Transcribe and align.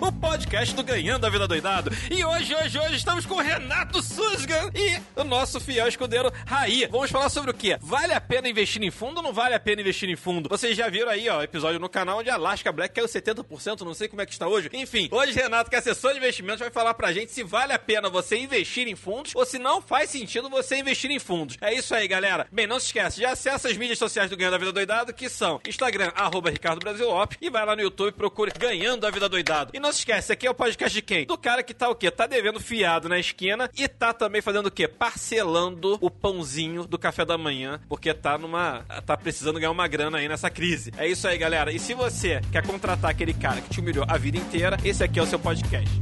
o 0.00 0.10
podcast 0.10 0.74
do 0.74 0.82
Ganhando 0.82 1.26
a 1.26 1.28
Vida 1.28 1.46
Doidado. 1.46 1.90
E 2.10 2.24
hoje, 2.24 2.54
hoje, 2.54 2.78
hoje 2.78 2.96
estamos 2.96 3.26
com 3.26 3.34
o 3.34 3.42
Renato 3.42 4.02
Susgan 4.02 4.70
e 4.74 4.98
o 5.14 5.22
nosso 5.22 5.60
fiel 5.60 5.86
escudeiro 5.86 6.32
Raí. 6.46 6.88
Vamos 6.90 7.10
falar 7.10 7.28
sobre 7.28 7.50
o 7.50 7.54
quê? 7.54 7.76
Vale 7.78 8.14
a 8.14 8.20
pena 8.22 8.48
investir 8.48 8.82
em 8.82 8.90
fundo 8.90 9.18
ou 9.18 9.22
não 9.22 9.34
vale 9.34 9.54
a 9.54 9.60
pena 9.60 9.82
investir 9.82 10.08
em 10.08 10.16
fundo? 10.16 10.48
Vocês 10.48 10.74
já 10.74 10.88
viram 10.88 11.10
aí, 11.10 11.28
ó, 11.28 11.42
episódio 11.42 11.78
no 11.78 11.90
canal 11.90 12.20
onde 12.20 12.30
a 12.30 12.36
Alaska 12.36 12.72
Black 12.72 12.94
caiu 12.94 13.06
70%, 13.06 13.82
não 13.82 13.92
sei 13.92 14.08
como 14.08 14.22
é 14.22 14.26
que 14.26 14.32
está 14.32 14.48
hoje. 14.48 14.70
Enfim, 14.72 15.10
hoje 15.12 15.32
Renato, 15.32 15.68
que 15.68 15.76
é 15.76 15.78
assessor 15.78 16.12
de 16.12 16.18
investimentos, 16.18 16.60
vai 16.60 16.70
falar 16.70 16.94
pra 16.94 17.12
gente 17.12 17.30
se 17.30 17.42
vale 17.42 17.74
a 17.74 17.78
pena 17.78 18.08
você 18.08 18.38
investir 18.38 18.88
em 18.88 18.96
fundos 18.96 19.34
ou 19.34 19.44
se 19.44 19.58
não 19.58 19.82
faz 19.82 20.08
sentido 20.08 20.48
você 20.48 20.78
investir 20.78 21.10
em 21.10 21.18
fundos. 21.18 21.58
É 21.60 21.74
isso 21.74 21.94
aí, 21.94 22.08
galera. 22.08 22.46
Bem, 22.50 22.66
não 22.66 22.80
se 22.80 22.86
esquece, 22.86 23.20
já 23.20 23.32
acessa 23.32 23.68
as 23.68 23.76
mídias 23.76 23.98
sociais 23.98 24.30
do 24.30 24.38
Ganhando 24.38 24.54
a 24.54 24.58
Vida 24.58 24.72
Doidado, 24.72 25.12
que 25.12 25.28
são 25.28 25.60
Instagram, 25.68 26.12
arroba 26.14 26.48
Ricardo 26.48 26.80
Brasil 26.80 27.10
e 27.42 27.50
vai 27.50 27.66
lá 27.66 27.76
no 27.76 27.82
YouTube 27.82 28.08
e 28.08 28.12
procure 28.12 28.50
Ganhando 28.58 29.06
a 29.06 29.10
Vida 29.10 29.28
Doidado. 29.28 29.49
E 29.72 29.80
não 29.80 29.92
se 29.92 29.98
esquece, 29.98 30.32
aqui 30.32 30.46
é 30.46 30.50
o 30.50 30.54
podcast 30.54 30.94
de 30.94 31.02
quem? 31.02 31.26
Do 31.26 31.36
cara 31.36 31.62
que 31.62 31.74
tá 31.74 31.88
o 31.88 31.94
quê? 31.94 32.10
Tá 32.10 32.26
devendo 32.26 32.60
fiado 32.60 33.08
na 33.08 33.18
esquina 33.18 33.70
e 33.76 33.88
tá 33.88 34.12
também 34.12 34.40
fazendo 34.40 34.66
o 34.66 34.70
quê? 34.70 34.86
Parcelando 34.86 35.98
o 36.00 36.10
pãozinho 36.10 36.86
do 36.86 36.98
café 36.98 37.24
da 37.24 37.36
manhã, 37.36 37.80
porque 37.88 38.14
tá 38.14 38.38
numa. 38.38 38.84
tá 39.04 39.16
precisando 39.16 39.58
ganhar 39.58 39.70
uma 39.70 39.88
grana 39.88 40.18
aí 40.18 40.28
nessa 40.28 40.48
crise. 40.50 40.92
É 40.96 41.06
isso 41.06 41.26
aí, 41.26 41.36
galera. 41.36 41.72
E 41.72 41.78
se 41.78 41.94
você 41.94 42.40
quer 42.52 42.64
contratar 42.66 43.10
aquele 43.10 43.34
cara 43.34 43.60
que 43.60 43.70
te 43.70 43.80
humilhou 43.80 44.04
a 44.08 44.16
vida 44.16 44.38
inteira, 44.38 44.76
esse 44.84 45.02
aqui 45.02 45.18
é 45.18 45.22
o 45.22 45.26
seu 45.26 45.38
podcast. 45.38 46.00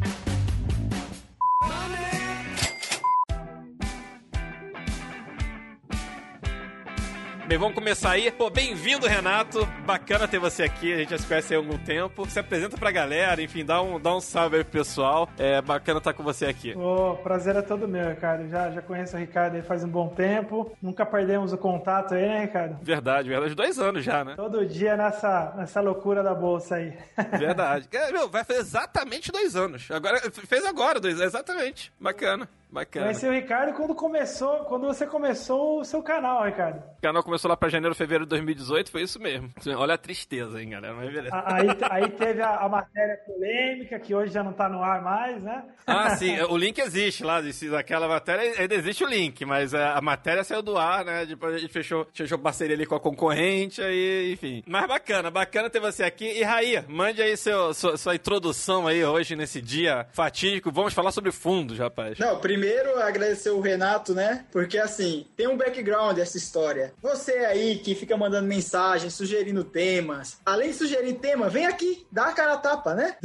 Bem, 7.49 7.57
vamos 7.57 7.75
começar 7.75 8.11
aí. 8.11 8.31
Pô, 8.31 8.51
bem-vindo, 8.51 9.07
Renato. 9.07 9.65
Bacana 9.87 10.29
ter 10.29 10.39
você 10.39 10.65
aqui. 10.65 10.93
A 10.93 10.99
gente 10.99 11.13
já 11.13 11.17
se 11.17 11.27
conhece 11.27 11.55
há 11.55 11.57
algum 11.57 11.79
tempo. 11.79 12.29
Se 12.29 12.39
apresenta 12.39 12.77
pra 12.77 12.91
galera, 12.91 13.41
enfim, 13.41 13.65
dá 13.65 13.81
um, 13.81 13.99
dá 13.99 14.15
um 14.15 14.21
salve 14.21 14.57
aí 14.57 14.65
pro 14.65 14.73
pessoal. 14.73 15.27
É 15.39 15.63
bacana 15.63 15.97
estar 15.97 16.13
com 16.13 16.23
você 16.23 16.45
aqui. 16.45 16.75
O 16.77 17.17
prazer 17.23 17.57
é 17.57 17.63
todo 17.63 17.89
meu, 17.89 18.11
Ricardo. 18.11 18.47
Já, 18.51 18.71
já 18.71 18.83
conheço 18.83 19.17
o 19.17 19.19
Ricardo 19.19 19.55
aí 19.55 19.63
faz 19.63 19.83
um 19.83 19.89
bom 19.89 20.09
tempo. 20.09 20.77
Nunca 20.83 21.07
perdemos 21.07 21.51
o 21.51 21.57
contato 21.57 22.13
aí, 22.13 22.29
né, 22.29 22.41
Ricardo? 22.43 22.77
Verdade, 22.83 23.31
verdade. 23.31 23.55
Dois 23.55 23.79
anos 23.79 24.05
já, 24.05 24.23
né? 24.23 24.35
Todo 24.37 24.67
dia 24.67 24.95
nessa, 24.95 25.55
nessa 25.57 25.81
loucura 25.81 26.23
da 26.23 26.35
bolsa 26.35 26.75
aí. 26.75 26.93
Verdade. 27.39 27.89
É, 27.91 28.13
meu, 28.13 28.29
vai 28.29 28.45
fazer 28.45 28.61
exatamente 28.61 29.33
dois 29.33 29.57
anos. 29.57 29.91
Agora, 29.91 30.21
fez 30.31 30.67
agora 30.67 31.01
dois, 31.01 31.19
exatamente. 31.19 31.91
Bacana. 31.99 32.47
Bacana. 32.71 33.07
Conheci 33.07 33.27
o 33.27 33.33
Ricardo 33.33 33.73
quando 33.73 33.95
começou, 33.95 34.59
quando 34.65 34.87
você 34.87 35.07
começou 35.07 35.81
o 35.81 35.85
seu 35.85 36.03
canal, 36.03 36.45
Ricardo. 36.45 36.83
O 36.99 37.01
canal 37.01 37.23
começou 37.23 37.49
lá 37.49 37.57
pra 37.57 37.71
janeiro, 37.71 37.95
fevereiro 37.95 38.27
de 38.27 38.31
2018, 38.31 38.91
foi 38.91 39.03
isso 39.03 39.19
mesmo. 39.19 39.51
Olha 39.77 39.95
a 39.95 39.99
tristeza, 39.99 40.61
hein, 40.61 40.71
galera. 40.71 40.95
Mas 40.95 41.11
beleza. 41.11 41.43
Aí, 41.47 41.69
aí 41.91 42.11
teve 42.11 42.43
a, 42.43 42.57
a, 42.57 42.69
matéria 42.69 43.17
polêmica, 43.27 43.99
que 43.99 44.15
hoje 44.15 44.35
já 44.35 44.43
não 44.43 44.53
tá 44.53 44.69
no 44.69 44.83
ar 44.83 45.01
mais, 45.03 45.43
né? 45.43 45.65
Ah, 45.87 46.11
sim, 46.17 46.39
o 46.43 46.57
link 46.57 46.79
existe 46.79 47.25
lá, 47.25 47.41
aquela 47.79 48.07
matéria, 48.07 48.61
ainda 48.61 48.75
existe 48.75 49.03
o 49.03 49.09
link, 49.09 49.45
mas 49.47 49.75
a, 49.75 49.97
a 49.97 50.01
matéria 50.03 50.45
saiu 50.45 50.61
do 50.61 50.77
ar, 50.77 51.05
né? 51.07 51.25
Depois 51.25 51.55
a 51.55 51.59
gente 51.59 51.73
fechou, 51.73 52.07
fechou 52.13 52.39
parceria 52.39 52.77
ali 52.77 52.85
com 52.85 52.95
a 52.95 53.01
concorrente, 53.01 53.81
aí, 53.81 54.33
enfim. 54.33 54.63
Mas 54.67 54.87
bacana, 54.87 55.31
bacana 55.31 55.71
ter 55.71 55.81
você 55.81 56.05
aqui. 56.05 56.27
E 56.27 56.43
Raí, 56.43 56.85
mande 56.87 57.23
aí 57.23 57.35
seu, 57.35 57.73
sua, 57.73 57.97
sua 57.97 58.15
introdução 58.15 58.87
aí 58.87 59.03
hoje, 59.03 59.35
nesse 59.35 59.63
dia 59.63 60.07
fatídico. 60.13 60.71
Vamos 60.71 60.93
falar 60.93 61.13
sobre 61.13 61.33
fundos, 61.33 61.79
rapaz. 61.79 62.19
Não, 62.19 62.39
primeiro 62.39 62.58
primeiro 62.59 63.01
agradecer 63.01 63.51
o 63.51 63.61
Renato, 63.61 64.13
né? 64.13 64.45
Porque 64.51 64.79
assim, 64.79 65.27
tem 65.37 65.47
um 65.47 65.57
background 65.57 66.19
essa 66.19 66.37
história. 66.37 66.93
Você 67.01 67.33
aí 67.33 67.79
que 67.79 67.95
fica 67.95 68.17
mandando 68.17 68.49
mensagens, 68.49 69.15
sugerindo 69.15 69.63
temas. 69.63 70.39
Além 70.45 70.71
de 70.71 70.77
sugerir 70.77 71.15
tema, 71.15 71.49
vem 71.49 71.67
aqui, 71.67 72.05
dá 72.11 72.27
a 72.27 72.33
cara 72.33 72.55
a 72.55 72.59
tapa, 72.59 72.95
né? 72.95 73.17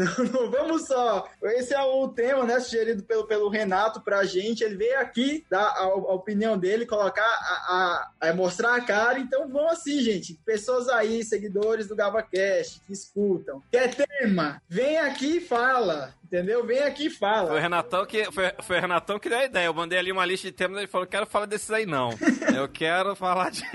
Vamos 0.51 0.85
só. 0.85 1.27
Esse 1.45 1.73
é 1.73 1.81
o 1.81 2.07
tema, 2.09 2.43
né? 2.43 2.59
Sugerido 2.59 3.01
pelo, 3.01 3.25
pelo 3.25 3.49
Renato 3.49 4.01
pra 4.01 4.23
gente. 4.23 4.63
Ele 4.63 4.75
veio 4.75 4.99
aqui 4.99 5.43
dar 5.49 5.63
a, 5.63 5.83
a 5.83 6.13
opinião 6.13 6.55
dele, 6.55 6.85
colocar 6.85 7.23
a, 7.23 8.11
a, 8.21 8.29
a, 8.29 8.33
mostrar 8.35 8.75
a 8.75 8.81
cara. 8.81 9.17
Então 9.17 9.49
vamos 9.49 9.71
assim, 9.71 9.99
gente. 9.99 10.39
Pessoas 10.45 10.87
aí, 10.89 11.23
seguidores 11.23 11.87
do 11.87 11.95
GavaCast, 11.95 12.81
que 12.85 12.93
escutam. 12.93 13.63
Quer 13.71 13.95
tema? 13.95 14.61
Vem 14.69 14.99
aqui 14.99 15.37
e 15.37 15.41
fala 15.41 16.13
entendeu? 16.33 16.65
Vem 16.65 16.79
aqui 16.79 17.05
e 17.05 17.09
fala. 17.09 17.49
Foi 17.49 17.57
o 17.57 17.61
Renatão 17.61 18.05
que, 18.05 18.31
foi, 18.31 18.51
foi 18.63 18.79
Renatão 18.79 19.19
que 19.19 19.29
deu 19.29 19.37
a 19.37 19.45
ideia. 19.45 19.65
Eu 19.67 19.73
mandei 19.73 19.99
ali 19.99 20.11
uma 20.11 20.25
lista 20.25 20.47
de 20.47 20.53
temas 20.53 20.77
e 20.77 20.79
ele 20.81 20.87
falou: 20.87 21.05
quero 21.05 21.27
falar 21.27 21.45
desses 21.45 21.69
aí, 21.69 21.85
não. 21.85 22.09
Eu 22.55 22.67
quero 22.67 23.15
falar 23.15 23.51
de. 23.51 23.61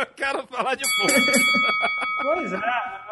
eu 0.00 0.06
quero 0.16 0.46
falar 0.48 0.74
de 0.74 0.84
fogo. 0.98 1.12
Pois 2.22 2.52
é, 2.52 2.56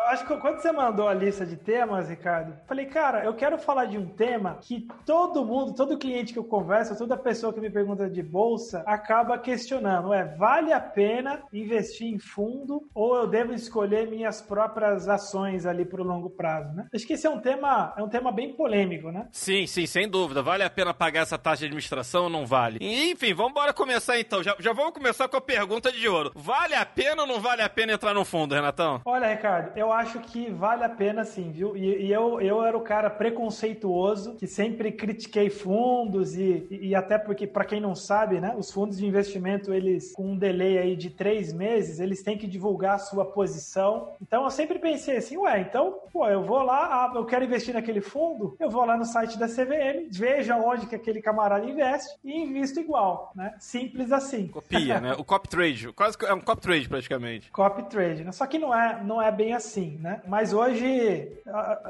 acho 0.06 0.26
que 0.26 0.36
quando 0.36 0.58
você 0.58 0.72
mandou 0.72 1.08
a 1.08 1.14
lista 1.14 1.44
de 1.44 1.56
temas, 1.56 2.08
Ricardo, 2.08 2.54
falei, 2.66 2.86
cara, 2.86 3.24
eu 3.24 3.34
quero 3.34 3.58
falar 3.58 3.86
de 3.86 3.98
um 3.98 4.06
tema 4.06 4.58
que 4.60 4.86
todo 5.04 5.44
mundo, 5.44 5.74
todo 5.74 5.98
cliente 5.98 6.32
que 6.32 6.38
eu 6.38 6.44
converso, 6.44 6.96
toda 6.96 7.16
pessoa 7.16 7.52
que 7.52 7.60
me 7.60 7.70
pergunta 7.70 8.08
de 8.08 8.22
bolsa, 8.22 8.82
acaba 8.86 9.38
questionando: 9.38 10.12
é, 10.12 10.24
vale 10.36 10.72
a 10.72 10.80
pena 10.80 11.42
investir 11.52 12.12
em 12.12 12.18
fundo 12.18 12.88
ou 12.94 13.16
eu 13.16 13.26
devo 13.26 13.52
escolher 13.52 14.08
minhas 14.08 14.40
próprias 14.40 15.08
ações 15.08 15.66
ali 15.66 15.84
pro 15.84 16.02
longo 16.02 16.30
prazo, 16.30 16.72
né? 16.74 16.86
Acho 16.94 17.06
que 17.06 17.14
esse 17.14 17.26
é 17.26 17.30
um 17.30 17.40
tema, 17.40 17.94
é 17.96 18.02
um 18.02 18.08
tema 18.08 18.30
bem 18.30 18.54
polêmico, 18.54 19.10
né? 19.10 19.28
Sim, 19.32 19.66
sim, 19.66 19.86
sem 19.86 20.08
dúvida. 20.08 20.42
Vale 20.42 20.62
a 20.62 20.70
pena 20.70 20.94
pagar 20.94 21.22
essa 21.22 21.38
taxa 21.38 21.60
de 21.60 21.66
administração 21.66 22.24
ou 22.24 22.30
não 22.30 22.46
vale? 22.46 22.78
Enfim, 22.80 23.34
vamos 23.34 23.52
embora 23.52 23.72
começar 23.72 24.18
então. 24.18 24.42
Já, 24.42 24.54
já 24.58 24.72
vamos 24.72 24.92
começar 24.92 25.28
com 25.28 25.36
a 25.36 25.40
pergunta 25.40 25.90
de 25.90 26.08
ouro. 26.08 26.32
Vale 26.34 26.74
a 26.74 26.84
pena 26.84 27.22
ou 27.22 27.28
não 27.28 27.40
vale 27.40 27.62
a 27.62 27.68
pena 27.68 27.92
entrar 27.92 28.14
no 28.14 28.24
fundo, 28.24 28.54
Renatão? 28.54 29.00
Olha, 29.04 29.28
Ricardo, 29.28 29.72
eu 29.76 29.92
acho 29.96 30.20
que 30.20 30.50
vale 30.50 30.84
a 30.84 30.88
pena 30.88 31.24
sim, 31.24 31.50
viu? 31.50 31.76
E, 31.76 32.06
e 32.06 32.12
eu, 32.12 32.40
eu 32.40 32.62
era 32.64 32.76
o 32.76 32.82
cara 32.82 33.10
preconceituoso 33.10 34.36
que 34.36 34.46
sempre 34.46 34.92
critiquei 34.92 35.50
fundos 35.50 36.36
e, 36.36 36.66
e, 36.70 36.88
e 36.88 36.94
até 36.94 37.18
porque, 37.18 37.46
para 37.46 37.64
quem 37.64 37.80
não 37.80 37.94
sabe, 37.94 38.40
né, 38.40 38.54
os 38.56 38.70
fundos 38.70 38.98
de 38.98 39.06
investimento, 39.06 39.72
eles, 39.72 40.12
com 40.12 40.32
um 40.32 40.38
delay 40.38 40.78
aí 40.78 40.96
de 40.96 41.10
três 41.10 41.52
meses, 41.52 42.00
eles 42.00 42.22
têm 42.22 42.38
que 42.38 42.46
divulgar 42.46 42.94
a 42.94 42.98
sua 42.98 43.24
posição. 43.24 44.12
Então 44.20 44.44
eu 44.44 44.50
sempre 44.50 44.78
pensei 44.78 45.16
assim, 45.16 45.36
ué, 45.36 45.60
então, 45.60 46.00
pô, 46.12 46.28
eu 46.28 46.42
vou 46.42 46.62
lá, 46.62 47.06
ah, 47.06 47.12
eu 47.14 47.24
quero 47.24 47.44
investir 47.44 47.74
naquele 47.74 48.00
fundo, 48.00 48.56
eu 48.58 48.70
vou 48.70 48.84
lá 48.84 48.96
no 48.96 49.04
site 49.04 49.38
da 49.38 49.46
CVM, 49.46 50.08
veja 50.10 50.56
onde 50.56 50.86
que 50.86 50.94
aquele 50.94 51.20
camarada 51.20 51.64
investe 51.64 52.16
e 52.24 52.42
invisto 52.42 52.80
igual, 52.80 53.32
né? 53.34 53.54
Simples 53.58 54.12
assim. 54.12 54.48
Copia, 54.48 55.00
né? 55.00 55.14
O 55.14 55.24
copy 55.24 55.48
trade, 55.48 55.92
quase 55.92 56.16
é 56.24 56.34
um 56.34 56.40
copy 56.40 56.62
trade 56.62 56.88
praticamente. 56.88 57.50
Copy 57.50 57.82
trade, 57.84 58.24
né? 58.24 58.32
Só 58.32 58.46
que 58.46 58.58
não 58.58 58.74
é, 58.74 59.02
não 59.02 59.20
é 59.20 59.30
bem 59.30 59.52
assim, 59.52 59.85
né? 60.00 60.22
Mas 60.26 60.52
hoje, 60.52 61.41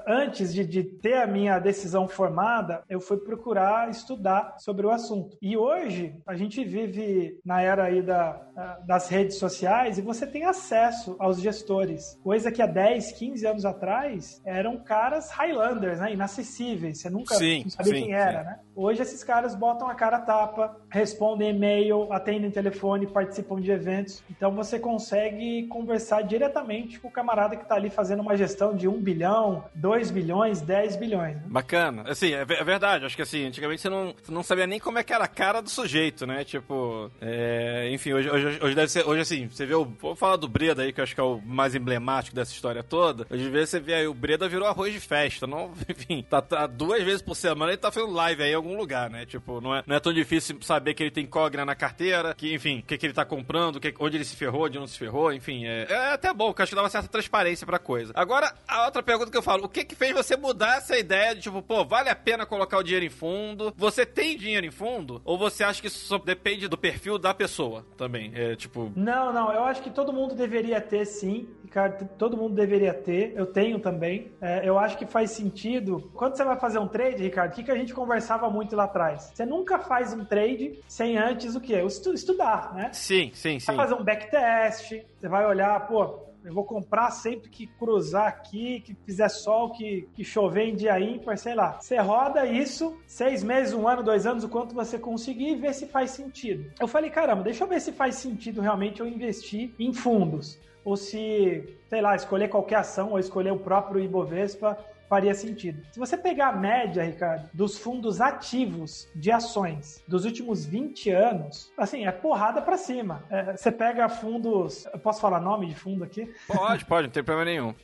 antes 0.06 0.52
de, 0.52 0.64
de 0.64 0.84
ter 0.84 1.14
a 1.14 1.26
minha 1.26 1.58
decisão 1.58 2.08
formada, 2.08 2.82
eu 2.88 3.00
fui 3.00 3.16
procurar 3.16 3.90
estudar 3.90 4.56
sobre 4.58 4.86
o 4.86 4.90
assunto. 4.90 5.36
E 5.40 5.56
hoje, 5.56 6.20
a 6.26 6.34
gente 6.34 6.64
vive 6.64 7.38
na 7.44 7.60
era 7.62 7.84
aí 7.84 8.02
da, 8.02 8.40
das 8.84 9.08
redes 9.08 9.38
sociais 9.38 9.98
e 9.98 10.02
você 10.02 10.26
tem 10.26 10.44
acesso 10.44 11.16
aos 11.18 11.40
gestores, 11.40 12.18
coisa 12.22 12.50
que 12.50 12.62
há 12.62 12.66
10, 12.66 13.12
15 13.12 13.46
anos 13.46 13.64
atrás 13.64 14.40
eram 14.44 14.78
caras 14.78 15.30
Highlanders, 15.30 16.00
né? 16.00 16.12
Inacessíveis, 16.12 17.00
você 17.00 17.10
nunca 17.10 17.34
sim, 17.34 17.68
sabia 17.68 17.94
sim, 17.94 18.02
quem 18.02 18.14
era, 18.14 18.40
sim. 18.40 18.46
né? 18.46 18.60
Hoje 18.74 19.00
esses 19.02 19.24
caras 19.24 19.54
botam 19.54 19.88
a 19.88 19.94
cara 19.94 20.20
tapa, 20.20 20.76
respondem 20.90 21.50
e-mail, 21.50 22.12
atendem 22.12 22.50
telefone, 22.50 23.06
participam 23.06 23.58
de 23.58 23.70
eventos. 23.70 24.22
Então 24.30 24.54
você 24.54 24.78
consegue 24.78 25.66
conversar 25.68 26.22
diretamente 26.22 27.00
com 27.00 27.08
o 27.08 27.10
camarada 27.10 27.56
que 27.56 27.62
está 27.62 27.76
ali 27.76 27.85
fazendo 27.90 28.20
uma 28.20 28.36
gestão 28.36 28.74
de 28.74 28.88
1 28.88 29.00
bilhão, 29.00 29.64
2 29.74 30.10
bilhões, 30.10 30.60
10 30.60 30.96
bilhões. 30.96 31.36
Né? 31.36 31.42
Bacana. 31.46 32.04
Assim, 32.06 32.32
é, 32.32 32.42
é, 32.42 32.64
verdade. 32.64 33.04
Acho 33.04 33.16
que 33.16 33.22
assim, 33.22 33.46
antigamente 33.46 33.82
você 33.82 33.88
não, 33.88 34.14
você 34.22 34.32
não 34.32 34.42
sabia 34.42 34.66
nem 34.66 34.78
como 34.78 34.98
é 34.98 35.02
que 35.02 35.12
era 35.12 35.24
a 35.24 35.28
cara 35.28 35.60
do 35.60 35.70
sujeito, 35.70 36.26
né? 36.26 36.44
Tipo, 36.44 37.10
é, 37.20 37.90
enfim, 37.92 38.12
hoje, 38.12 38.30
hoje, 38.30 38.58
hoje 38.62 38.74
deve 38.74 38.88
ser. 38.88 39.06
Hoje, 39.06 39.20
assim, 39.20 39.48
você 39.48 39.66
vê 39.66 39.74
o. 39.74 39.84
Vou 39.84 40.14
falar 40.14 40.36
do 40.36 40.48
Breda 40.48 40.82
aí, 40.82 40.92
que 40.92 41.00
eu 41.00 41.04
acho 41.04 41.14
que 41.14 41.20
é 41.20 41.24
o 41.24 41.40
mais 41.44 41.74
emblemático 41.74 42.34
dessa 42.34 42.52
história 42.52 42.82
toda. 42.82 43.26
Hoje 43.30 43.48
vezes 43.48 43.70
você 43.70 43.80
vê 43.80 43.94
aí, 43.94 44.06
o 44.06 44.14
Breda 44.14 44.48
virou 44.48 44.68
arroz 44.68 44.92
de 44.92 45.00
festa. 45.00 45.46
Não, 45.46 45.72
enfim, 45.88 46.24
tá, 46.28 46.40
tá 46.40 46.66
duas 46.66 47.02
vezes 47.02 47.22
por 47.22 47.34
semana 47.34 47.72
ele 47.72 47.78
tá 47.78 47.90
fazendo 47.90 48.12
live 48.12 48.42
aí 48.42 48.50
em 48.52 48.54
algum 48.54 48.76
lugar, 48.76 49.10
né? 49.10 49.26
Tipo, 49.26 49.60
não 49.60 49.74
é, 49.74 49.82
não 49.86 49.96
é 49.96 50.00
tão 50.00 50.12
difícil 50.12 50.58
saber 50.62 50.94
que 50.94 51.02
ele 51.02 51.10
tem 51.10 51.26
cogna 51.26 51.64
na 51.64 51.74
carteira, 51.74 52.34
que, 52.34 52.54
enfim, 52.54 52.80
o 52.80 52.82
que, 52.82 52.98
que 52.98 53.06
ele 53.06 53.12
tá 53.12 53.24
comprando, 53.24 53.80
que, 53.80 53.94
onde 53.98 54.16
ele 54.16 54.24
se 54.24 54.36
ferrou, 54.36 54.64
onde 54.64 54.78
não 54.78 54.86
se 54.86 54.98
ferrou, 54.98 55.32
enfim. 55.32 55.66
É, 55.66 55.86
é 55.88 56.12
até 56.12 56.32
bom, 56.32 56.52
que 56.52 56.60
eu 56.60 56.62
acho 56.62 56.70
que 56.70 56.76
dá 56.76 56.82
uma 56.82 56.88
certa 56.88 57.08
transparência 57.08 57.66
pra 57.66 57.75
outra 57.76 57.78
coisa. 57.78 58.12
Agora, 58.14 58.52
a 58.66 58.86
outra 58.86 59.02
pergunta 59.02 59.30
que 59.30 59.36
eu 59.36 59.42
falo, 59.42 59.64
o 59.64 59.68
que 59.68 59.84
que 59.84 59.94
fez 59.94 60.12
você 60.12 60.36
mudar 60.36 60.78
essa 60.78 60.98
ideia 60.98 61.34
de 61.34 61.42
tipo, 61.42 61.62
pô, 61.62 61.84
vale 61.84 62.08
a 62.08 62.16
pena 62.16 62.44
colocar 62.44 62.78
o 62.78 62.82
dinheiro 62.82 63.06
em 63.06 63.10
fundo? 63.10 63.72
Você 63.76 64.04
tem 64.04 64.36
dinheiro 64.36 64.66
em 64.66 64.70
fundo? 64.70 65.20
Ou 65.24 65.38
você 65.38 65.62
acha 65.62 65.80
que 65.80 65.86
isso 65.86 66.06
só 66.06 66.18
depende 66.18 66.68
do 66.68 66.76
perfil 66.76 67.18
da 67.18 67.32
pessoa 67.32 67.84
também? 67.96 68.32
É 68.34 68.56
tipo. 68.56 68.92
Não, 68.96 69.32
não, 69.32 69.52
eu 69.52 69.64
acho 69.64 69.82
que 69.82 69.90
todo 69.90 70.12
mundo 70.12 70.34
deveria 70.34 70.80
ter 70.80 71.04
sim, 71.04 71.48
Ricardo, 71.62 72.08
todo 72.16 72.36
mundo 72.36 72.54
deveria 72.54 72.94
ter, 72.94 73.32
eu 73.36 73.46
tenho 73.46 73.78
também. 73.78 74.32
É, 74.40 74.66
eu 74.66 74.78
acho 74.78 74.96
que 74.96 75.06
faz 75.06 75.30
sentido. 75.30 76.10
Quando 76.14 76.36
você 76.36 76.44
vai 76.44 76.58
fazer 76.58 76.78
um 76.78 76.88
trade, 76.88 77.22
Ricardo, 77.22 77.52
o 77.52 77.54
que, 77.54 77.64
que 77.64 77.70
a 77.70 77.76
gente 77.76 77.92
conversava 77.92 78.48
muito 78.50 78.74
lá 78.74 78.84
atrás? 78.84 79.30
Você 79.34 79.44
nunca 79.44 79.78
faz 79.78 80.12
um 80.12 80.24
trade 80.24 80.80
sem 80.88 81.18
antes 81.18 81.54
o 81.54 81.60
quê? 81.60 81.82
Estudar, 82.14 82.74
né? 82.74 82.90
Sim, 82.92 83.30
sim, 83.34 83.58
sim. 83.58 83.66
Vai 83.66 83.76
fazer 83.76 83.94
um 83.94 84.04
backtest, 84.04 85.02
você 85.18 85.28
vai 85.28 85.44
olhar, 85.46 85.86
pô, 85.86 86.26
eu 86.46 86.54
vou 86.54 86.64
comprar 86.64 87.10
sempre 87.10 87.50
que 87.50 87.66
cruzar 87.66 88.28
aqui, 88.28 88.80
que 88.80 88.94
fizer 89.04 89.28
sol, 89.28 89.72
que, 89.72 90.08
que 90.14 90.22
chover 90.22 90.68
em 90.68 90.76
dia 90.76 90.98
ímpar, 91.00 91.36
sei 91.36 91.56
lá. 91.56 91.80
Você 91.80 91.96
roda 91.96 92.46
isso, 92.46 92.96
seis 93.04 93.42
meses, 93.42 93.74
um 93.74 93.88
ano, 93.88 94.04
dois 94.04 94.26
anos, 94.26 94.44
o 94.44 94.48
quanto 94.48 94.72
você 94.72 94.96
conseguir 94.96 95.48
e 95.48 95.56
ver 95.56 95.74
se 95.74 95.86
faz 95.86 96.12
sentido. 96.12 96.70
Eu 96.78 96.86
falei, 96.86 97.10
caramba, 97.10 97.42
deixa 97.42 97.64
eu 97.64 97.68
ver 97.68 97.80
se 97.80 97.90
faz 97.90 98.14
sentido 98.14 98.60
realmente 98.60 99.00
eu 99.00 99.08
investir 99.08 99.74
em 99.76 99.92
fundos. 99.92 100.56
Ou 100.84 100.96
se, 100.96 101.76
sei 101.88 102.00
lá, 102.00 102.14
escolher 102.14 102.48
qualquer 102.48 102.76
ação 102.76 103.10
ou 103.10 103.18
escolher 103.18 103.50
o 103.50 103.58
próprio 103.58 104.00
Ibovespa 104.00 104.78
faria 105.08 105.34
sentido. 105.34 105.82
Se 105.92 105.98
você 105.98 106.16
pegar 106.16 106.48
a 106.48 106.52
média, 106.52 107.02
Ricardo, 107.02 107.48
dos 107.52 107.78
fundos 107.78 108.20
ativos 108.20 109.08
de 109.14 109.30
ações 109.30 110.02
dos 110.06 110.24
últimos 110.24 110.64
20 110.64 111.10
anos, 111.10 111.72
assim, 111.76 112.06
é 112.06 112.12
porrada 112.12 112.60
para 112.60 112.76
cima. 112.76 113.24
É, 113.30 113.56
você 113.56 113.70
pega 113.70 114.08
fundos. 114.08 114.86
Eu 114.92 114.98
posso 114.98 115.20
falar 115.20 115.40
nome 115.40 115.66
de 115.66 115.74
fundo 115.74 116.04
aqui? 116.04 116.32
Pode, 116.46 116.84
pode, 116.84 117.06
não 117.06 117.12
tem 117.12 117.22
problema 117.24 117.50
nenhum. 117.50 117.74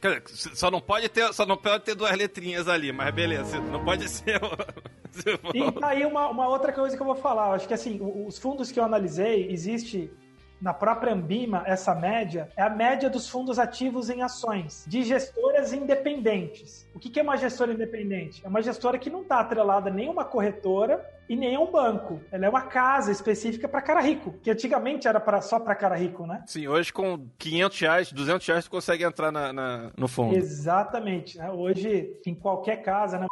Só 0.54 0.70
não 0.70 0.80
pode 0.80 1.08
ter, 1.08 1.32
só 1.32 1.46
não 1.46 1.56
pode 1.56 1.84
ter 1.84 1.94
duas 1.94 2.16
letrinhas 2.16 2.68
ali, 2.68 2.92
mas 2.92 3.14
beleza, 3.14 3.60
não 3.60 3.84
pode 3.84 4.08
ser. 4.08 4.40
e 5.54 5.72
tá 5.72 5.88
aí 5.88 6.04
uma, 6.04 6.28
uma 6.28 6.48
outra 6.48 6.72
coisa 6.72 6.96
que 6.96 7.02
eu 7.02 7.06
vou 7.06 7.16
falar. 7.16 7.48
Eu 7.48 7.52
acho 7.54 7.68
que 7.68 7.74
assim, 7.74 7.98
os 8.26 8.38
fundos 8.38 8.72
que 8.72 8.80
eu 8.80 8.84
analisei, 8.84 9.50
existe 9.50 10.10
na 10.62 10.72
própria 10.72 11.12
Ambima, 11.12 11.64
essa 11.66 11.92
média 11.92 12.48
é 12.56 12.62
a 12.62 12.70
média 12.70 13.10
dos 13.10 13.28
fundos 13.28 13.58
ativos 13.58 14.08
em 14.08 14.22
ações 14.22 14.84
de 14.86 15.02
gestoras 15.02 15.72
independentes. 15.72 16.88
O 16.94 17.00
que 17.00 17.18
é 17.18 17.22
uma 17.22 17.36
gestora 17.36 17.72
independente? 17.72 18.40
É 18.44 18.48
uma 18.48 18.62
gestora 18.62 18.96
que 18.96 19.10
não 19.10 19.22
está 19.22 19.40
atrelada 19.40 19.90
a 19.90 19.92
nenhuma 19.92 20.24
corretora 20.24 21.04
e 21.28 21.34
nem 21.34 21.56
a 21.56 21.60
um 21.60 21.70
banco. 21.70 22.20
Ela 22.30 22.46
é 22.46 22.48
uma 22.48 22.62
casa 22.62 23.10
específica 23.10 23.68
para 23.68 23.82
cara 23.82 24.00
rico, 24.00 24.34
que 24.40 24.52
antigamente 24.52 25.08
era 25.08 25.18
pra, 25.18 25.40
só 25.40 25.58
para 25.58 25.74
cara 25.74 25.96
rico, 25.96 26.26
né? 26.28 26.44
Sim, 26.46 26.68
hoje 26.68 26.92
com 26.92 27.28
500 27.38 27.80
reais, 27.80 28.12
200 28.12 28.46
reais, 28.46 28.64
tu 28.64 28.70
consegue 28.70 29.02
entrar 29.02 29.32
na, 29.32 29.52
na 29.52 29.90
no 29.98 30.06
fundo. 30.06 30.36
Exatamente. 30.36 31.38
Né? 31.38 31.50
Hoje, 31.50 32.16
em 32.24 32.36
qualquer 32.36 32.82
casa, 32.82 33.18
né? 33.18 33.26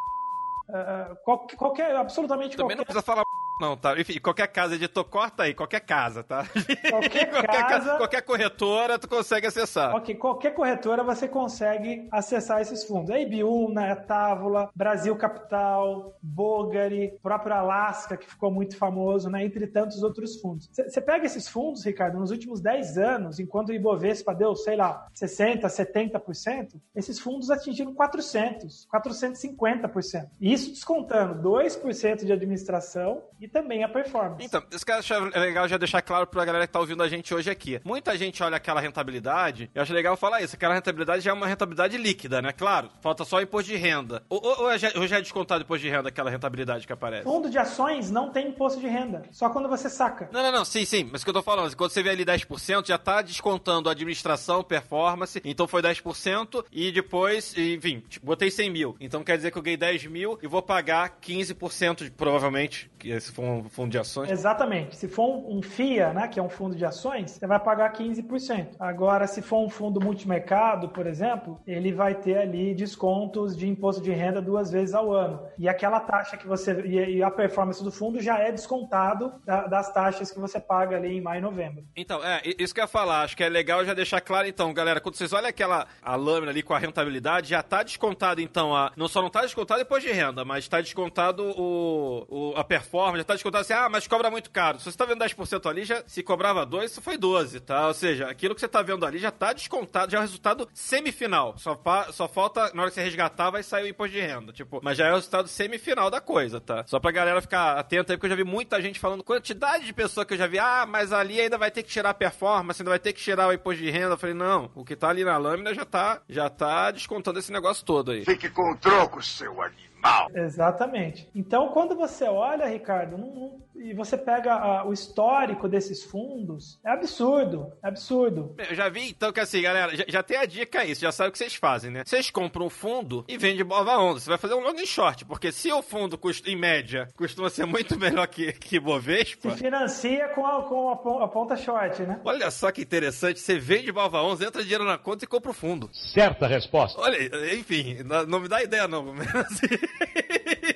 Uh, 0.68 1.16
qualquer, 1.56 1.94
absolutamente 1.94 2.56
Também 2.56 2.76
qualquer... 2.76 2.76
não 2.76 2.84
precisa 2.84 3.02
falar 3.02 3.24
não, 3.60 3.76
tá. 3.76 3.98
Enfim, 4.00 4.18
qualquer 4.18 4.48
casa, 4.48 4.74
editor, 4.74 5.04
corta 5.04 5.42
aí, 5.42 5.54
qualquer 5.54 5.80
casa, 5.80 6.24
tá? 6.24 6.44
Qualquer, 6.88 7.28
qualquer 7.30 7.66
casa... 7.68 7.96
Qualquer 7.96 8.22
corretora, 8.22 8.98
tu 8.98 9.08
consegue 9.08 9.46
acessar. 9.46 9.94
Ok, 9.94 10.14
qualquer 10.14 10.54
corretora 10.54 11.04
você 11.04 11.28
consegue 11.28 12.08
acessar 12.10 12.60
esses 12.60 12.84
fundos. 12.84 13.10
A 13.10 13.20
Ibiúna, 13.20 13.92
a 13.92 13.96
Távola, 13.96 14.70
Brasil 14.74 15.14
Capital, 15.16 16.16
Bogari, 16.22 17.12
próprio 17.22 17.54
Alaska, 17.54 18.16
que 18.16 18.28
ficou 18.28 18.50
muito 18.50 18.76
famoso, 18.76 19.28
né? 19.28 19.44
Entre 19.44 19.66
tantos 19.66 20.02
outros 20.02 20.40
fundos. 20.40 20.70
Você 20.72 21.00
pega 21.00 21.26
esses 21.26 21.46
fundos, 21.48 21.84
Ricardo, 21.84 22.18
nos 22.18 22.30
últimos 22.30 22.60
10 22.60 22.98
anos, 22.98 23.38
enquanto 23.38 23.68
o 23.68 23.74
Ibovespa 23.74 24.34
deu, 24.34 24.56
sei 24.56 24.76
lá, 24.76 25.06
60%, 25.14 25.62
70%, 25.62 26.80
esses 26.94 27.18
fundos 27.18 27.50
atingiram 27.50 27.94
400%, 27.94 28.86
450%. 28.92 30.28
Isso 30.40 30.70
descontando 30.70 31.42
2% 31.42 32.24
de 32.24 32.32
administração 32.32 33.22
e 33.40 33.48
também 33.52 33.84
a 33.84 33.88
performance. 33.88 34.44
Então, 34.44 34.62
isso 34.70 34.84
que 34.84 34.92
eu 34.92 34.96
acho 34.96 35.14
legal 35.38 35.68
já 35.68 35.76
deixar 35.76 36.02
claro 36.02 36.26
pra 36.26 36.44
galera 36.44 36.66
que 36.66 36.72
tá 36.72 36.80
ouvindo 36.80 37.02
a 37.02 37.08
gente 37.08 37.34
hoje 37.34 37.50
aqui. 37.50 37.80
Muita 37.84 38.16
gente 38.16 38.42
olha 38.42 38.56
aquela 38.56 38.80
rentabilidade, 38.80 39.70
eu 39.74 39.82
acho 39.82 39.92
legal 39.92 40.16
falar 40.16 40.42
isso, 40.42 40.56
aquela 40.56 40.74
rentabilidade 40.74 41.22
já 41.22 41.30
é 41.30 41.34
uma 41.34 41.46
rentabilidade 41.46 41.96
líquida, 41.96 42.40
né? 42.40 42.52
Claro, 42.52 42.90
falta 43.00 43.24
só 43.24 43.40
imposto 43.40 43.70
de 43.70 43.76
renda. 43.76 44.22
Ou, 44.28 44.40
ou, 44.42 44.64
ou, 44.64 44.78
já, 44.78 44.90
ou 44.96 45.06
já 45.06 45.18
é 45.18 45.20
descontado 45.20 45.62
imposto 45.62 45.82
de 45.82 45.90
renda 45.90 46.08
aquela 46.08 46.30
rentabilidade 46.30 46.86
que 46.86 46.92
aparece? 46.92 47.24
Fundo 47.24 47.50
de 47.50 47.58
ações 47.58 48.10
não 48.10 48.30
tem 48.30 48.48
imposto 48.48 48.80
de 48.80 48.86
renda, 48.86 49.22
só 49.30 49.50
quando 49.50 49.68
você 49.68 49.88
saca. 49.88 50.28
Não, 50.32 50.42
não, 50.42 50.52
não, 50.52 50.64
sim, 50.64 50.84
sim, 50.84 51.08
mas 51.10 51.22
o 51.22 51.24
que 51.24 51.30
eu 51.30 51.34
tô 51.34 51.42
falando, 51.42 51.74
quando 51.76 51.90
você 51.90 52.02
vê 52.02 52.10
ali 52.10 52.24
10%, 52.24 52.86
já 52.86 52.98
tá 52.98 53.22
descontando 53.22 53.88
a 53.88 53.92
administração, 53.92 54.62
performance, 54.62 55.40
então 55.44 55.66
foi 55.66 55.82
10% 55.82 56.64
e 56.72 56.92
depois, 56.92 57.56
enfim, 57.56 58.02
tipo, 58.08 58.26
botei 58.26 58.50
100 58.50 58.70
mil. 58.70 58.96
Então 59.00 59.24
quer 59.24 59.36
dizer 59.36 59.50
que 59.50 59.58
eu 59.58 59.62
ganhei 59.62 59.76
10 59.76 60.06
mil 60.06 60.38
e 60.42 60.46
vou 60.46 60.62
pagar 60.62 61.18
15% 61.20 62.10
provavelmente, 62.16 62.90
que 62.98 63.10
esse 63.10 63.32
for 63.40 63.50
um 63.50 63.64
fundo 63.68 63.90
de 63.90 63.98
ações? 63.98 64.30
Exatamente. 64.30 64.96
Se 64.96 65.08
for 65.08 65.28
um 65.48 65.62
FIA, 65.62 66.12
né, 66.12 66.28
que 66.28 66.38
é 66.38 66.42
um 66.42 66.48
fundo 66.48 66.76
de 66.76 66.84
ações, 66.84 67.32
você 67.32 67.46
vai 67.46 67.58
pagar 67.58 67.92
15%. 67.92 68.76
Agora, 68.78 69.26
se 69.26 69.40
for 69.40 69.64
um 69.64 69.68
fundo 69.68 70.00
multimercado, 70.00 70.88
por 70.88 71.06
exemplo, 71.06 71.60
ele 71.66 71.92
vai 71.92 72.14
ter 72.14 72.38
ali 72.38 72.74
descontos 72.74 73.56
de 73.56 73.66
imposto 73.66 74.02
de 74.02 74.10
renda 74.10 74.40
duas 74.40 74.70
vezes 74.70 74.94
ao 74.94 75.12
ano. 75.12 75.40
E 75.58 75.68
aquela 75.68 76.00
taxa 76.00 76.36
que 76.36 76.46
você. 76.46 76.80
E 76.82 77.22
a 77.22 77.30
performance 77.30 77.82
do 77.82 77.90
fundo 77.90 78.20
já 78.20 78.38
é 78.38 78.52
descontado 78.52 79.32
das 79.46 79.92
taxas 79.92 80.30
que 80.30 80.38
você 80.38 80.60
paga 80.60 80.96
ali 80.96 81.16
em 81.16 81.20
maio 81.20 81.38
e 81.38 81.42
novembro. 81.42 81.84
Então, 81.96 82.22
é, 82.24 82.42
isso 82.58 82.74
que 82.74 82.80
eu 82.80 82.84
ia 82.84 82.88
falar. 82.88 83.22
Acho 83.22 83.36
que 83.36 83.44
é 83.44 83.48
legal 83.48 83.84
já 83.84 83.94
deixar 83.94 84.20
claro, 84.20 84.46
então, 84.46 84.72
galera, 84.72 85.00
quando 85.00 85.14
vocês 85.14 85.32
olham 85.32 85.48
aquela 85.48 85.86
a 86.02 86.16
lâmina 86.16 86.50
ali 86.50 86.62
com 86.62 86.74
a 86.74 86.78
rentabilidade, 86.78 87.50
já 87.50 87.60
está 87.60 87.82
descontado, 87.82 88.40
então, 88.40 88.74
a, 88.74 88.92
não 88.96 89.08
só 89.08 89.20
não 89.20 89.28
está 89.28 89.42
descontado 89.42 89.80
depois 89.80 90.02
de 90.02 90.10
renda, 90.10 90.44
mas 90.44 90.64
está 90.64 90.80
descontado 90.80 91.42
o, 91.42 92.26
o, 92.28 92.54
a 92.56 92.64
performance, 92.64 93.19
já 93.20 93.22
está 93.22 93.34
descontado 93.34 93.62
assim, 93.62 93.72
ah, 93.72 93.88
mas 93.88 94.06
cobra 94.06 94.30
muito 94.30 94.50
caro. 94.50 94.78
Se 94.78 94.86
você 94.86 94.96
tá 94.96 95.04
vendo 95.04 95.22
10% 95.22 95.68
ali, 95.68 95.84
já 95.84 96.02
se 96.06 96.22
cobrava 96.22 96.64
2, 96.64 96.90
isso 96.90 97.00
foi 97.00 97.16
12, 97.16 97.60
tá? 97.60 97.86
Ou 97.88 97.94
seja, 97.94 98.28
aquilo 98.28 98.54
que 98.54 98.60
você 98.60 98.68
tá 98.68 98.82
vendo 98.82 99.04
ali 99.04 99.18
já 99.18 99.30
tá 99.30 99.52
descontado, 99.52 100.10
já 100.10 100.18
é 100.18 100.20
o 100.20 100.22
resultado 100.22 100.68
semifinal. 100.72 101.54
Só, 101.58 101.80
só 102.12 102.28
falta, 102.28 102.72
na 102.74 102.82
hora 102.82 102.90
que 102.90 102.94
você 102.94 103.02
resgatar, 103.02 103.50
vai 103.50 103.62
sair 103.62 103.84
o 103.84 103.88
imposto 103.88 104.12
de 104.14 104.20
renda. 104.20 104.52
Tipo, 104.52 104.80
mas 104.82 104.96
já 104.96 105.06
é 105.06 105.12
o 105.12 105.16
resultado 105.16 105.48
semifinal 105.48 106.10
da 106.10 106.20
coisa, 106.20 106.60
tá? 106.60 106.84
Só 106.86 106.98
pra 106.98 107.10
galera 107.10 107.40
ficar 107.40 107.78
atenta 107.78 108.12
aí, 108.12 108.16
porque 108.16 108.26
eu 108.26 108.30
já 108.30 108.36
vi 108.36 108.44
muita 108.44 108.80
gente 108.80 108.98
falando, 108.98 109.22
quantidade 109.22 109.84
de 109.84 109.92
pessoa 109.92 110.24
que 110.24 110.34
eu 110.34 110.38
já 110.38 110.46
vi, 110.46 110.58
ah, 110.58 110.86
mas 110.88 111.12
ali 111.12 111.40
ainda 111.40 111.58
vai 111.58 111.70
ter 111.70 111.82
que 111.82 111.90
tirar 111.90 112.10
a 112.10 112.14
performance, 112.14 112.80
ainda 112.80 112.90
vai 112.90 112.98
ter 112.98 113.12
que 113.12 113.20
tirar 113.20 113.48
o 113.48 113.52
imposto 113.52 113.82
de 113.82 113.90
renda. 113.90 114.14
Eu 114.14 114.18
falei, 114.18 114.34
não, 114.34 114.70
o 114.74 114.84
que 114.84 114.96
tá 114.96 115.08
ali 115.08 115.24
na 115.24 115.36
lâmina 115.36 115.74
já 115.74 115.84
tá, 115.84 116.22
já 116.28 116.48
tá 116.48 116.90
descontando 116.90 117.38
esse 117.38 117.52
negócio 117.52 117.84
todo 117.84 118.12
aí. 118.12 118.24
Fique 118.24 118.48
com 118.50 118.72
o 118.72 118.76
troco, 118.76 119.22
seu 119.22 119.60
animal. 120.02 120.30
Exatamente. 120.34 121.28
Então, 121.34 121.68
quando 121.68 121.94
você 121.94 122.24
olha, 122.24 122.66
Ricardo, 122.66 123.16
não, 123.16 123.34
não 123.34 123.60
e 123.80 123.94
você 123.94 124.16
pega 124.16 124.52
a, 124.52 124.86
o 124.86 124.92
histórico 124.92 125.66
desses 125.66 126.04
fundos, 126.04 126.78
é 126.84 126.90
absurdo, 126.90 127.72
é 127.82 127.88
absurdo. 127.88 128.54
Eu 128.68 128.74
já 128.74 128.88
vi, 128.90 129.08
então, 129.08 129.32
que 129.32 129.40
assim, 129.40 129.62
galera, 129.62 129.96
já, 129.96 130.04
já 130.06 130.22
tem 130.22 130.36
a 130.36 130.44
dica 130.44 130.80
aí, 130.80 130.94
você 130.94 131.00
já 131.00 131.10
sabe 131.12 131.30
o 131.30 131.32
que 131.32 131.38
vocês 131.38 131.54
fazem, 131.54 131.90
né? 131.90 132.02
Vocês 132.04 132.30
compram 132.30 132.66
um 132.66 132.70
fundo 132.70 133.24
e 133.26 133.38
vendem 133.38 133.64
bova 133.64 133.96
onda. 133.96 134.20
Você 134.20 134.28
vai 134.28 134.38
fazer 134.38 134.54
um 134.54 134.60
long 134.60 134.76
short, 134.84 135.24
porque 135.24 135.50
se 135.50 135.72
o 135.72 135.80
fundo, 135.80 136.18
custa, 136.18 136.50
em 136.50 136.56
média, 136.56 137.08
costuma 137.16 137.48
ser 137.48 137.64
muito 137.64 137.96
melhor 137.98 138.26
que, 138.26 138.52
que 138.52 138.78
Bovespa... 138.78 139.50
Se 139.50 139.56
financia 139.56 140.28
com 140.28 140.46
a, 140.46 140.62
com 140.64 140.90
a, 140.90 141.24
a 141.24 141.28
ponta 141.28 141.56
short, 141.56 142.02
né? 142.02 142.20
Olha 142.24 142.50
só 142.50 142.70
que 142.70 142.82
interessante, 142.82 143.40
você 143.40 143.58
vende 143.58 143.90
bova 143.90 144.22
11, 144.22 144.44
entra 144.44 144.62
dinheiro 144.62 144.84
na 144.84 144.98
conta 144.98 145.24
e 145.24 145.28
compra 145.28 145.50
o 145.50 145.54
fundo. 145.54 145.88
Certa 145.92 146.46
resposta. 146.46 147.00
Olha, 147.00 147.18
enfim, 147.54 147.98
não 148.28 148.40
me 148.40 148.48
dá 148.48 148.62
ideia 148.62 148.86
não, 148.86 149.14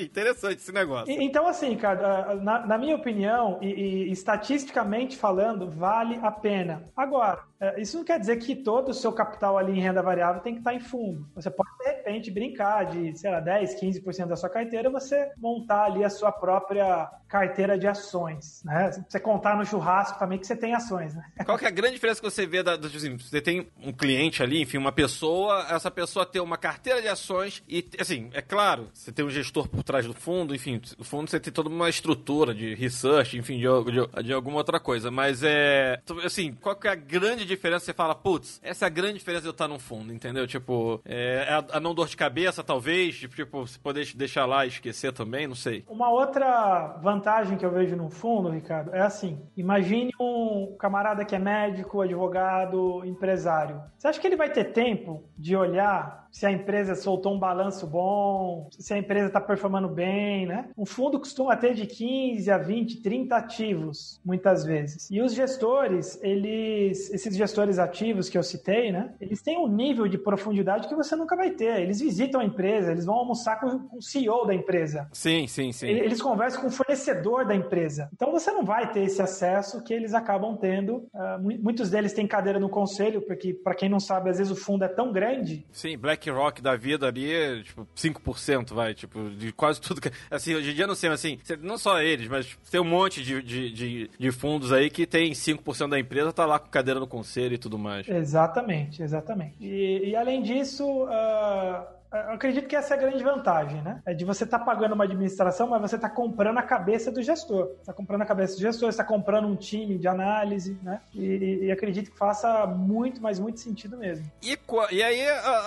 interessante 0.04 0.56
esse 0.56 0.72
negócio. 0.72 1.10
Então, 1.10 1.46
assim, 1.46 1.76
cara, 1.76 2.34
na, 2.36 2.66
na 2.66 2.78
minha 2.78 2.96
opinião, 2.96 3.58
e, 3.60 3.68
e, 3.68 4.12
estatisticamente 4.12 5.16
falando, 5.16 5.70
vale 5.70 6.18
a 6.22 6.30
pena. 6.30 6.84
Agora, 6.96 7.49
isso 7.76 7.98
não 7.98 8.04
quer 8.04 8.18
dizer 8.18 8.36
que 8.36 8.56
todo 8.56 8.88
o 8.88 8.94
seu 8.94 9.12
capital 9.12 9.58
ali 9.58 9.78
em 9.78 9.80
renda 9.80 10.02
variável 10.02 10.40
tem 10.40 10.54
que 10.54 10.60
estar 10.60 10.74
em 10.74 10.80
fundo. 10.80 11.28
Você 11.34 11.50
pode, 11.50 11.68
de 11.78 11.84
repente, 11.84 12.30
brincar 12.30 12.86
de, 12.86 13.16
sei 13.18 13.30
lá, 13.30 13.40
10, 13.40 13.80
15% 13.80 14.26
da 14.26 14.36
sua 14.36 14.48
carteira, 14.48 14.90
você 14.90 15.30
montar 15.36 15.84
ali 15.84 16.02
a 16.02 16.10
sua 16.10 16.32
própria 16.32 17.10
carteira 17.28 17.78
de 17.78 17.86
ações, 17.86 18.62
né? 18.64 18.90
Você 19.08 19.20
contar 19.20 19.56
no 19.56 19.64
churrasco 19.64 20.18
também 20.18 20.38
que 20.38 20.46
você 20.46 20.56
tem 20.56 20.74
ações, 20.74 21.14
né? 21.14 21.22
Qual 21.44 21.56
que 21.56 21.64
é 21.64 21.68
a 21.68 21.70
grande 21.70 21.94
diferença 21.94 22.20
que 22.20 22.28
você 22.28 22.46
vê 22.46 22.62
da, 22.62 22.76
tipo 22.76 22.96
assim, 22.96 23.16
você 23.16 23.40
tem 23.40 23.68
um 23.80 23.92
cliente 23.92 24.42
ali, 24.42 24.60
enfim, 24.60 24.78
uma 24.78 24.90
pessoa, 24.90 25.66
essa 25.70 25.90
pessoa 25.90 26.26
tem 26.26 26.42
uma 26.42 26.56
carteira 26.56 27.00
de 27.00 27.08
ações 27.08 27.62
e, 27.68 27.86
assim, 27.98 28.30
é 28.32 28.42
claro, 28.42 28.88
você 28.92 29.12
tem 29.12 29.24
um 29.24 29.30
gestor 29.30 29.68
por 29.68 29.84
trás 29.84 30.06
do 30.06 30.14
fundo, 30.14 30.54
enfim, 30.54 30.80
o 30.98 31.04
fundo 31.04 31.30
você 31.30 31.38
tem 31.38 31.52
toda 31.52 31.68
uma 31.68 31.88
estrutura 31.88 32.52
de 32.52 32.74
research, 32.74 33.38
enfim, 33.38 33.58
de, 33.58 33.66
de, 33.92 34.22
de 34.24 34.32
alguma 34.32 34.56
outra 34.56 34.80
coisa, 34.80 35.10
mas 35.10 35.42
é, 35.44 36.00
assim, 36.24 36.52
qual 36.52 36.74
que 36.74 36.88
é 36.88 36.90
a 36.90 36.96
grande 36.96 37.44
diferença 37.56 37.84
você 37.84 37.92
fala, 37.92 38.14
putz, 38.14 38.60
essa 38.62 38.84
é 38.84 38.86
a 38.86 38.90
grande 38.90 39.18
diferença 39.18 39.42
de 39.42 39.48
eu 39.48 39.52
estar 39.52 39.68
num 39.68 39.78
fundo, 39.78 40.12
entendeu? 40.12 40.46
Tipo, 40.46 41.00
é, 41.04 41.46
a, 41.48 41.76
a 41.76 41.80
não 41.80 41.94
dor 41.94 42.08
de 42.08 42.16
cabeça, 42.16 42.62
talvez, 42.62 43.16
tipo, 43.16 43.66
se 43.66 43.78
poder 43.78 44.06
deixar 44.14 44.46
lá 44.46 44.64
e 44.64 44.68
esquecer 44.68 45.12
também, 45.12 45.46
não 45.46 45.54
sei. 45.54 45.84
Uma 45.88 46.10
outra 46.10 46.98
vantagem 47.02 47.56
que 47.56 47.64
eu 47.64 47.70
vejo 47.70 47.96
num 47.96 48.10
fundo, 48.10 48.50
Ricardo, 48.50 48.94
é 48.94 49.00
assim: 49.00 49.40
imagine 49.56 50.10
um 50.20 50.76
camarada 50.78 51.24
que 51.24 51.34
é 51.34 51.38
médico, 51.38 52.00
advogado, 52.00 53.04
empresário. 53.04 53.82
Você 53.96 54.08
acha 54.08 54.20
que 54.20 54.26
ele 54.26 54.36
vai 54.36 54.50
ter 54.50 54.72
tempo 54.72 55.24
de 55.36 55.56
olhar 55.56 56.19
se 56.30 56.46
a 56.46 56.50
empresa 56.50 56.94
soltou 56.94 57.34
um 57.34 57.38
balanço 57.38 57.86
bom, 57.86 58.68
se 58.78 58.94
a 58.94 58.98
empresa 58.98 59.26
está 59.26 59.40
performando 59.40 59.88
bem, 59.88 60.46
né? 60.46 60.68
Um 60.76 60.86
fundo 60.86 61.18
costuma 61.18 61.56
ter 61.56 61.74
de 61.74 61.86
15 61.86 62.50
a 62.50 62.58
20, 62.58 63.02
30 63.02 63.36
ativos, 63.36 64.20
muitas 64.24 64.64
vezes. 64.64 65.08
E 65.10 65.20
os 65.20 65.34
gestores, 65.34 66.18
eles, 66.22 67.10
esses 67.10 67.36
gestores 67.36 67.78
ativos 67.78 68.28
que 68.28 68.38
eu 68.38 68.42
citei, 68.42 68.92
né? 68.92 69.12
Eles 69.20 69.42
têm 69.42 69.58
um 69.58 69.68
nível 69.68 70.06
de 70.06 70.18
profundidade 70.18 70.88
que 70.88 70.94
você 70.94 71.16
nunca 71.16 71.36
vai 71.36 71.50
ter. 71.50 71.80
Eles 71.80 72.00
visitam 72.00 72.40
a 72.40 72.44
empresa, 72.44 72.92
eles 72.92 73.04
vão 73.04 73.16
almoçar 73.16 73.58
com, 73.58 73.88
o 73.96 74.02
CEO 74.02 74.46
da 74.46 74.54
empresa. 74.54 75.08
Sim, 75.12 75.46
sim, 75.46 75.72
sim. 75.72 75.88
Eles 75.88 76.22
conversam 76.22 76.62
com 76.62 76.68
o 76.68 76.70
fornecedor 76.70 77.46
da 77.46 77.54
empresa. 77.54 78.08
Então 78.14 78.30
você 78.30 78.50
não 78.50 78.64
vai 78.64 78.92
ter 78.92 79.00
esse 79.00 79.20
acesso 79.20 79.82
que 79.82 79.92
eles 79.92 80.14
acabam 80.14 80.56
tendo. 80.56 81.08
Uh, 81.12 81.60
muitos 81.60 81.90
deles 81.90 82.12
têm 82.12 82.26
cadeira 82.26 82.60
no 82.60 82.68
conselho, 82.68 83.20
porque, 83.22 83.52
para 83.52 83.74
quem 83.74 83.88
não 83.88 84.00
sabe, 84.00 84.30
às 84.30 84.38
vezes 84.38 84.52
o 84.52 84.56
fundo 84.56 84.84
é 84.84 84.88
tão 84.88 85.12
grande. 85.12 85.66
Sim, 85.72 85.98
Black 85.98 86.19
BlackRock 86.20 86.60
da 86.60 86.76
vida 86.76 87.06
ali, 87.06 87.62
tipo, 87.62 87.86
5%, 87.96 88.74
vai, 88.74 88.94
tipo, 88.94 89.30
de 89.30 89.52
quase 89.52 89.80
tudo 89.80 90.00
que. 90.00 90.10
Assim, 90.30 90.54
hoje 90.54 90.70
em 90.70 90.74
dia 90.74 90.86
não 90.86 90.94
sei, 90.94 91.08
mas 91.08 91.20
assim, 91.20 91.38
não 91.60 91.78
só 91.78 92.00
eles, 92.00 92.28
mas 92.28 92.58
tem 92.70 92.80
um 92.80 92.84
monte 92.84 93.22
de, 93.22 93.42
de, 93.42 93.70
de, 93.70 94.10
de 94.18 94.32
fundos 94.32 94.72
aí 94.72 94.90
que 94.90 95.06
tem 95.06 95.32
5% 95.32 95.88
da 95.88 95.98
empresa, 95.98 96.32
tá 96.32 96.44
lá 96.44 96.58
com 96.58 96.68
cadeira 96.68 97.00
no 97.00 97.06
conselho 97.06 97.54
e 97.54 97.58
tudo 97.58 97.78
mais. 97.78 98.08
Exatamente, 98.08 99.02
exatamente. 99.02 99.56
E, 99.60 100.10
e 100.10 100.16
além 100.16 100.42
disso, 100.42 100.84
uh 101.04 101.99
eu 102.12 102.32
acredito 102.32 102.66
que 102.66 102.74
essa 102.74 102.94
é 102.94 102.96
a 102.96 103.00
grande 103.00 103.22
vantagem, 103.22 103.80
né? 103.82 104.02
É 104.04 104.12
de 104.12 104.24
você 104.24 104.44
estar 104.44 104.58
tá 104.58 104.64
pagando 104.64 104.94
uma 104.94 105.04
administração, 105.04 105.68
mas 105.68 105.80
você 105.80 105.96
está 105.96 106.10
comprando 106.10 106.58
a 106.58 106.62
cabeça 106.62 107.10
do 107.10 107.22
gestor. 107.22 107.70
Está 107.80 107.92
comprando 107.92 108.22
a 108.22 108.26
cabeça 108.26 108.56
do 108.56 108.60
gestor, 108.60 108.88
está 108.88 109.04
comprando 109.04 109.46
um 109.46 109.54
time 109.54 109.96
de 109.96 110.08
análise, 110.08 110.76
né? 110.82 111.00
E, 111.14 111.60
e, 111.62 111.70
acredito 111.70 112.10
que 112.10 112.18
faça 112.18 112.66
muito, 112.66 113.22
mas 113.22 113.38
muito 113.38 113.60
sentido 113.60 113.96
mesmo. 113.96 114.30
E, 114.42 114.58
e 114.90 115.02
aí, 115.02 115.20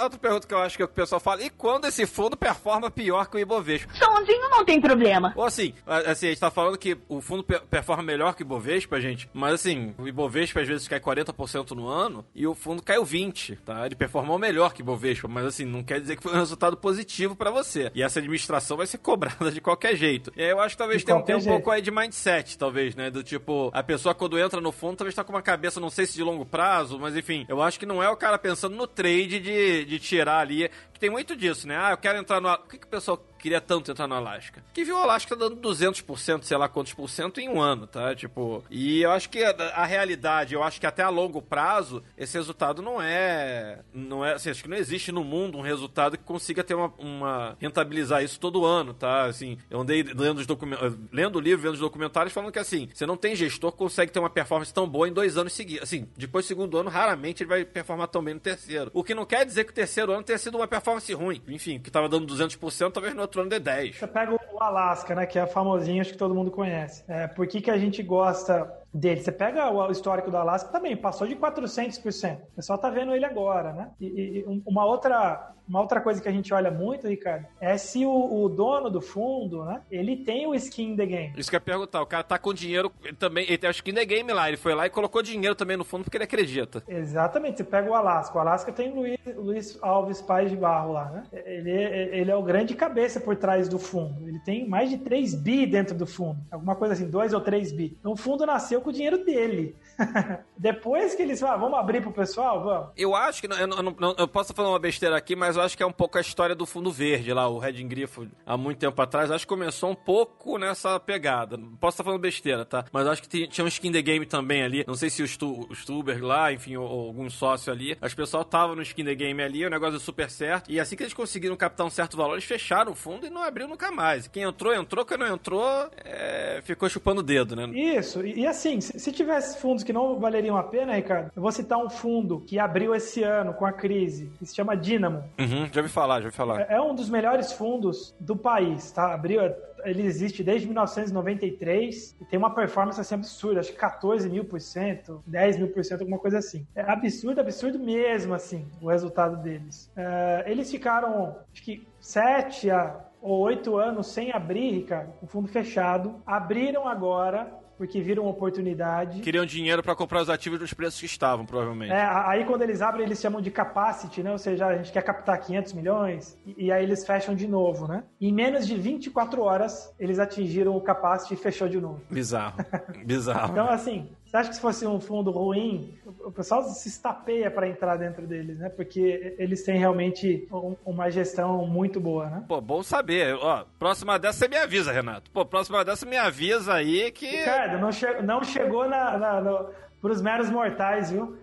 outra 0.04 0.20
pergunta 0.20 0.46
que 0.46 0.54
eu 0.54 0.60
acho 0.60 0.76
que 0.76 0.84
o 0.84 0.88
pessoal 0.88 1.22
fala: 1.22 1.42
e 1.42 1.50
quando 1.50 1.86
esse 1.86 2.06
fundo 2.06 2.36
performa 2.36 2.92
pior 2.92 3.30
que 3.30 3.38
o 3.38 3.40
Ibovespa? 3.40 3.94
Sozinho 3.94 4.50
não 4.50 4.66
tem 4.66 4.82
problema. 4.82 5.34
Ou 5.36 5.46
assim, 5.46 5.74
assim, 5.88 6.28
a 6.28 6.30
gente 6.30 6.34
está 6.34 6.52
falando 6.52 6.78
que 6.78 6.98
o 7.08 7.22
fundo 7.22 7.44
performa 7.44 8.04
melhor 8.04 8.36
que 8.36 8.44
o 8.44 8.46
Ibovespa, 8.46 9.00
gente, 9.00 9.30
mas 9.34 9.54
assim, 9.54 9.96
o 9.98 10.08
Ibovespa 10.08 10.60
às 10.60 10.68
vezes 10.68 10.88
cai 10.88 11.00
40% 11.00 11.72
no 11.72 11.88
ano 11.88 12.26
e 12.36 12.46
o 12.46 12.54
fundo 12.54 12.82
caiu 12.82 13.06
20%, 13.06 13.60
tá? 13.66 13.86
Ele 13.86 13.96
performou 13.96 14.38
melhor 14.38 14.74
que 14.74 14.82
o 14.82 14.84
Ibovespa, 14.84 15.28
mas 15.28 15.46
assim, 15.46 15.64
não 15.64 15.84
quer 15.84 16.02
dizer 16.02 16.18
que 16.18 16.24
foi 16.24 16.33
um 16.34 16.40
resultado 16.40 16.76
positivo 16.78 17.36
para 17.36 17.52
você. 17.52 17.92
E 17.94 18.02
essa 18.02 18.20
administração 18.20 18.78
vai 18.78 18.88
ser 18.88 18.98
cobrada 19.04 19.52
de 19.52 19.62
qualquer 19.62 19.96
jeito. 19.96 20.32
E 20.36 20.44
aí 20.44 20.50
eu 20.50 20.60
acho 20.60 20.76
que 20.76 20.80
talvez 20.80 21.04
tenha, 21.04 21.22
tenha 21.22 21.38
um 21.38 21.44
pouco 21.44 21.72
aí 21.72 21.82
de 21.82 21.92
mindset, 21.92 22.58
talvez, 22.58 22.96
né? 22.96 23.10
Do 23.10 23.24
tipo, 23.24 23.70
a 23.74 23.84
pessoa 23.84 24.16
quando 24.16 24.40
entra 24.40 24.60
no 24.60 24.72
fundo 24.72 24.98
talvez 24.98 25.16
tá 25.16 25.24
com 25.24 25.34
uma 25.34 25.42
cabeça, 25.42 25.80
não 25.80 25.90
sei 25.90 26.06
se 26.06 26.16
de 26.16 26.24
longo 26.24 26.46
prazo, 26.46 27.00
mas 27.00 27.16
enfim, 27.16 27.46
eu 27.48 27.62
acho 27.62 27.80
que 27.80 27.86
não 27.86 28.02
é 28.02 28.10
o 28.10 28.18
cara 28.18 28.38
pensando 28.38 28.76
no 28.76 28.88
trade 28.88 29.40
de, 29.40 29.86
de 29.86 30.00
tirar 30.00 30.40
ali, 30.40 30.70
que 30.92 31.00
tem 31.00 31.10
muito 31.10 31.36
disso, 31.36 31.68
né? 31.68 31.78
Ah, 31.78 31.92
eu 31.92 31.98
quero 31.98 32.20
entrar 32.20 32.40
no. 32.40 32.52
O 32.52 32.58
que, 32.68 32.78
que 32.78 32.86
o 32.86 32.90
pessoal 32.90 33.18
queria 33.44 33.60
tanto 33.60 33.92
entrar 33.92 34.08
no 34.08 34.16
Alasca. 34.16 34.64
Que 34.74 34.86
viu 34.86 34.96
o 34.96 35.00
Alasca 35.00 35.36
dando 35.36 35.58
200%, 35.58 36.44
sei 36.44 36.56
lá 36.56 36.70
quantos 36.70 36.94
por 36.94 37.10
cento 37.10 37.42
em 37.42 37.50
um 37.50 37.62
ano, 37.62 37.86
tá? 37.86 38.16
Tipo, 38.16 38.64
e 38.72 39.02
eu 39.02 39.12
acho 39.12 39.30
que 39.30 39.44
a, 39.44 39.52
a, 39.76 39.86
realidade, 39.86 40.54
eu 40.54 40.64
acho 40.64 40.80
que 40.80 40.88
até 40.88 41.04
a 41.04 41.10
longo 41.10 41.42
prazo, 41.42 42.02
esse 42.18 42.38
resultado 42.38 42.82
não 42.82 43.02
é. 43.02 43.80
Não 43.94 44.24
é. 44.24 44.36
Assim, 44.36 44.50
acho 44.50 44.64
que 44.64 44.70
não 44.70 44.78
existe 44.78 45.12
no 45.12 45.26
mundo 45.26 45.58
um 45.58 45.62
resultado 45.62 46.18
que 46.18 46.24
consiga 46.24 46.64
ter 46.64 46.74
uma. 46.74 46.94
uma 46.98 47.58
rentabilizar 47.60 48.24
isso 48.24 48.40
todo 48.40 48.66
ano, 48.66 48.94
tá? 48.94 49.26
Assim, 49.26 49.58
eu 49.70 49.82
andei 49.82 50.04
lendo 50.04 50.38
os 50.38 50.48
documentos. 50.48 50.98
Lendo 51.12 51.36
o 51.36 51.42
livro, 51.42 51.64
vendo 51.64 51.74
os 51.74 51.80
documentários, 51.82 52.34
falando 52.34 52.52
que 52.52 52.60
assim, 52.60 52.88
você 52.94 53.06
não 53.06 53.18
tem 53.18 53.36
gestor 53.36 53.74
que 53.74 53.78
consegue 53.78 54.12
ter 54.12 54.20
uma 54.20 54.30
performance 54.30 54.74
tão 54.74 54.88
boa 54.88 55.10
em 55.10 55.12
dois 55.12 55.38
anos 55.38 55.52
seguidos. 55.52 55.84
Assim, 55.84 56.08
depois 56.16 56.46
do 56.46 56.48
segundo 56.48 56.78
ano, 56.78 56.90
raramente 56.90 57.44
ele 57.44 57.50
vai 57.50 57.66
performar 57.66 58.08
tão 58.08 58.24
bem 58.24 58.36
no 58.36 58.40
terceiro. 58.40 58.90
O 58.94 59.04
que 59.04 59.14
não 59.14 59.26
quer 59.26 59.46
dizer 59.46 59.66
que 59.66 59.72
o 59.72 59.76
terceiro 59.76 60.14
ano 60.14 60.24
tenha 60.24 60.38
sido 60.38 60.56
uma 60.56 60.68
performance 60.68 61.12
ruim. 61.14 61.42
Enfim, 61.50 61.78
que 61.78 61.92
tava 61.92 62.08
dando 62.08 62.34
200%, 62.34 62.94
talvez 62.94 63.14
no 63.14 63.22
outro 63.22 63.33
ano 63.42 63.50
dê 63.50 63.60
10. 63.60 63.98
Você 63.98 64.08
pega 64.08 64.34
o 64.34 64.64
Alasca, 64.64 65.16
né, 65.16 65.26
que 65.26 65.38
é 65.38 65.46
famosinho, 65.46 66.02
acho 66.02 66.12
que 66.12 66.18
todo 66.18 66.36
mundo 66.36 66.52
conhece. 66.52 67.04
É, 67.08 67.28
por 67.28 67.48
que, 67.48 67.62
que 67.62 67.72
a 67.72 67.78
gente 67.78 68.02
gosta 68.02 68.72
dele. 68.94 69.22
Você 69.22 69.32
pega 69.32 69.70
o 69.72 69.92
histórico 69.92 70.30
do 70.30 70.38
Alasca 70.38 70.70
também, 70.72 70.96
passou 70.96 71.28
de 71.28 71.36
400%. 71.36 72.38
O 72.38 72.56
pessoal 72.56 72.78
tá 72.78 72.90
vendo 72.90 73.14
ele 73.16 73.26
agora, 73.26 73.74
né? 73.74 73.92
E, 74.00 74.06
e 74.06 74.62
uma 74.66 74.86
outra 74.86 75.52
uma 75.68 75.82
outra 75.82 76.02
coisa 76.02 76.22
que 76.22 76.28
a 76.28 76.32
gente 76.32 76.54
olha 76.54 76.72
muito, 76.72 77.08
Ricardo, 77.08 77.46
é 77.60 77.78
se 77.78 78.06
o, 78.06 78.44
o, 78.44 78.50
dono 78.50 78.90
do 78.90 79.02
fundo, 79.02 79.64
né, 79.64 79.82
ele 79.90 80.18
tem 80.18 80.48
o 80.48 80.56
skin 80.56 80.92
in 80.92 80.96
the 80.96 81.06
game. 81.06 81.34
Isso 81.38 81.50
que 81.50 81.56
eu 81.56 81.58
ia 81.58 81.62
perguntar, 81.62 82.02
o 82.02 82.06
cara 82.06 82.24
tá 82.24 82.38
com 82.38 82.54
dinheiro, 82.54 82.92
ele 83.04 83.16
também, 83.16 83.46
ele 83.46 83.58
tem 83.58 83.70
o 83.70 83.72
skin 83.72 83.92
in 83.92 83.96
the 83.96 84.06
game 84.06 84.32
lá, 84.32 84.48
ele 84.48 84.58
foi 84.58 84.74
lá 84.76 84.86
e 84.86 84.90
colocou 84.90 85.22
dinheiro 85.22 85.56
também 85.56 85.78
no 85.78 85.84
fundo 85.84 86.04
porque 86.04 86.18
ele 86.18 86.24
acredita. 86.24 86.84
Exatamente, 86.88 87.58
você 87.58 87.64
pega 87.64 87.90
o 87.90 87.94
Alasca, 87.94 88.38
o 88.38 88.42
Alasca 88.42 88.72
tem 88.72 88.92
o 88.92 88.96
Luiz, 88.96 89.20
Luiz 89.36 89.80
Alves 89.82 90.22
Pais 90.22 90.50
de 90.50 90.58
Barro 90.58 90.94
lá, 90.94 91.06
né? 91.06 91.24
Ele, 91.46 91.72
ele 91.72 92.32
é 92.32 92.36
o 92.36 92.44
grande 92.44 92.76
cabeça 92.76 93.20
por 93.20 93.36
trás 93.36 93.68
do 93.68 93.80
fundo, 93.80 94.28
ele 94.28 94.40
tem 94.40 94.68
mais 94.68 94.90
de 94.90 94.98
3 94.98 95.36
bi 95.36 95.66
dentro 95.66 95.96
do 95.96 96.06
fundo, 96.06 96.40
alguma 96.52 96.76
coisa 96.76 96.94
assim, 96.94 97.10
2 97.10 97.34
ou 97.34 97.42
3 97.42 97.72
bi. 97.72 97.98
Então 98.00 98.12
o 98.12 98.18
fundo 98.18 98.46
nasceu 98.46 98.82
com 98.82 98.90
o 98.90 98.94
dinheiro 98.94 99.24
dele. 99.24 99.76
Depois 100.58 101.16
que 101.16 101.22
eles 101.22 101.40
falam, 101.40 101.56
ah, 101.56 101.58
vamos 101.58 101.80
abrir 101.80 102.02
pro 102.02 102.12
pessoal? 102.12 102.64
Vamos. 102.64 102.90
Eu 102.98 103.16
acho 103.16 103.42
que, 103.42 103.48
eu, 103.48 103.68
não, 103.68 103.82
não, 103.82 104.16
eu 104.18 104.28
posso 104.28 104.54
falar 104.54 104.70
uma 104.70 104.80
besteira 104.80 105.18
aqui, 105.18 105.36
mas 105.36 105.53
eu 105.56 105.62
acho 105.62 105.76
que 105.78 105.84
é 105.84 105.86
um 105.86 105.92
pouco 105.92 106.18
a 106.18 106.22
história 106.22 106.56
do 106.56 106.66
fundo 106.66 106.92
verde 106.92 107.34
lá, 107.34 107.48
o 107.48 107.60
Red 107.60 107.84
Grifo, 107.84 108.28
há 108.46 108.58
muito 108.58 108.80
tempo 108.80 109.02
atrás. 109.02 109.32
Acho 109.32 109.46
que 109.46 109.50
começou 109.50 109.90
um 109.92 109.96
pouco 109.96 110.58
nessa 110.58 111.00
pegada. 111.00 111.58
Posso 111.80 111.96
estar 111.96 112.04
falando 112.04 112.22
besteira, 112.22 112.66
tá? 112.66 112.86
Mas 112.92 113.08
acho 113.08 113.22
que 113.24 113.48
tinha 113.48 113.66
um 113.66 113.68
skin 113.68 113.92
the 113.92 114.02
game 114.02 114.26
também 114.26 114.64
ali. 114.64 114.84
Não 114.88 114.96
sei 114.96 115.10
se 115.10 115.22
o, 115.22 115.28
Stu, 115.28 115.68
o 115.70 115.76
Stuber 115.76 116.24
lá, 116.24 116.52
enfim, 116.52 116.76
ou, 116.76 116.88
ou 116.88 117.08
algum 117.08 117.30
sócio 117.30 117.72
ali. 117.72 117.98
As 118.02 118.14
pessoas 118.14 118.46
estavam 118.46 118.76
no 118.76 118.82
skin 118.82 119.06
the 119.06 119.16
game 119.16 119.42
ali, 119.42 119.66
o 119.66 119.70
negócio 119.70 119.94
deu 119.94 120.00
super 120.00 120.30
certo. 120.30 120.72
E 120.72 120.80
assim 120.80 120.96
que 120.96 121.04
eles 121.04 121.14
conseguiram 121.14 121.56
captar 121.56 121.86
um 121.86 121.90
certo 121.90 122.18
valor, 122.18 122.34
eles 122.34 122.46
fecharam 122.46 122.92
o 122.92 122.96
fundo 122.96 123.26
e 123.26 123.30
não 123.30 123.44
abriu 123.44 123.68
nunca 123.68 123.92
mais. 123.92 124.28
Quem 124.28 124.44
entrou, 124.44 124.74
entrou. 124.74 125.06
Quem 125.06 125.18
não 125.18 125.28
entrou, 125.28 125.64
é, 126.04 126.62
ficou 126.64 126.90
chupando 126.90 127.22
o 127.22 127.24
dedo, 127.24 127.56
né? 127.56 127.68
Isso. 127.74 128.26
E, 128.26 128.42
e 128.42 128.48
assim, 128.48 128.82
se, 128.82 129.00
se 129.00 129.12
tivesse 129.12 129.60
fundos 129.60 129.84
que 129.84 129.94
não 129.94 130.20
valeriam 130.20 130.58
a 130.58 130.64
pena, 130.64 130.96
Ricardo, 130.96 131.32
eu 131.36 131.42
vou 131.42 131.52
citar 131.52 131.78
um 131.78 131.90
fundo 131.90 132.42
que 132.42 132.60
abriu 132.60 132.94
esse 132.96 133.24
ano 133.24 133.54
com 133.54 133.66
a 133.66 133.72
crise, 133.72 134.32
que 134.40 134.46
se 134.46 134.56
chama 134.56 134.76
Dynamo. 134.76 135.24
Uhum, 135.44 135.68
já 135.72 135.82
ouvi 135.82 135.92
falar, 135.92 136.20
já 136.22 136.28
ouvi 136.28 136.38
falar. 136.38 136.62
É, 136.62 136.76
é 136.76 136.82
um 136.82 136.96
dos 136.96 137.10
melhores 137.10 137.52
fundos 137.52 138.16
do 138.20 138.36
país, 138.36 138.92
tá? 138.92 139.14
Abriu, 139.14 139.42
ele 139.84 140.04
existe 140.04 140.44
desde 140.44 140.68
1993 140.68 142.16
e 142.22 142.26
tem 142.26 142.40
uma 142.40 142.54
performance 142.54 143.00
assim 143.00 143.16
absurda, 143.16 143.60
acho 143.60 143.72
que 143.72 143.78
14 143.78 144.30
mil 144.30 144.46
por 144.46 144.62
cento, 144.62 145.22
10 145.28 145.58
mil 145.58 145.68
por 145.70 145.84
cento, 145.84 146.02
alguma 146.02 146.20
coisa 146.20 146.38
assim. 146.38 146.66
É 146.76 146.82
absurdo, 146.82 147.42
absurdo 147.42 147.80
mesmo, 147.80 148.34
assim, 148.34 148.68
o 148.82 148.90
resultado 148.90 149.38
deles. 149.42 149.92
É, 149.96 150.44
eles 150.48 150.72
ficaram, 150.72 151.36
acho 151.52 151.64
que 151.64 151.88
7 152.00 152.72
a 152.72 153.00
ou 153.22 153.40
8 153.40 153.78
anos 153.78 154.08
sem 154.08 154.34
abrir, 154.34 154.72
Ricardo, 154.72 155.14
o 155.22 155.28
fundo 155.28 155.48
fechado. 155.48 156.22
Abriram 156.26 156.86
agora, 156.88 157.54
porque 157.84 158.00
viram 158.00 158.24
uma 158.24 158.32
oportunidade. 158.32 159.20
Queriam 159.20 159.46
dinheiro 159.46 159.84
para 159.84 159.94
comprar 159.94 160.22
os 160.22 160.30
ativos 160.30 160.58
dos 160.58 160.74
preços 160.74 160.98
que 161.02 161.06
estavam, 161.06 161.46
provavelmente. 161.46 161.92
É, 161.92 162.06
aí 162.26 162.46
quando 162.46 162.62
eles 162.62 162.82
abrem, 162.82 163.06
eles 163.06 163.20
chamam 163.20 163.42
de 163.42 163.52
capacity, 163.52 164.24
né? 164.24 164.32
Ou 164.32 164.38
seja, 164.38 164.68
a 164.68 164.78
gente 164.78 164.90
quer 164.90 165.02
captar 165.02 165.38
500 165.42 165.74
milhões, 165.74 166.38
e, 166.46 166.68
e 166.68 166.72
aí 166.72 166.82
eles 166.82 167.06
fecham 167.06 167.36
de 167.36 167.46
novo, 167.46 167.86
né? 167.86 168.06
Em 168.22 168.32
menos 168.32 168.66
de 168.66 168.76
24 168.76 169.42
horas, 169.42 169.94
eles 170.00 170.18
atingiram 170.18 170.78
o 170.78 170.80
capacity 170.80 171.34
e 171.34 171.38
fechou 171.38 171.68
de 171.68 171.82
novo. 171.82 172.02
Bizarro. 172.10 172.56
Bizarro. 173.06 173.52
então, 173.52 173.70
assim, 173.70 174.10
você 174.34 174.38
acha 174.38 174.50
que 174.50 174.56
se 174.56 174.62
fosse 174.62 174.88
um 174.88 175.00
fundo 175.00 175.30
ruim, 175.30 175.96
o 176.26 176.32
pessoal 176.32 176.64
se 176.64 176.90
estapeia 176.90 177.52
para 177.52 177.68
entrar 177.68 177.98
dentro 177.98 178.26
deles, 178.26 178.58
né? 178.58 178.68
Porque 178.68 179.36
eles 179.38 179.64
têm 179.64 179.78
realmente 179.78 180.48
uma 180.84 181.12
gestão 181.12 181.68
muito 181.68 182.00
boa, 182.00 182.28
né? 182.28 182.44
Pô, 182.48 182.60
bom 182.60 182.82
saber. 182.82 183.36
Ó, 183.36 183.64
próxima 183.78 184.18
dessa 184.18 184.40
você 184.40 184.48
me 184.48 184.58
avisa, 184.58 184.92
Renato. 184.92 185.30
Pô, 185.30 185.46
próxima 185.46 185.86
dessa 185.86 186.08
me 186.08 186.18
avisa 186.18 186.74
aí 186.74 187.12
que. 187.12 187.28
Ricardo, 187.28 187.78
não, 187.80 187.92
che 187.92 188.22
não 188.24 188.44
chegou 188.44 188.90
na, 188.90 189.20
na, 189.20 189.40
no, 189.40 189.70
pros 190.02 190.20
meros 190.20 190.50
mortais, 190.50 191.12
viu? 191.12 191.38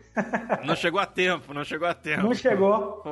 Não 0.65 0.75
chegou 0.75 1.01
a 1.01 1.07
tempo, 1.07 1.55
não 1.55 1.65
chegou 1.65 1.89
a 1.89 1.95
tempo. 1.95 2.23
Não 2.23 2.35
chegou. 2.35 3.03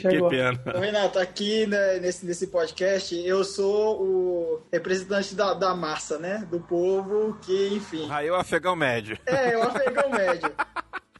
chegou. 0.00 0.30
Que 0.30 0.36
pena. 0.36 0.60
Ô, 0.76 0.80
Renato, 0.80 1.18
aqui 1.18 1.66
né, 1.66 1.98
nesse, 1.98 2.24
nesse 2.24 2.46
podcast, 2.46 3.14
eu 3.26 3.44
sou 3.44 4.02
o 4.02 4.62
representante 4.72 5.34
da, 5.34 5.54
da 5.54 5.74
massa, 5.74 6.18
né? 6.18 6.46
Do 6.50 6.60
povo 6.60 7.38
que, 7.42 7.68
enfim. 7.68 8.08
Aí 8.10 8.30
o 8.30 8.34
afegão 8.34 8.76
médio. 8.76 9.18
É, 9.26 9.56
o 9.56 9.62
afegão 9.62 10.10
médio. 10.10 10.52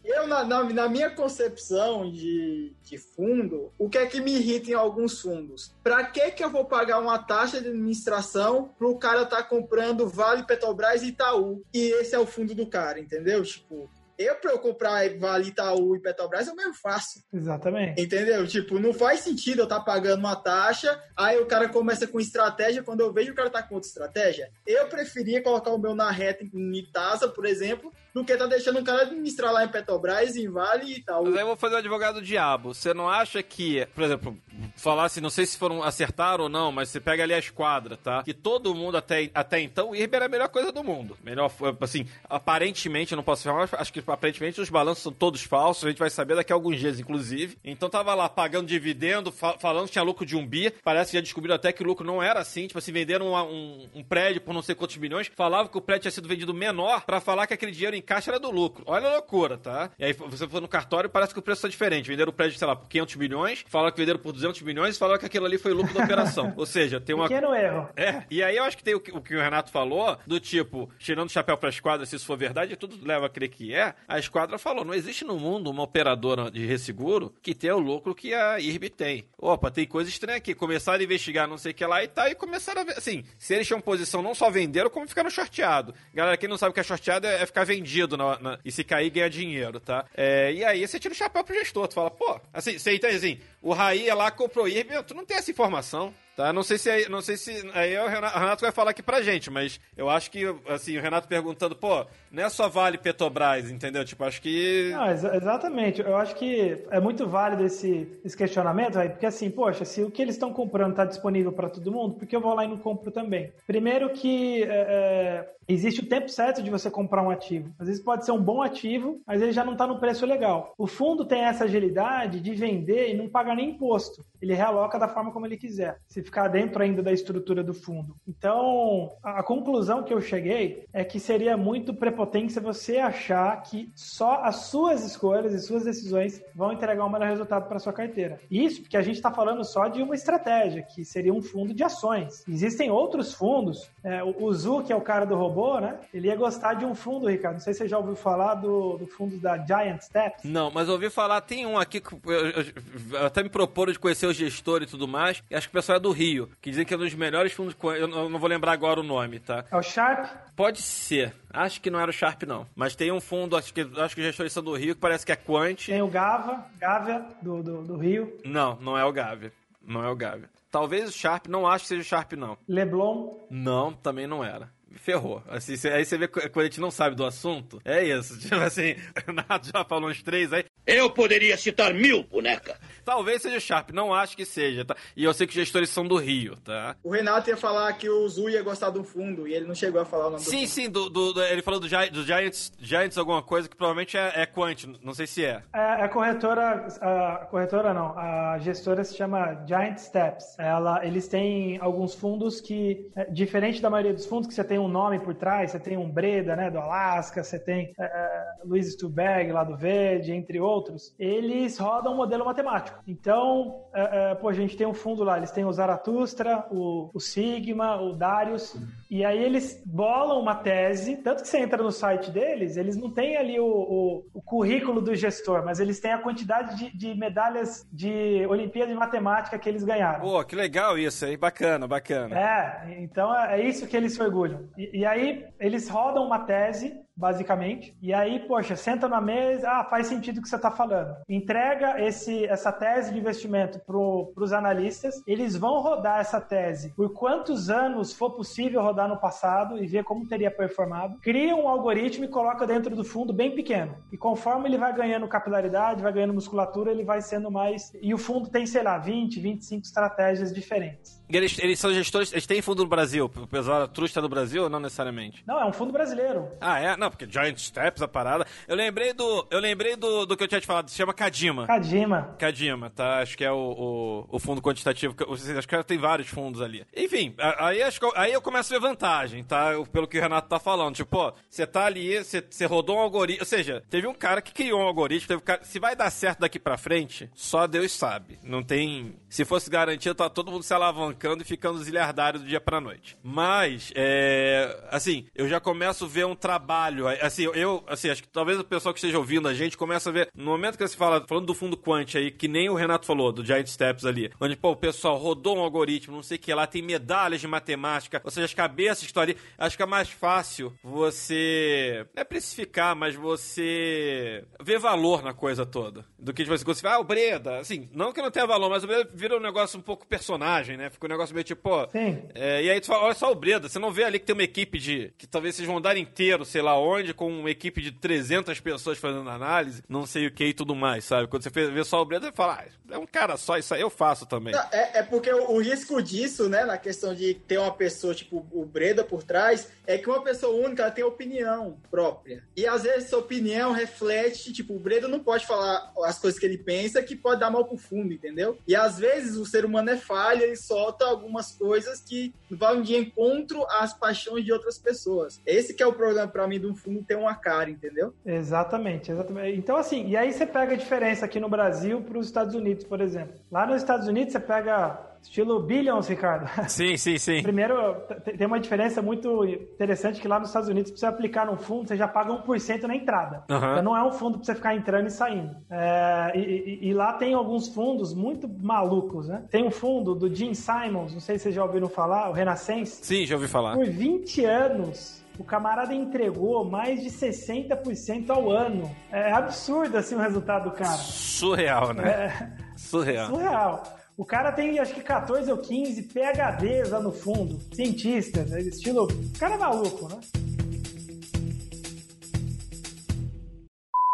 Eu, 0.05 0.27
na, 0.27 0.45
na, 0.45 0.63
na, 0.65 0.89
minha 0.89 1.09
concepção 1.09 2.11
de, 2.11 2.75
de 2.83 2.99
fundo, 2.99 3.73
o 3.79 3.89
que 3.89 3.97
é 3.97 4.07
que 4.07 4.21
me 4.21 4.35
irrita 4.35 4.71
em 4.71 4.75
alguns 4.75 5.21
fundos? 5.21 5.75
Pra 5.83 6.05
que 6.05 6.31
que 6.33 6.45
eu 6.45 6.51
vou 6.51 6.67
pagar 6.67 6.99
uma 6.99 7.19
taxa 7.19 7.59
de 7.59 7.69
administração 7.69 8.71
pro 8.79 8.99
cara 8.99 9.23
estar 9.23 9.39
tá 9.39 9.43
comprando 9.43 10.07
Vale, 10.07 10.45
Petrobras 10.45 11.03
e 11.03 11.09
Itaú? 11.09 11.65
E 11.73 11.91
esse 12.01 12.15
é 12.15 12.19
o 12.19 12.27
fundo 12.27 12.55
do 12.55 12.67
cara, 12.67 13.01
entendeu? 13.01 13.43
Tipo, 13.43 13.91
Eu, 14.18 14.37
pra 14.37 14.52
eu 14.52 14.59
comprar 14.59 15.09
Vale 15.18 15.49
Itaú 15.49 15.97
e 15.97 16.00
Petrobras, 16.00 16.47
eu 16.47 16.54
mesmo 16.54 16.75
faço. 16.75 17.23
Exatamente. 17.33 18.00
Entendeu? 18.00 18.47
Tipo, 18.47 18.78
não 18.78 18.92
faz 18.92 19.21
sentido 19.21 19.61
eu 19.61 19.64
estar 19.64 19.80
tá 19.80 19.85
pagando 19.85 20.21
uma 20.21 20.37
taxa, 20.37 21.00
aí 21.16 21.38
o 21.38 21.47
cara 21.47 21.68
começa 21.68 22.06
com 22.06 22.21
estratégia, 22.21 22.83
quando 22.83 23.00
eu 23.00 23.12
vejo 23.12 23.33
o 23.33 23.35
cara 23.35 23.50
tá 23.50 23.62
com 23.62 23.75
outra 23.75 23.88
estratégia, 23.88 24.50
eu 24.66 24.87
preferia 24.88 25.42
colocar 25.42 25.71
o 25.71 25.78
meu 25.78 25.94
na 25.94 26.11
reta 26.11 26.44
em 26.44 26.78
Itasa, 26.78 27.28
por 27.28 27.44
exemplo, 27.44 27.92
do 28.14 28.25
que 28.25 28.37
tá 28.37 28.47
deixando 28.47 28.78
o 28.78 28.85
cara 28.85 29.02
administrar 29.02 29.52
lá 29.52 29.64
em 29.64 29.68
Petrobras, 29.68 30.37
em 30.37 30.49
Vale 30.49 30.94
e 30.94 31.02
tal. 31.02 31.25
Mas 31.25 31.35
aí 31.35 31.40
eu 31.40 31.47
vou 31.49 31.56
fazer 31.56 31.75
o 31.75 31.78
advogado 31.78 32.14
do 32.21 32.23
diabo. 32.23 32.73
Você 32.73 32.94
não 32.94 33.09
acha 33.09 33.42
que, 33.42 33.85
por 33.87 34.04
exemplo, 34.04 34.38
falar 34.76 35.06
assim, 35.06 35.21
não 35.21 35.30
sei 35.30 35.44
se 35.44 35.59
foram 35.59 35.83
acertar 35.83 36.40
ou 36.40 36.49
não, 36.49 36.71
mas 36.71 36.90
você 36.90 37.00
pega 37.00 37.25
ali 37.25 37.35
a 37.35 37.38
esquadra, 37.38 37.97
tá? 37.97 38.23
Que 38.23 38.33
todo 38.33 38.73
mundo 38.73 38.97
até, 38.97 39.28
até 39.35 39.61
então, 39.61 39.90
o 39.90 39.97
IRB 39.97 40.14
era 40.14 40.26
a 40.26 40.28
melhor 40.28 40.49
coisa 40.49 40.71
do 40.71 40.85
mundo. 40.85 41.18
Melhor, 41.25 41.50
assim, 41.80 42.06
aparentemente, 42.28 43.12
eu 43.12 43.16
não 43.16 43.25
posso 43.25 43.42
falar, 43.42 43.68
acho 43.73 43.92
que 43.92 44.02
aparentemente 44.06 44.61
os 44.61 44.71
balanços 44.71 45.02
são 45.02 45.12
todos 45.12 45.42
falsos, 45.42 45.85
a 45.85 45.88
gente 45.88 45.99
vai 45.99 46.11
saber 46.11 46.37
daqui 46.37 46.52
a 46.52 46.56
alguns 46.56 46.78
dias, 46.78 47.00
inclusive. 47.00 47.59
Então 47.64 47.90
tava 47.90 48.14
lá 48.14 48.28
pagando 48.28 48.68
dividendo, 48.68 49.33
fa 49.33 49.59
falando 49.59 49.87
que 49.87 49.92
tinha 49.92 50.04
lucro 50.04 50.25
de 50.25 50.37
um 50.37 50.47
bi, 50.47 50.73
parece 50.85 51.11
que 51.11 51.16
já 51.16 51.21
descobriram 51.21 51.56
até 51.56 51.73
que 51.73 51.83
o 51.83 51.87
lucro 51.87 52.06
não 52.06 52.23
era 52.23 52.38
assim, 52.38 52.68
tipo 52.68 52.78
assim, 52.78 52.92
venderam 52.92 53.33
um, 53.33 53.37
um, 53.37 53.88
um 53.97 54.04
prédio 54.04 54.40
por 54.40 54.54
não 54.54 54.62
sei 54.62 54.75
quantos 54.76 54.97
milhões, 54.99 55.30
falava 55.35 55.68
que 55.68 55.78
o 55.78 55.80
prédio 55.80 56.02
tinha 56.02 56.12
sido 56.12 56.28
vendido 56.28 56.54
menor 56.54 57.04
para 57.04 57.21
falar 57.21 57.47
que 57.47 57.54
aquele 57.54 57.73
dinheiro 57.73 57.97
em 57.97 58.04
caixa 58.05 58.31
era 58.31 58.39
do 58.39 58.51
lucro. 58.51 58.85
Olha 58.87 59.09
a 59.09 59.13
loucura, 59.15 59.57
tá? 59.57 59.91
E 59.99 60.05
aí 60.05 60.13
você 60.13 60.47
foi 60.47 60.61
no 60.61 60.69
cartório 60.69 61.09
parece 61.09 61.33
que 61.33 61.39
o 61.39 61.43
preço 61.43 61.63
tá 61.63 61.69
diferente. 61.69 62.09
Venderam 62.09 62.31
o 62.31 62.33
prédio, 62.33 62.59
sei 62.59 62.67
lá, 62.67 62.77
por 62.77 62.89
500 62.89 63.17
milhões, 63.17 63.65
falaram 63.69 63.93
que 63.93 63.99
venderam 63.99 64.19
por 64.19 64.33
200 64.33 64.63
milhões 64.63 64.97
e 64.97 64.99
falaram 64.99 65.19
que 65.19 65.27
aquilo 65.27 65.47
ali 65.47 65.59
foi 65.59 65.73
o 65.73 65.77
lucro 65.77 65.95
da 65.95 66.05
operação. 66.05 66.53
Ou 66.59 66.67
seja, 66.67 67.01
tem 67.01 67.15
uma... 67.15 67.29
Pequeno 67.29 67.55
erro. 67.55 67.89
É, 67.97 68.25
e 68.31 68.43
aí 68.43 68.57
eu 68.57 68.65
acho 68.65 68.77
que 68.77 68.85
tem 68.85 68.95
o 68.95 69.01
que 69.01 69.13
o, 69.13 69.21
que 69.21 69.35
o 69.35 69.41
Renato 69.41 69.71
falou, 69.71 70.17
do 70.27 70.39
tipo, 70.41 70.91
tirando 70.99 71.29
o 71.29 71.33
chapéu 71.33 71.57
pra 71.57 71.69
esquadra, 71.69 72.05
se 72.05 72.17
isso 72.17 72.27
for 72.27 72.37
verdade, 72.37 72.77
tudo 72.77 72.99
leva 73.05 73.27
a 73.27 73.29
crer 73.29 73.49
que 73.49 73.75
é, 73.75 73.95
a 74.07 74.19
esquadra 74.19 74.59
falou, 74.59 74.85
não 74.85 74.95
existe 74.95 75.25
no 75.25 75.39
mundo 75.39 75.71
uma 75.71 75.83
operadora 75.83 76.51
de 76.51 76.67
resseguro 76.67 77.33
que 77.43 77.55
tenha 77.55 77.77
o 77.77 77.81
lucro 77.81 78.15
que 78.15 78.35
a 78.35 78.59
IRB 78.59 78.91
tem. 78.91 79.25
Opa, 79.39 79.71
tem 79.71 79.87
coisa 79.87 80.11
estranha 80.11 80.39
aqui. 80.39 80.55
Começaram 80.55 81.01
a 81.01 81.05
investigar 81.05 81.49
não 81.49 81.59
sei 81.59 81.73
o 81.73 81.75
que 81.75 81.85
lá 81.87 82.03
e 82.03 82.09
tal, 82.09 82.29
e 82.29 82.35
começaram 82.35 82.83
a 82.83 82.85
ver, 82.85 82.99
assim, 82.99 83.25
se 83.39 83.55
eles 83.55 83.67
tinham 83.67 83.81
posição, 83.81 84.23
não 84.23 84.35
só 84.35 84.51
venderam, 84.51 84.91
como 84.91 85.09
ficaram 85.09 85.31
shorteado. 85.31 85.95
Galera, 86.13 86.37
quem 86.37 86.49
não 86.49 86.59
sabe 86.59 86.71
o 86.71 86.75
que 86.75 86.81
é 86.81 86.83
shorteado 86.83 87.27
é, 87.27 87.43
é 87.43 87.47
ficar 87.47 87.65
vendido 87.65 87.94
na, 88.17 88.39
na, 88.39 88.59
e 88.65 88.73
se 88.73 88.85
cair 88.85 89.11
ganha 89.11 89.31
dinheiro, 89.31 89.81
tá? 89.81 90.05
É, 90.15 90.53
e 90.53 90.65
aí 90.65 90.87
você 90.87 90.99
tira 90.99 91.13
o 91.13 91.17
chapéu 91.17 91.45
pro 91.45 91.55
gestor, 91.55 91.89
tu 91.89 91.95
fala, 91.95 92.11
pô, 92.11 92.41
assim, 92.53 92.79
você 92.79 92.95
entende 92.95 93.17
assim, 93.17 93.39
o 93.63 93.73
Raí 93.73 94.09
é 94.09 94.15
lá, 94.15 94.31
comprou 94.31 94.69
IRB, 94.69 95.03
tu 95.05 95.15
não 95.15 95.25
tem 95.25 95.37
essa 95.37 95.51
informação. 95.51 96.15
Tá? 96.37 96.53
Não 96.53 96.62
sei 96.62 96.79
se 96.79 96.91
aí, 96.91 97.09
não 97.09 97.23
sei 97.23 97.37
se 97.37 97.71
aí 97.75 97.97
o 97.97 98.09
Renato 98.09 98.62
vai 98.62 98.73
falar 98.73 98.91
aqui 98.91 99.03
pra 99.03 99.23
gente, 99.23 99.50
mas 99.50 99.81
eu 99.97 100.11
acho 100.11 100.31
que 100.31 100.45
assim, 100.69 100.99
o 100.99 101.00
Renato 101.00 101.29
perguntando, 101.29 101.76
pô, 101.76 102.05
não 102.31 102.43
é 102.43 102.49
só 102.49 102.69
Vale 102.69 102.99
Petrobras, 102.99 103.71
entendeu? 103.71 104.05
Tipo, 104.05 104.25
acho 104.25 104.43
que 104.43 104.91
Não, 104.93 105.09
ex 105.09 105.23
exatamente. 105.23 106.00
Eu 106.00 106.17
acho 106.17 106.35
que 106.35 106.85
é 106.91 106.99
muito 106.99 107.29
válido 107.29 107.64
esse, 107.64 108.09
esse 108.25 108.37
questionamento, 108.37 108.99
aí, 108.99 109.09
porque 109.09 109.26
assim, 109.26 109.49
poxa, 109.49 109.85
se 109.85 110.03
o 110.03 110.11
que 110.11 110.21
eles 110.21 110.35
estão 110.35 110.53
comprando 110.53 110.91
está 110.91 111.05
disponível 111.05 111.53
para 111.53 111.69
todo 111.69 111.93
mundo, 111.93 112.17
por 112.17 112.26
que 112.26 112.35
eu 112.35 112.41
vou 112.41 112.55
lá 112.55 112.64
e 112.64 112.69
não 112.69 112.76
compro 112.76 113.12
também? 113.12 113.53
Primeiro 113.67 114.11
que 114.11 114.64
é, 114.64 114.67
é, 114.67 115.55
existe 115.69 116.00
o 116.00 116.07
tempo 116.07 116.29
certo 116.29 116.62
de 116.62 116.71
você 116.71 116.91
comprar 116.91 117.23
um 117.23 117.31
ativo. 117.31 117.73
Às 117.79 117.87
vezes 117.87 118.03
pode 118.03 118.25
ser 118.25 118.33
um 118.33 118.43
bom 118.43 118.61
ativo, 118.61 119.21
mas 119.25 119.41
ele 119.41 119.53
já 119.53 119.64
não 119.64 119.73
está 119.73 119.87
no 119.87 120.00
preço 120.00 120.26
legal. 120.26 120.75
O 120.76 120.88
fundo 120.88 121.25
tem 121.25 121.43
essa 121.43 121.64
agilidade 121.64 122.41
de 122.41 122.55
vender 122.55 123.11
e 123.11 123.14
não 123.14 123.29
pagar 123.29 123.55
nem 123.55 123.71
imposto. 123.71 124.25
Ele 124.43 124.55
realoca 124.55 124.99
da 124.99 125.09
forma 125.09 125.31
como 125.31 125.47
ele 125.47 125.57
quiser. 125.57 125.99
Se 126.09 126.24
ficar 126.25 126.49
dentro 126.49 126.83
ainda 126.83 127.02
da 127.02 127.12
estrutura 127.12 127.62
do 127.62 127.75
fundo. 127.75 128.16
Então, 128.26 129.12
a, 129.23 129.43
conclusão 129.43 130.02
que 130.02 130.12
eu 130.12 130.21
cheguei 130.21 130.87
é 130.93 131.04
que 131.04 131.21
seria 131.21 131.57
muito 131.57 131.95
prepotência 131.95 132.61
você 132.61 132.99
achar 132.99 133.62
que 133.62 133.93
só 133.95 134.43
as 134.43 134.57
suas 134.66 135.04
escolhas 135.04 135.52
e 135.52 135.61
suas 135.61 135.85
decisões 135.85 136.43
vão 136.54 136.73
entregar 136.73 137.04
o 137.04 137.11
melhor 137.11 137.28
resultado 137.28 137.69
para 137.69 137.78
sua 137.78 137.93
carteira. 137.93 138.40
Isso 138.50 138.81
porque 138.83 138.97
a 138.97 139.02
gente 139.02 139.16
está 139.16 139.31
falando 139.31 139.64
só 139.64 139.88
de 139.88 140.02
uma 140.02 140.14
estratégia, 140.14 140.83
que 140.83 141.04
seria 141.04 141.33
um 141.33 141.43
fundo 141.43 141.75
de 141.75 141.85
ações. 141.85 142.45
Existem 142.49 142.90
outros 142.90 143.35
fundos. 143.35 143.90
É, 144.02 144.23
o, 144.23 144.45
o 144.45 144.52
Zu, 144.52 144.83
que 144.83 144.93
é 144.93 144.97
o 144.97 145.00
cara 145.00 145.25
do 145.25 145.35
robô, 145.35 145.78
né? 145.81 145.99
Ele 146.12 146.28
ia 146.28 146.37
gostar 146.37 146.75
de 146.75 146.85
um 146.85 146.95
fundo, 146.95 147.28
Ricardo. 147.28 147.54
Não 147.54 147.61
sei 147.61 147.73
se 147.73 147.81
você 147.81 147.88
já 147.88 147.99
ouviu 147.99 148.16
falar 148.16 148.54
do, 148.54 148.99
do 148.99 149.07
fundo 149.07 149.38
da 149.38 149.59
Giant 149.59 150.00
Steps. 150.00 150.45
Não, 150.45 150.71
mas 150.71 150.88
ouvi 150.88 151.11
falar, 151.11 151.40
tem 151.40 151.66
um 151.66 151.78
aqui 151.78 152.00
que 152.00 152.12
eu, 152.12 152.33
eu, 152.33 152.64
eu, 153.12 153.26
até 153.26 153.43
me 153.43 153.49
proporam 153.49 153.93
de 153.93 153.99
conhecer 153.99 154.26
o 154.26 154.33
gestor 154.33 154.83
e 154.83 154.87
tudo 154.87 155.07
mais. 155.07 155.43
E 155.50 155.54
acho 155.54 155.69
que 155.69 155.73
o 155.73 155.78
pessoal 155.78 155.99
é 155.99 156.00
do 156.00 156.11
Rio 156.14 156.49
que 156.62 156.71
dizem 156.71 156.87
que 156.87 156.94
é 156.94 156.97
um 156.97 157.00
dos 157.00 157.14
melhores 157.14 157.52
fundos. 157.52 157.76
Eu 157.99 158.09
não 158.09 158.38
vou 158.38 158.49
lembrar 158.49 158.73
agora 158.73 159.00
o 159.00 159.02
nome, 159.02 159.38
tá? 159.38 159.64
É 159.71 159.76
o 159.76 159.83
Sharp? 159.83 160.26
Pode 160.56 160.80
ser. 160.80 161.35
Acho 161.50 161.80
que 161.80 161.90
não 161.90 162.00
era 162.00 162.11
o 162.11 162.14
Sharp, 162.14 162.44
não. 162.44 162.66
Mas 162.75 162.97
tem 162.97 163.12
um 163.12 163.21
fundo, 163.21 163.56
acho 163.56 163.75
que, 163.75 163.87
acho 163.99 164.14
que 164.14 164.23
gestores 164.23 164.52
são 164.52 164.62
do 164.62 164.75
Rio, 164.75 164.94
que 164.94 165.00
parece 165.00 165.26
que 165.26 165.33
é 165.33 165.37
Quant. 165.37 165.87
Tem 165.87 166.00
o 166.00 166.09
Gava, 166.09 166.64
Gávea, 166.79 167.27
do, 167.42 167.62
do, 167.62 167.83
do 167.83 167.96
Rio. 167.96 168.38
Não, 168.44 168.79
não 168.81 168.96
é 168.96 169.05
o 169.05 169.12
Gávea. 169.12 169.53
Não 169.87 170.03
é 170.03 170.09
o 170.09 170.16
Gávea. 170.16 170.48
Talvez 170.70 171.11
o 171.11 171.12
Sharp, 171.12 171.46
não 171.48 171.66
acho 171.66 171.85
que 171.85 171.88
seja 171.88 172.00
o 172.00 172.05
Sharp, 172.05 172.33
não. 172.33 172.57
Leblon? 172.66 173.46
Não, 173.50 173.92
também 173.92 174.27
não 174.27 174.42
era 174.42 174.70
ferrou. 174.98 175.42
Assim, 175.48 175.77
cê, 175.77 175.88
aí 175.88 176.05
você 176.05 176.16
vê 176.16 176.29
quando 176.29 176.61
a 176.61 176.64
gente 176.64 176.81
não 176.81 176.90
sabe 176.90 177.16
do 177.16 177.24
assunto, 177.24 177.81
é 177.85 178.05
isso. 178.05 178.38
Tipo 178.40 178.57
assim, 178.57 178.92
o 179.16 179.27
Renato 179.27 179.70
já 179.72 179.85
falou 179.85 180.11
uns 180.11 180.22
três 180.22 180.53
aí. 180.53 180.64
Eu 180.87 181.11
poderia 181.11 181.57
citar 181.57 181.94
mil, 181.94 182.24
boneca. 182.24 182.79
Talvez 183.05 183.43
seja 183.43 183.57
o 183.57 183.61
Sharp, 183.61 183.90
não 183.90 184.14
acho 184.14 184.37
que 184.37 184.45
seja, 184.45 184.85
tá? 184.85 184.97
E 185.17 185.25
eu 185.25 185.35
sei 185.35 185.47
que 185.47 185.53
os 185.53 185.57
gestores 185.57 185.90
são 185.90 186.07
do 186.07 186.17
Rio, 186.17 186.57
tá? 186.57 186.97
O 187.03 187.11
Renato 187.11 187.51
ia 187.51 187.57
falar 187.57 187.93
que 187.95 188.09
o 188.09 188.29
Zu 188.29 188.49
ia 188.49 188.62
gostar 188.62 188.90
do 188.90 189.05
fundo 189.05 189.47
e 189.47 189.55
ele 189.55 189.67
não 189.67 189.75
chegou 189.75 190.01
a 190.01 190.05
falar 190.05 190.29
o 190.29 190.31
nome 190.31 190.43
sim, 190.43 190.51
do 190.51 190.57
Sim, 190.57 190.67
sim, 190.67 190.90
do, 190.90 191.11
do, 191.11 191.43
ele 191.43 191.62
falou 191.62 191.81
do, 191.81 191.88
do 191.88 192.25
Giants, 192.25 192.73
Giants 192.79 193.19
alguma 193.19 193.43
coisa 193.43 193.69
que 193.69 193.77
provavelmente 193.77 194.17
é, 194.17 194.33
é 194.43 194.47
Quant, 194.47 194.85
não 195.03 195.14
sei 195.14 195.27
se 195.27 195.45
é. 195.45 195.62
É, 195.73 196.05
a 196.05 196.09
corretora, 196.09 196.87
a 197.01 197.47
corretora 197.51 197.93
não, 197.93 198.19
a 198.19 198.59
gestora 198.59 199.05
se 199.05 199.17
chama 199.17 199.64
Giant 199.67 199.99
Steps. 199.99 200.59
Ela, 200.59 201.05
eles 201.05 201.29
têm 201.29 201.79
alguns 201.81 202.14
fundos 202.14 202.61
que, 202.61 203.11
é, 203.17 203.25
diferente 203.27 203.81
da 203.81 203.90
maioria 203.90 204.14
dos 204.14 204.27
fundos, 204.27 204.49
que 204.49 204.55
você 204.55 204.64
tem 204.64 204.79
um 204.79 204.88
nome 204.88 205.19
por 205.19 205.35
trás, 205.35 205.71
você 205.71 205.79
tem 205.79 205.97
um 205.97 206.11
Breda, 206.11 206.57
né, 206.57 206.71
do 206.71 206.79
Alasca, 206.79 207.43
você 207.43 207.59
tem 207.59 207.93
é, 207.99 208.05
é 208.05 208.55
Luiz 208.64 208.93
Stuberg 208.93 209.53
lá 209.53 209.64
do 209.64 209.77
Verde, 209.77 210.33
entre 210.33 210.61
outros, 210.61 211.14
eles 211.19 211.79
rodam 211.79 212.12
um 212.14 212.17
modelo 212.17 212.45
matemático. 212.45 212.93
Então, 213.07 213.85
é, 213.92 214.33
é, 214.33 214.35
pô, 214.35 214.48
a 214.48 214.52
gente 214.52 214.76
tem 214.76 214.87
um 214.87 214.94
fundo 214.94 215.22
lá, 215.22 215.37
eles 215.37 215.50
têm 215.50 215.64
o 215.64 215.72
Zaratustra, 215.72 216.66
o, 216.70 217.11
o 217.12 217.20
Sigma, 217.20 218.00
o 218.00 218.12
Darius, 218.14 218.76
e 219.14 219.24
aí 219.24 219.44
eles 219.44 219.81
bolam 219.87 220.40
uma 220.40 220.57
tese, 220.57 221.16
tanto 221.18 221.42
que 221.42 221.48
você 221.48 221.59
entra 221.59 221.81
no 221.81 221.92
site 221.92 222.33
deles, 222.33 222.77
eles 222.77 222.96
não 222.96 223.09
têm 223.09 223.37
ali 223.37 223.61
o, 223.61 223.64
o, 223.64 224.27
o 224.35 224.42
currículo 224.42 225.00
do 225.00 225.14
gestor, 225.14 225.64
mas 225.64 225.79
eles 225.79 226.00
têm 226.00 226.12
a 226.12 226.18
quantidade 226.18 226.77
de, 226.77 226.98
de, 226.98 227.14
medalhas 227.14 227.87
de 227.92 228.44
Olimpíada 228.48 228.90
de 228.90 228.98
Matemática 228.98 229.57
que 229.57 229.68
eles 229.68 229.85
ganharam. 229.85 230.18
Pô, 230.18 230.42
que 230.42 230.57
legal 230.57 230.98
isso 230.98 231.24
aí, 231.24 231.37
bacana, 231.37 231.87
bacana. 231.87 232.37
É, 232.37 233.00
então 233.05 233.33
é, 233.33 233.61
é 233.61 233.64
isso 233.64 233.87
que 233.87 233.96
eles 233.96 234.14
se 234.14 234.20
orgulham. 234.20 234.68
E, 234.77 234.98
e 235.03 235.07
aí 235.07 235.46
eles 235.61 235.88
rodam 235.88 236.27
uma 236.27 236.40
tese 236.40 237.05
basicamente. 237.16 237.96
E 238.03 238.12
aí, 238.12 238.40
poxa, 238.40 238.77
senta 238.77 239.09
na 239.09 239.20
mesa, 239.20 239.68
ah, 239.70 239.85
faz 239.85 240.07
sentido 240.07 240.38
o 240.38 240.42
que 240.42 240.48
você 240.48 240.57
está 240.57 240.70
falando. 240.70 241.16
Entrega 241.29 242.00
esse, 242.00 242.44
essa 242.46 242.72
tese 242.72 243.12
de 243.12 243.18
investimento 243.18 243.79
para 243.81 243.96
os 243.96 244.53
analistas, 244.53 245.22
eles 245.27 245.57
vão 245.57 245.81
rodar 245.81 246.20
essa 246.20 246.40
tese 246.40 246.92
por 246.94 247.12
quantos 247.12 247.70
anos 247.70 248.12
for 248.12 248.31
possível 248.31 248.83
rodar 248.83 249.04
no 249.09 249.17
passado 249.17 249.83
e 249.83 249.87
ver 249.87 250.05
como 250.05 250.27
teria 250.27 250.51
performado. 250.51 251.19
Cria 251.21 251.55
um 251.55 251.69
algoritmo 251.69 252.25
e 252.25 252.29
coloca 252.29 252.67
dentro 252.67 252.95
do 252.95 253.05
fundo 253.05 253.33
bem 253.33 253.55
pequeno. 253.55 253.97
E 254.12 254.17
conforme 254.17 254.69
ele 254.69 254.79
vai 254.79 254.95
ganhando 254.95 255.29
capilaridade, 255.29 256.03
vai 256.03 256.12
ganhando 256.12 256.35
musculatura, 256.35 256.90
ele 256.90 257.05
vai 257.05 257.21
sendo 257.21 257.51
mais. 257.51 257.93
E 258.01 258.12
o 258.12 258.19
fundo 258.19 258.49
tem, 258.49 258.67
sei 258.67 258.83
lá, 258.83 258.99
20, 258.99 259.40
25 259.40 259.85
estratégias 259.85 260.53
diferentes. 260.53 261.23
Eles, 261.29 261.59
eles 261.59 261.79
são 261.79 261.93
gestores, 261.93 262.33
eles 262.33 262.47
têm 262.47 262.61
fundo 262.61 262.83
no 262.83 262.89
Brasil. 262.89 263.25
O 263.25 263.47
pessoal 263.47 263.89
Trust 263.89 264.19
é 264.19 264.23
do 264.23 264.29
Brasil 264.29 264.65
ou 264.65 264.69
não 264.69 264.79
necessariamente? 264.79 265.43
Não, 265.47 265.59
é 265.59 265.65
um 265.65 265.73
fundo 265.73 265.93
brasileiro. 265.93 266.49
Ah, 266.61 266.79
é? 266.79 266.97
Não, 266.97 267.11
porque 267.11 267.27
Giant 267.29 267.59
Steps, 267.59 268.03
a 268.03 268.09
parada. 268.09 268.47
Eu 268.69 268.77
lembrei 268.77 269.13
do. 269.13 269.47
Eu 269.51 269.59
lembrei 269.59 269.97
do, 269.97 270.27
do 270.27 270.37
que 270.37 270.45
eu 270.45 270.49
tinha 270.49 270.61
te 270.61 270.67
falado, 270.67 270.89
se 270.91 270.97
chama 270.97 271.15
Kadima. 271.15 271.67
Kadima. 271.67 272.35
Kadima, 272.39 272.91
tá? 272.91 273.21
Acho 273.21 273.37
que 273.39 273.45
é 273.45 273.51
o, 273.51 273.57
o, 273.57 274.37
o 274.37 274.39
fundo 274.39 274.61
quantitativo. 274.61 275.15
Acho 275.57 275.67
que 275.67 275.85
tem 275.85 275.99
vários 275.99 276.29
fundos 276.29 276.61
ali. 276.61 276.87
Enfim, 276.95 277.35
aí, 277.39 277.83
acho 277.83 278.01
que, 278.01 278.11
aí 278.15 278.33
eu 278.33 278.43
começo 278.43 278.75
a 278.75 278.79
ver 278.79 278.87
vantagem, 278.87 279.43
tá? 279.43 279.71
Pelo 279.91 280.07
que 280.07 280.19
o 280.19 280.21
Renato 280.21 280.49
tá 280.49 280.59
falando. 280.59 280.95
Tipo, 280.95 281.17
ó, 281.17 281.33
você 281.49 281.67
tá 281.67 281.87
ali, 281.87 282.23
você 282.23 282.67
rodou 282.67 282.97
um 282.97 283.01
algoritmo. 283.01 283.43
Ou 283.43 283.47
seja, 283.47 283.83
teve 283.89 284.07
um 284.07 284.15
cara 284.15 284.43
que 284.43 284.53
criou 284.53 284.81
um 284.81 284.87
algoritmo. 284.87 285.29
Teve 285.29 285.41
um 285.41 285.45
cara, 285.45 285.65
se 285.65 285.81
vai 285.81 285.97
dar 285.97 286.11
certo 286.11 286.41
daqui 286.41 286.59
pra 286.59 286.77
frente, 286.77 287.31
só 287.35 287.67
Deus 287.67 287.93
sabe. 287.93 288.39
Não 288.43 288.63
tem. 288.63 289.17
Se 289.29 289.45
fosse 289.45 289.71
garantido, 289.71 290.15
tá 290.15 290.29
todo 290.29 290.53
mundo 290.53 290.63
se 290.63 290.75
alavancando 290.75 291.13
alavancando 291.14 291.42
e 291.42 291.46
ficando 291.46 291.83
zilhardário 291.83 292.40
do 292.40 292.46
dia 292.46 292.61
pra 292.61 292.81
noite. 292.81 293.16
Mas, 293.22 293.92
é, 293.94 294.85
assim, 294.90 295.27
eu 295.35 295.48
já 295.48 295.61
começo 295.61 296.05
a 296.05 296.09
ver 296.09 296.27
um 296.27 296.35
trabalho, 296.35 297.07
assim, 297.09 297.44
eu, 297.55 297.83
assim, 297.87 298.11
acho 298.11 298.22
que 298.22 298.29
talvez 298.29 298.59
o 298.59 298.64
pessoal 298.64 298.92
que 298.92 298.98
esteja 298.98 299.18
ouvindo 299.18 299.48
a 299.48 299.55
gente 299.55 299.77
começa 299.77 300.11
a 300.11 300.12
ver, 300.12 300.29
no 300.35 300.44
momento 300.44 300.77
que 300.77 300.87
você 300.87 300.96
fala, 300.96 301.24
falando 301.27 301.46
do 301.46 301.55
fundo 301.55 301.77
quant 301.77 302.16
aí, 302.16 302.31
que 302.31 302.48
nem 302.48 302.68
o 302.68 302.74
Renato 302.74 303.07
falou, 303.07 303.33
do 303.33 303.44
Giant 303.44 303.66
Steps 303.66 304.05
ali, 304.05 304.31
onde, 304.40 304.57
pô, 304.57 304.72
o 304.72 304.77
pessoal 304.77 305.16
rodou 305.16 305.57
um 305.57 305.61
algoritmo, 305.61 306.16
não 306.16 306.22
sei 306.22 306.37
o 306.37 306.40
que 306.40 306.53
lá, 306.53 306.66
tem 306.66 306.83
medalhas 306.83 307.40
de 307.40 307.46
matemática, 307.46 308.20
ou 308.24 308.31
seja, 308.31 308.46
as 308.46 308.55
cabeças 308.55 309.05
estão 309.05 309.22
ali, 309.22 309.37
acho 309.57 309.77
que 309.77 309.83
é 309.83 309.87
mais 309.87 310.11
fácil 310.11 310.72
você, 310.83 312.07
não 312.14 312.20
é 312.20 312.24
precificar, 312.24 312.96
mas 312.96 313.14
você 313.14 314.44
ver 314.62 314.79
valor 314.79 315.22
na 315.22 315.33
coisa 315.33 315.64
toda, 315.64 316.05
do 316.18 316.33
que, 316.33 316.42
tipo 316.42 316.55
assim, 316.55 316.64
você 316.64 316.83
fala, 316.83 316.96
ah, 316.96 317.00
o 317.00 317.05
Breda, 317.05 317.59
assim, 317.59 317.88
não 317.92 318.12
que 318.12 318.20
não 318.20 318.31
tenha 318.31 318.46
valor, 318.46 318.68
mas 318.68 318.85
o 318.85 318.87
Breda 318.87 319.11
vira 319.14 319.37
um 319.37 319.40
negócio 319.40 319.79
um 319.79 319.83
pouco 319.83 320.07
personagem, 320.07 320.77
né, 320.77 320.90
fica 321.05 321.07
um 321.07 321.09
negócio 321.09 321.35
meio 321.35 321.45
tipo, 321.45 321.62
pô, 321.62 321.88
é, 322.35 322.64
e 322.64 322.71
aí 322.71 322.81
tu 322.81 322.87
fala, 322.87 323.05
olha 323.05 323.14
só 323.14 323.31
o 323.31 323.35
Breda, 323.35 323.69
você 323.69 323.79
não 323.79 323.93
vê 323.93 324.05
ali 324.05 324.19
que 324.19 324.27
tem 324.27 324.35
uma 324.35 324.43
equipe 324.43 324.79
de, 324.79 325.12
que 325.19 325.27
talvez 325.27 325.55
vocês 325.55 325.69
vão 325.69 325.81
dar 325.81 325.97
inteiro, 325.97 326.45
sei 326.45 326.62
lá 326.62 326.79
onde, 326.79 327.12
com 327.12 327.29
uma 327.29 327.51
equipe 327.51 327.81
de 327.83 327.93
300 327.93 328.59
pessoas 328.61 328.99
fazendo 328.99 329.29
análise, 329.29 329.83
não 329.88 330.07
sei 330.07 330.27
o 330.27 330.33
que 330.33 330.47
e 330.47 330.55
tudo 330.55 330.75
mais, 330.75 331.05
sabe? 331.05 331.29
Quando 331.29 331.43
você 331.43 331.51
vê 331.51 331.85
só 331.85 332.01
o 332.01 332.05
Breda, 332.05 332.27
você 332.27 332.33
fala, 332.33 332.61
ah, 332.61 332.95
é 332.95 332.99
um 332.99 333.07
cara 333.07 333.37
só, 333.37 333.59
isso 333.59 333.75
aí 333.75 333.81
eu 333.81 333.90
faço 333.90 334.27
também. 334.27 334.55
É, 334.73 334.99
é 334.99 335.03
porque 335.03 335.33
o, 335.33 335.53
o, 335.53 335.61
risco 335.61 336.03
disso, 336.03 336.49
né, 336.49 336.64
na 336.64 336.79
questão 336.79 337.14
de 337.14 337.35
ter 337.35 337.59
uma 337.59 337.73
pessoa, 337.73 338.14
tipo 338.14 338.47
o 338.53 338.64
Breda 338.64 339.05
por 339.05 339.23
trás, 339.23 339.69
é 339.87 339.99
que 339.99 340.09
uma 340.09 340.23
pessoa 340.23 340.55
única 340.55 340.83
ela 340.83 340.90
tem 340.90 341.05
opinião 341.05 341.79
própria. 341.90 342.43
E 342.57 342.67
às 342.67 342.83
vezes 342.83 343.05
essa 343.07 343.19
opinião 343.19 343.73
reflete, 343.73 344.53
tipo, 344.53 344.75
o 344.75 344.79
Breda 344.79 345.09
não 345.09 345.21
pode 345.21 345.47
falar 345.47 345.93
as 346.05 346.19
coisas 346.19 346.38
que 346.38 346.47
ele 346.47 346.59
pensa 346.59 347.03
que 347.03 347.17
pode 347.17 347.40
dar 347.40 347.51
mal 347.51 347.64
pro 347.64 347.77
fundo, 347.77 348.12
entendeu? 348.12 348.59
E 348.67 348.75
às 348.75 348.99
vezes 348.99 349.37
o 349.37 349.47
ser 349.47 349.64
humano 349.64 349.90
é 349.90 349.97
falha, 349.97 350.45
ele 350.45 350.57
solta 350.57 350.93
algumas 351.02 351.52
coisas 351.52 352.00
que 352.00 352.35
vão 352.50 352.83
de 352.83 352.96
encontro 352.96 353.64
às 353.70 353.92
paixões 353.92 354.44
de 354.44 354.52
outras 354.52 354.78
pessoas. 354.78 355.40
Esse 355.44 355.74
que 355.74 355.83
é 355.83 355.87
o 355.87 355.92
problema 355.92 356.28
para 356.28 356.46
mim 356.46 356.61
do 356.61 356.74
fundo 356.74 357.02
ter 357.02 357.16
uma 357.16 357.35
cara, 357.35 357.70
entendeu? 357.70 358.14
Exatamente, 358.24 359.11
exatamente. 359.11 359.59
Então 359.59 359.76
assim, 359.76 360.07
e 360.07 360.16
aí 360.16 360.33
você 360.33 360.46
pega 360.46 360.74
a 360.74 360.76
diferença 360.76 361.24
aqui 361.24 361.40
no 361.40 361.48
Brasil 361.48 362.00
para 362.02 362.18
os 362.18 362.26
Estados 362.26 362.54
Unidos, 362.54 362.85
por 362.85 363.00
exemplo. 363.00 363.35
Lá 363.50 363.66
nos 363.66 363.76
Estados 363.76 364.07
Unidos 364.07 364.33
você 364.33 364.40
pega 364.40 365.13
Estilo 365.25 365.59
Billions, 365.61 366.07
Ricardo. 366.07 366.49
Sim, 366.69 366.97
sim, 366.99 367.17
sim. 367.19 367.43
Primeiro, 367.43 367.97
tem 368.37 368.47
uma 368.47 368.61
diferença 368.61 369.01
muito 369.01 369.45
interessante 369.45 370.21
que 370.21 370.29
lá 370.29 370.39
nos 370.39 370.51
Estados 370.51 370.69
Unidos, 370.69 370.91
pra 370.91 371.01
você 371.01 371.07
aplicar 371.07 371.47
num 371.47 371.57
fundo, 371.57 371.89
você 371.89 371.97
já 371.97 372.07
paga 372.07 372.31
1% 372.31 372.83
na 372.83 372.95
entrada. 372.95 373.43
Uhum. 373.51 373.57
Então 373.57 373.83
não 373.83 373.97
é 373.97 374.05
um 374.05 374.13
fundo 374.13 374.39
pra 374.39 374.45
você 374.45 374.55
ficar 374.55 374.77
entrando 374.77 375.07
e 375.07 375.11
saindo. 375.11 375.57
É, 375.71 376.33
e, 376.35 376.41
e, 376.41 376.89
e, 376.89 376.95
lá 376.95 377.15
tem 377.15 377.33
alguns 377.33 377.69
fundos 377.69 378.13
muito 378.15 378.47
malucos, 378.47 379.27
né? 379.27 379.45
Tem 379.51 379.67
um 379.67 379.71
fundo 379.71 380.15
do 380.15 380.33
Jim 380.33 380.53
Simons, 380.53 381.15
não 381.15 381.21
sei 381.21 381.39
se 381.39 381.45
vocês 381.45 381.55
já 381.55 381.65
ouviram 381.65 381.89
falar, 381.89 382.29
o 382.29 382.33
Renascença. 382.33 383.03
Sim, 383.03 383.25
já 383.25 383.35
ouvi 383.35 383.49
falar. 383.49 383.75
Por 383.77 383.87
20 383.87 384.45
anos, 384.45 385.25
o 385.39 385.43
camarada 385.45 385.95
entregou 385.95 386.65
mais 386.65 387.03
de 387.03 387.09
60% 387.09 388.29
ao 388.29 388.51
ano. 388.51 388.95
É 389.11 389.33
absurdo 389.33 389.97
assim 389.97 390.15
o 390.15 390.19
resultado 390.19 390.71
do 390.71 390.77
cara. 390.77 390.99
Surreal, 390.99 391.95
né? 391.95 392.09
É... 392.09 392.65
Surreal. 392.77 393.29
Surreal. 393.29 393.83
O 394.16 394.24
cara 394.24 394.53
tem 394.53 394.79
acho 394.79 394.94
que 394.94 395.03
14 395.03 395.50
ou 395.50 395.59
15 395.59 396.03
PHDs 396.03 396.90
lá 396.90 397.00
no 397.00 397.11
fundo, 397.11 397.61
cientistas, 397.74 398.48
né? 398.48 398.61
estilo. 398.61 399.07
O 399.07 399.38
cara 399.38 399.57
é 399.57 399.59
maluco, 399.59 400.09
né? 400.09 400.20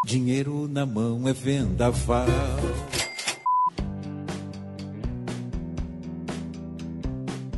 Dinheiro 0.06 0.66
na 0.66 0.86
mão 0.86 1.28
é 1.28 1.34
vendaval. 1.34 2.26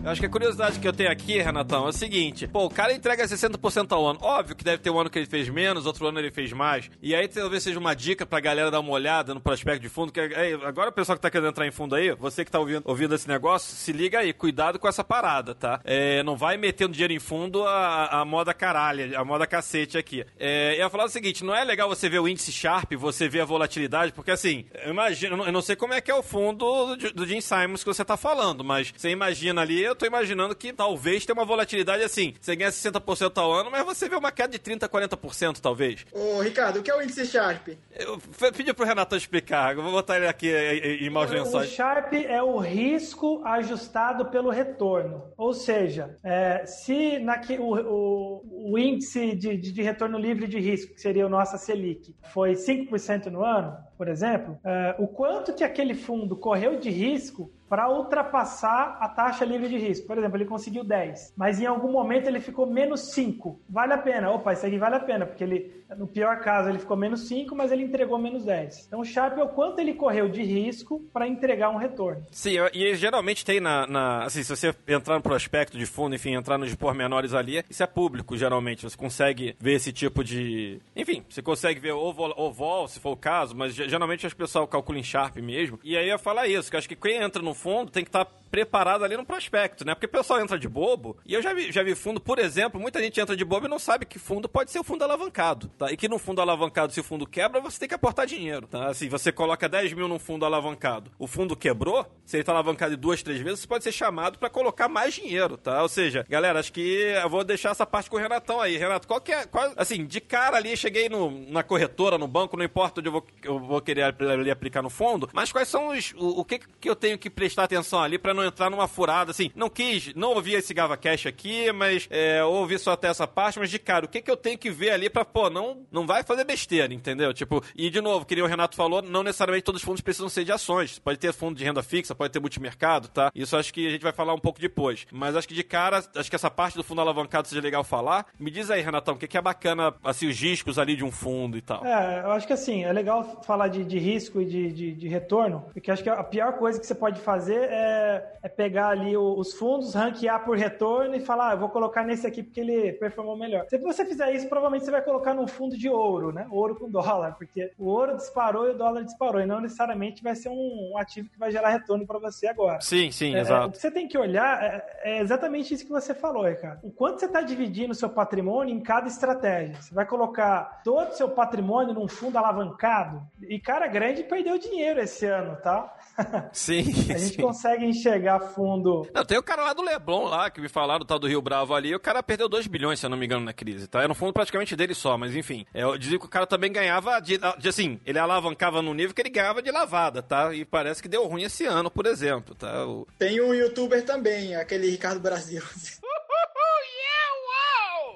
Eu 0.04 0.10
acho 0.10 0.20
que 0.20 0.26
a 0.26 0.30
curiosidade 0.30 0.80
que 0.80 0.88
eu 0.88 0.92
tenho 0.92 1.12
aqui, 1.12 1.40
Renatão, 1.40 1.86
é 1.86 1.90
o 1.90 1.92
seguinte: 1.92 2.48
pô, 2.48 2.64
o 2.64 2.70
cara 2.70 2.92
entrega 2.92 3.24
60% 3.24 3.92
ao 3.92 4.04
ano. 4.04 4.18
Óbvio 4.20 4.56
que 4.56 4.64
deve 4.64 4.82
ter 4.82 4.90
um 4.90 4.98
ano 4.98 5.08
que 5.08 5.16
ele 5.16 5.26
fez 5.26 5.48
menos, 5.48 5.86
outro 5.86 6.08
ano 6.08 6.18
ele 6.18 6.32
fez 6.32 6.52
mais. 6.52 6.90
E 7.00 7.14
aí 7.14 7.28
talvez 7.28 7.62
seja 7.62 7.78
uma 7.78 7.94
dica 7.94 8.26
pra 8.26 8.40
galera 8.40 8.68
dar 8.68 8.80
uma 8.80 8.90
olhada 8.90 9.32
no 9.32 9.40
prospecto 9.40 9.80
de 9.80 9.88
fundo. 9.88 10.10
Que 10.10 10.18
é, 10.18 10.54
agora 10.64 10.90
o 10.90 10.92
pessoal 10.92 11.16
que 11.16 11.22
tá 11.22 11.30
querendo 11.30 11.50
entrar 11.50 11.68
em 11.68 11.70
fundo 11.70 11.94
aí, 11.94 12.10
você 12.16 12.44
que 12.44 12.50
tá 12.50 12.58
ouvindo, 12.58 12.82
ouvindo 12.84 13.14
esse 13.14 13.28
negócio, 13.28 13.76
se 13.76 13.92
liga 13.92 14.18
aí, 14.18 14.32
cuidado 14.32 14.76
com 14.76 14.88
essa 14.88 15.04
parada, 15.04 15.54
tá? 15.54 15.80
É, 15.84 16.20
não 16.24 16.36
vai 16.36 16.56
metendo 16.56 16.92
dinheiro 16.94 17.12
em 17.12 17.20
fundo 17.20 17.64
a, 17.64 18.22
a 18.22 18.24
moda 18.24 18.52
caralho, 18.52 19.16
a 19.16 19.24
moda 19.24 19.46
cacete 19.46 19.96
aqui. 19.96 20.26
É, 20.36 20.74
eu 20.74 20.78
ia 20.78 20.90
falar 20.90 21.04
o 21.04 21.10
seguinte: 21.10 21.44
não 21.44 21.54
é 21.54 21.62
legal 21.62 21.88
você 21.88 22.08
ver 22.08 22.18
o 22.18 22.26
índice 22.26 22.50
Sharp, 22.50 22.92
você 22.94 23.28
ver 23.28 23.42
a 23.42 23.44
volatilidade, 23.44 24.10
porque 24.12 24.32
assim, 24.32 24.64
eu 24.84 24.90
imagino, 24.90 25.44
eu 25.44 25.52
não 25.52 25.62
sei 25.62 25.76
como 25.76 25.94
é 25.94 26.00
que 26.00 26.10
é 26.10 26.14
o 26.14 26.24
fundo 26.24 26.96
do, 26.96 27.12
do 27.12 27.24
Jim 27.24 27.40
Simons 27.40 27.84
que 27.84 27.88
você 27.88 28.04
tá 28.04 28.16
falando, 28.16 28.64
mas 28.64 28.92
você 28.96 29.08
imagina 29.08 29.60
ali 29.60 29.91
eu 29.92 29.96
tô 29.96 30.06
imaginando 30.06 30.54
que 30.54 30.72
talvez 30.72 31.24
tenha 31.24 31.34
uma 31.34 31.44
volatilidade 31.44 32.02
assim. 32.02 32.34
Você 32.40 32.56
ganha 32.56 32.70
60% 32.70 33.38
ao 33.38 33.52
ano, 33.52 33.70
mas 33.70 33.84
você 33.84 34.08
vê 34.08 34.16
uma 34.16 34.32
queda 34.32 34.48
de 34.48 34.58
30%, 34.58 34.88
40% 34.88 35.60
talvez. 35.60 36.04
Ô, 36.12 36.40
Ricardo, 36.40 36.80
o 36.80 36.82
que 36.82 36.90
é 36.90 36.96
o 36.96 37.02
índice 37.02 37.26
Sharp? 37.26 37.68
Eu 37.90 38.18
pedi 38.52 38.72
pro 38.72 38.86
Renato 38.86 39.14
explicar. 39.16 39.76
Eu 39.76 39.82
vou 39.82 39.92
botar 39.92 40.16
ele 40.16 40.26
aqui 40.26 40.50
em 40.50 41.10
maus 41.10 41.30
lençóis. 41.30 41.70
O 41.70 41.74
Sharp 41.74 42.12
é 42.14 42.42
o 42.42 42.58
risco 42.58 43.42
ajustado 43.44 44.26
pelo 44.26 44.50
retorno. 44.50 45.30
Ou 45.36 45.52
seja, 45.52 46.16
é, 46.24 46.64
se 46.66 47.18
naque, 47.18 47.58
o, 47.58 47.74
o, 47.74 48.72
o 48.72 48.78
índice 48.78 49.34
de, 49.34 49.56
de, 49.56 49.72
de, 49.72 49.82
retorno 49.82 50.18
livre 50.18 50.46
de 50.46 50.58
risco, 50.58 50.94
que 50.94 51.00
seria 51.00 51.26
o 51.26 51.28
nosso 51.28 51.58
Selic, 51.58 52.14
foi 52.32 52.52
5% 52.52 53.26
no 53.26 53.44
ano, 53.44 53.76
por 54.02 54.08
exemplo, 54.08 54.58
é, 54.64 54.96
o 54.98 55.06
quanto 55.06 55.54
que 55.54 55.62
aquele 55.62 55.94
fundo 55.94 56.34
correu 56.34 56.76
de 56.76 56.90
risco 56.90 57.48
para 57.72 57.88
ultrapassar 57.88 58.98
a 59.00 59.08
taxa 59.08 59.46
livre 59.46 59.66
de 59.66 59.78
risco. 59.78 60.06
Por 60.06 60.18
exemplo, 60.18 60.36
ele 60.36 60.44
conseguiu 60.44 60.84
10, 60.84 61.32
mas 61.34 61.58
em 61.58 61.64
algum 61.64 61.90
momento 61.90 62.26
ele 62.26 62.38
ficou 62.38 62.66
menos 62.66 63.12
5. 63.12 63.58
Vale 63.66 63.94
a 63.94 63.96
pena. 63.96 64.30
Opa, 64.30 64.52
isso 64.52 64.66
aqui 64.66 64.76
vale 64.76 64.96
a 64.96 65.00
pena, 65.00 65.24
porque 65.24 65.42
ele, 65.42 65.82
no 65.96 66.06
pior 66.06 66.38
caso, 66.40 66.68
ele 66.68 66.78
ficou 66.78 66.98
menos 66.98 67.26
5, 67.28 67.56
mas 67.56 67.72
ele 67.72 67.84
entregou 67.84 68.18
menos 68.18 68.44
10. 68.44 68.88
Então, 68.88 69.00
o 69.00 69.04
Sharp 69.06 69.38
é 69.38 69.42
o 69.42 69.48
quanto 69.48 69.78
ele 69.78 69.94
correu 69.94 70.28
de 70.28 70.42
risco 70.42 71.00
para 71.14 71.26
entregar 71.26 71.70
um 71.70 71.78
retorno. 71.78 72.22
Sim, 72.30 72.56
e 72.74 72.94
geralmente 72.94 73.42
tem 73.42 73.58
na, 73.58 73.86
na, 73.86 74.24
Assim, 74.24 74.42
se 74.42 74.54
você 74.54 74.74
entrar 74.86 75.14
no 75.14 75.22
prospecto 75.22 75.78
de 75.78 75.86
fundo, 75.86 76.14
enfim, 76.14 76.34
entrar 76.34 76.58
nos 76.58 76.74
pormenores 76.74 77.32
ali, 77.32 77.64
isso 77.70 77.82
é 77.82 77.86
público, 77.86 78.36
geralmente. 78.36 78.82
Você 78.82 78.98
consegue 78.98 79.56
ver 79.58 79.76
esse 79.76 79.94
tipo 79.94 80.22
de. 80.22 80.78
Enfim, 80.94 81.24
você 81.26 81.40
consegue 81.40 81.80
ver 81.80 81.92
o 81.92 82.12
vol, 82.12 82.34
o 82.36 82.52
vol 82.52 82.86
se 82.86 83.00
for 83.00 83.12
o 83.12 83.16
caso, 83.16 83.56
mas 83.56 83.74
geralmente 83.92 84.26
as 84.26 84.32
pessoas 84.32 84.68
calculam 84.70 85.00
em 85.00 85.04
Sharp 85.04 85.36
mesmo. 85.36 85.78
E 85.84 85.96
aí 85.96 86.08
eu 86.08 86.18
falar 86.18 86.48
isso, 86.48 86.70
que 86.70 86.76
acho 86.76 86.88
que 86.88 86.96
quem 86.96 87.16
entra 87.16 87.42
no 87.42 87.52
fundo 87.52 87.90
tem 87.90 88.02
que 88.02 88.08
estar 88.08 88.24
tá 88.24 88.32
preparado 88.50 89.02
ali 89.02 89.16
no 89.16 89.24
prospecto, 89.24 89.82
né? 89.82 89.94
Porque 89.94 90.04
o 90.04 90.08
pessoal 90.10 90.40
entra 90.40 90.58
de 90.58 90.68
bobo, 90.68 91.16
e 91.24 91.32
eu 91.32 91.40
já 91.40 91.54
vi, 91.54 91.72
já 91.72 91.82
vi 91.82 91.94
fundo, 91.94 92.20
por 92.20 92.38
exemplo, 92.38 92.78
muita 92.78 93.02
gente 93.02 93.18
entra 93.18 93.34
de 93.34 93.44
bobo 93.46 93.66
e 93.66 93.68
não 93.68 93.78
sabe 93.78 94.04
que 94.04 94.18
fundo 94.18 94.46
pode 94.46 94.70
ser 94.70 94.78
o 94.78 94.84
fundo 94.84 95.02
alavancado, 95.02 95.68
tá? 95.78 95.90
E 95.90 95.96
que 95.96 96.06
no 96.06 96.18
fundo 96.18 96.40
alavancado, 96.40 96.92
se 96.92 97.00
o 97.00 97.04
fundo 97.04 97.26
quebra, 97.26 97.60
você 97.60 97.80
tem 97.80 97.88
que 97.88 97.94
aportar 97.94 98.26
dinheiro, 98.26 98.66
tá? 98.66 98.88
Assim, 98.88 99.08
você 99.08 99.32
coloca 99.32 99.66
10 99.68 99.94
mil 99.94 100.06
num 100.06 100.18
fundo 100.18 100.44
alavancado, 100.44 101.10
o 101.18 101.26
fundo 101.26 101.56
quebrou, 101.56 102.06
se 102.26 102.36
ele 102.36 102.44
tá 102.44 102.52
alavancado 102.52 102.94
duas, 102.94 103.22
três 103.22 103.40
vezes, 103.40 103.60
você 103.60 103.66
pode 103.66 103.84
ser 103.84 103.92
chamado 103.92 104.38
para 104.38 104.50
colocar 104.50 104.86
mais 104.86 105.14
dinheiro, 105.14 105.56
tá? 105.56 105.80
Ou 105.80 105.88
seja, 105.88 106.26
galera, 106.28 106.60
acho 106.60 106.74
que 106.74 106.80
eu 107.22 107.30
vou 107.30 107.44
deixar 107.44 107.70
essa 107.70 107.86
parte 107.86 108.10
com 108.10 108.16
o 108.16 108.20
Renatão 108.20 108.60
aí. 108.60 108.76
Renato, 108.76 109.08
qual 109.08 109.20
que 109.20 109.32
é, 109.32 109.46
qual, 109.46 109.72
assim, 109.76 110.04
de 110.04 110.20
cara 110.20 110.58
ali, 110.58 110.76
cheguei 110.76 111.08
no, 111.08 111.30
na 111.50 111.62
corretora, 111.62 112.18
no 112.18 112.28
banco, 112.28 112.54
não 112.54 112.64
importa 112.64 113.00
onde 113.00 113.08
eu 113.08 113.12
vou, 113.12 113.26
eu 113.42 113.58
vou 113.72 113.80
querer 113.80 114.02
ali 114.04 114.50
aplicar 114.50 114.82
no 114.82 114.90
fundo, 114.90 115.28
mas 115.32 115.52
quais 115.52 115.68
são 115.68 115.88
os, 115.88 116.12
o, 116.16 116.40
o 116.40 116.44
que 116.44 116.58
que 116.58 116.88
eu 116.88 116.96
tenho 116.96 117.18
que 117.18 117.30
prestar 117.30 117.64
atenção 117.64 118.00
ali 118.00 118.18
para 118.18 118.34
não 118.34 118.44
entrar 118.44 118.70
numa 118.70 118.88
furada, 118.88 119.30
assim, 119.30 119.50
não 119.54 119.68
quis, 119.68 120.14
não 120.14 120.30
ouvi 120.30 120.54
esse 120.54 120.74
Gava 120.74 120.96
Cash 120.96 121.26
aqui, 121.26 121.70
mas 121.72 122.06
é, 122.10 122.42
ouvi 122.44 122.78
só 122.78 122.92
até 122.92 123.08
essa 123.08 123.26
parte, 123.26 123.58
mas 123.58 123.70
de 123.70 123.78
cara, 123.78 124.04
o 124.04 124.08
que 124.08 124.20
que 124.20 124.30
eu 124.30 124.36
tenho 124.36 124.58
que 124.58 124.70
ver 124.70 124.90
ali 124.90 125.08
pra, 125.08 125.24
pô, 125.24 125.48
não, 125.48 125.86
não 125.90 126.06
vai 126.06 126.22
fazer 126.22 126.44
besteira, 126.44 126.92
entendeu? 126.92 127.32
Tipo, 127.32 127.62
e 127.74 127.90
de 127.90 128.00
novo, 128.00 128.24
que 128.24 128.42
o 128.42 128.46
Renato 128.46 128.76
falou, 128.76 129.02
não 129.02 129.22
necessariamente 129.22 129.64
todos 129.64 129.80
os 129.80 129.84
fundos 129.84 130.00
precisam 130.00 130.28
ser 130.28 130.44
de 130.44 130.52
ações. 130.52 130.98
Pode 130.98 131.18
ter 131.18 131.32
fundo 131.32 131.56
de 131.56 131.64
renda 131.64 131.82
fixa, 131.82 132.14
pode 132.14 132.32
ter 132.32 132.40
multimercado, 132.40 133.08
tá? 133.08 133.30
Isso 133.34 133.56
acho 133.56 133.72
que 133.72 133.86
a 133.86 133.90
gente 133.90 134.02
vai 134.02 134.12
falar 134.12 134.34
um 134.34 134.38
pouco 134.38 134.60
depois. 134.60 135.06
Mas 135.12 135.36
acho 135.36 135.48
que 135.48 135.54
de 135.54 135.62
cara, 135.62 136.02
acho 136.14 136.30
que 136.30 136.36
essa 136.36 136.50
parte 136.50 136.76
do 136.76 136.84
fundo 136.84 137.00
alavancado 137.00 137.48
seja 137.48 137.60
legal 137.60 137.84
falar. 137.84 138.26
Me 138.38 138.50
diz 138.50 138.70
aí, 138.70 138.80
Renatão, 138.80 139.14
o 139.14 139.18
que, 139.18 139.28
que 139.28 139.38
é 139.38 139.42
bacana, 139.42 139.94
assim, 140.04 140.28
os 140.28 140.38
riscos 140.38 140.78
ali 140.78 140.96
de 140.96 141.04
um 141.04 141.10
fundo 141.10 141.56
e 141.56 141.62
tal? 141.62 141.84
É, 141.84 142.22
eu 142.24 142.32
acho 142.32 142.46
que 142.46 142.52
assim, 142.52 142.84
é 142.84 142.92
legal 142.92 143.42
falar 143.44 143.61
de, 143.68 143.84
de 143.84 143.98
risco 143.98 144.40
e 144.40 144.44
de, 144.44 144.72
de, 144.72 144.94
de 144.94 145.08
retorno, 145.08 145.64
porque 145.72 145.90
acho 145.90 146.02
que 146.02 146.10
a 146.10 146.22
pior 146.22 146.54
coisa 146.54 146.80
que 146.80 146.86
você 146.86 146.94
pode 146.94 147.20
fazer 147.20 147.68
é, 147.70 148.36
é 148.42 148.48
pegar 148.48 148.88
ali 148.88 149.16
os 149.16 149.54
fundos, 149.54 149.94
ranquear 149.94 150.44
por 150.44 150.56
retorno 150.56 151.14
e 151.14 151.20
falar, 151.20 151.50
ah, 151.50 151.54
eu 151.54 151.58
vou 151.58 151.68
colocar 151.68 152.04
nesse 152.04 152.26
aqui 152.26 152.42
porque 152.42 152.60
ele 152.60 152.92
performou 152.92 153.36
melhor. 153.36 153.66
Se 153.68 153.78
você 153.78 154.04
fizer 154.04 154.32
isso, 154.34 154.48
provavelmente 154.48 154.84
você 154.84 154.90
vai 154.90 155.02
colocar 155.02 155.34
num 155.34 155.46
fundo 155.46 155.76
de 155.76 155.88
ouro, 155.88 156.32
né? 156.32 156.46
Ouro 156.50 156.76
com 156.76 156.88
dólar, 156.90 157.34
porque 157.36 157.72
o 157.78 157.86
ouro 157.86 158.16
disparou 158.16 158.68
e 158.68 158.70
o 158.70 158.78
dólar 158.78 159.04
disparou, 159.04 159.40
e 159.40 159.46
não 159.46 159.60
necessariamente 159.60 160.22
vai 160.22 160.34
ser 160.34 160.48
um, 160.48 160.96
ativo 160.96 161.28
que 161.28 161.38
vai 161.38 161.50
gerar 161.50 161.70
retorno 161.70 162.06
para 162.06 162.18
você 162.18 162.46
agora. 162.46 162.80
Sim, 162.80 163.10
sim, 163.10 163.34
é, 163.34 163.40
exato. 163.40 163.64
É, 163.64 163.66
o 163.66 163.70
que 163.70 163.78
você 163.78 163.90
tem 163.90 164.08
que 164.08 164.18
olhar 164.18 164.62
é, 164.62 164.84
é, 165.02 165.20
exatamente 165.20 165.74
isso 165.74 165.84
que 165.84 165.90
você 165.90 166.14
falou, 166.14 166.44
Ricardo. 166.44 166.80
O 166.82 166.90
quanto 166.90 167.20
você 167.20 167.26
está 167.26 167.42
dividindo 167.42 167.92
o 167.92 167.94
seu 167.94 168.08
patrimônio 168.08 168.74
em 168.74 168.80
cada 168.80 169.08
estratégia. 169.08 169.76
Você 169.80 169.94
vai 169.94 170.06
colocar 170.06 170.82
todo 170.84 171.10
o 171.10 171.14
seu 171.14 171.28
patrimônio 171.28 171.94
num 171.94 172.08
fundo 172.08 172.38
alavancado, 172.38 173.22
E 173.52 173.60
cara 173.60 173.86
grande 173.86 174.22
perdeu 174.22 174.56
dinheiro 174.56 174.98
esse 174.98 175.26
ano, 175.26 175.56
tá? 175.62 175.94
Sim. 176.54 176.80
A 177.12 177.18
gente 177.18 177.34
sim. 177.36 177.42
consegue 177.42 177.84
enxergar 177.84 178.40
fundo. 178.40 179.06
Não, 179.14 179.24
tem 179.26 179.36
o 179.36 179.42
cara 179.42 179.62
lá 179.62 179.72
do 179.74 179.82
Leblon 179.82 180.24
lá, 180.24 180.48
que 180.50 180.58
me 180.58 180.68
falaram, 180.70 181.00
do 181.00 181.04
tal 181.04 181.18
do 181.18 181.26
Rio 181.26 181.42
Bravo 181.42 181.74
ali, 181.74 181.94
o 181.94 182.00
cara 182.00 182.22
perdeu 182.22 182.48
2 182.48 182.66
bilhões, 182.66 182.98
se 182.98 183.04
eu 183.04 183.10
não 183.10 183.16
me 183.18 183.26
engano, 183.26 183.44
na 183.44 183.52
crise, 183.52 183.86
tá? 183.86 184.00
Era 184.02 184.10
um 184.10 184.14
fundo 184.14 184.32
praticamente 184.32 184.74
dele 184.74 184.94
só, 184.94 185.18
mas 185.18 185.36
enfim. 185.36 185.66
É, 185.74 185.82
Eu 185.82 185.98
dizia 185.98 186.18
que 186.18 186.24
o 186.24 186.30
cara 186.30 186.46
também 186.46 186.72
ganhava 186.72 187.20
de, 187.20 187.38
de, 187.58 187.68
assim, 187.68 188.00
ele 188.06 188.18
alavancava 188.18 188.80
no 188.80 188.94
nível 188.94 189.14
que 189.14 189.20
ele 189.20 189.28
ganhava 189.28 189.60
de 189.60 189.70
lavada, 189.70 190.22
tá? 190.22 190.54
E 190.54 190.64
parece 190.64 191.02
que 191.02 191.08
deu 191.08 191.26
ruim 191.26 191.42
esse 191.42 191.66
ano, 191.66 191.90
por 191.90 192.06
exemplo, 192.06 192.54
tá? 192.54 192.86
O- 192.86 193.06
Tem 193.18 193.38
um 193.42 193.52
youtuber 193.52 194.02
também, 194.04 194.54
aquele 194.56 194.88
Ricardo 194.88 195.20
Brasil. 195.20 195.62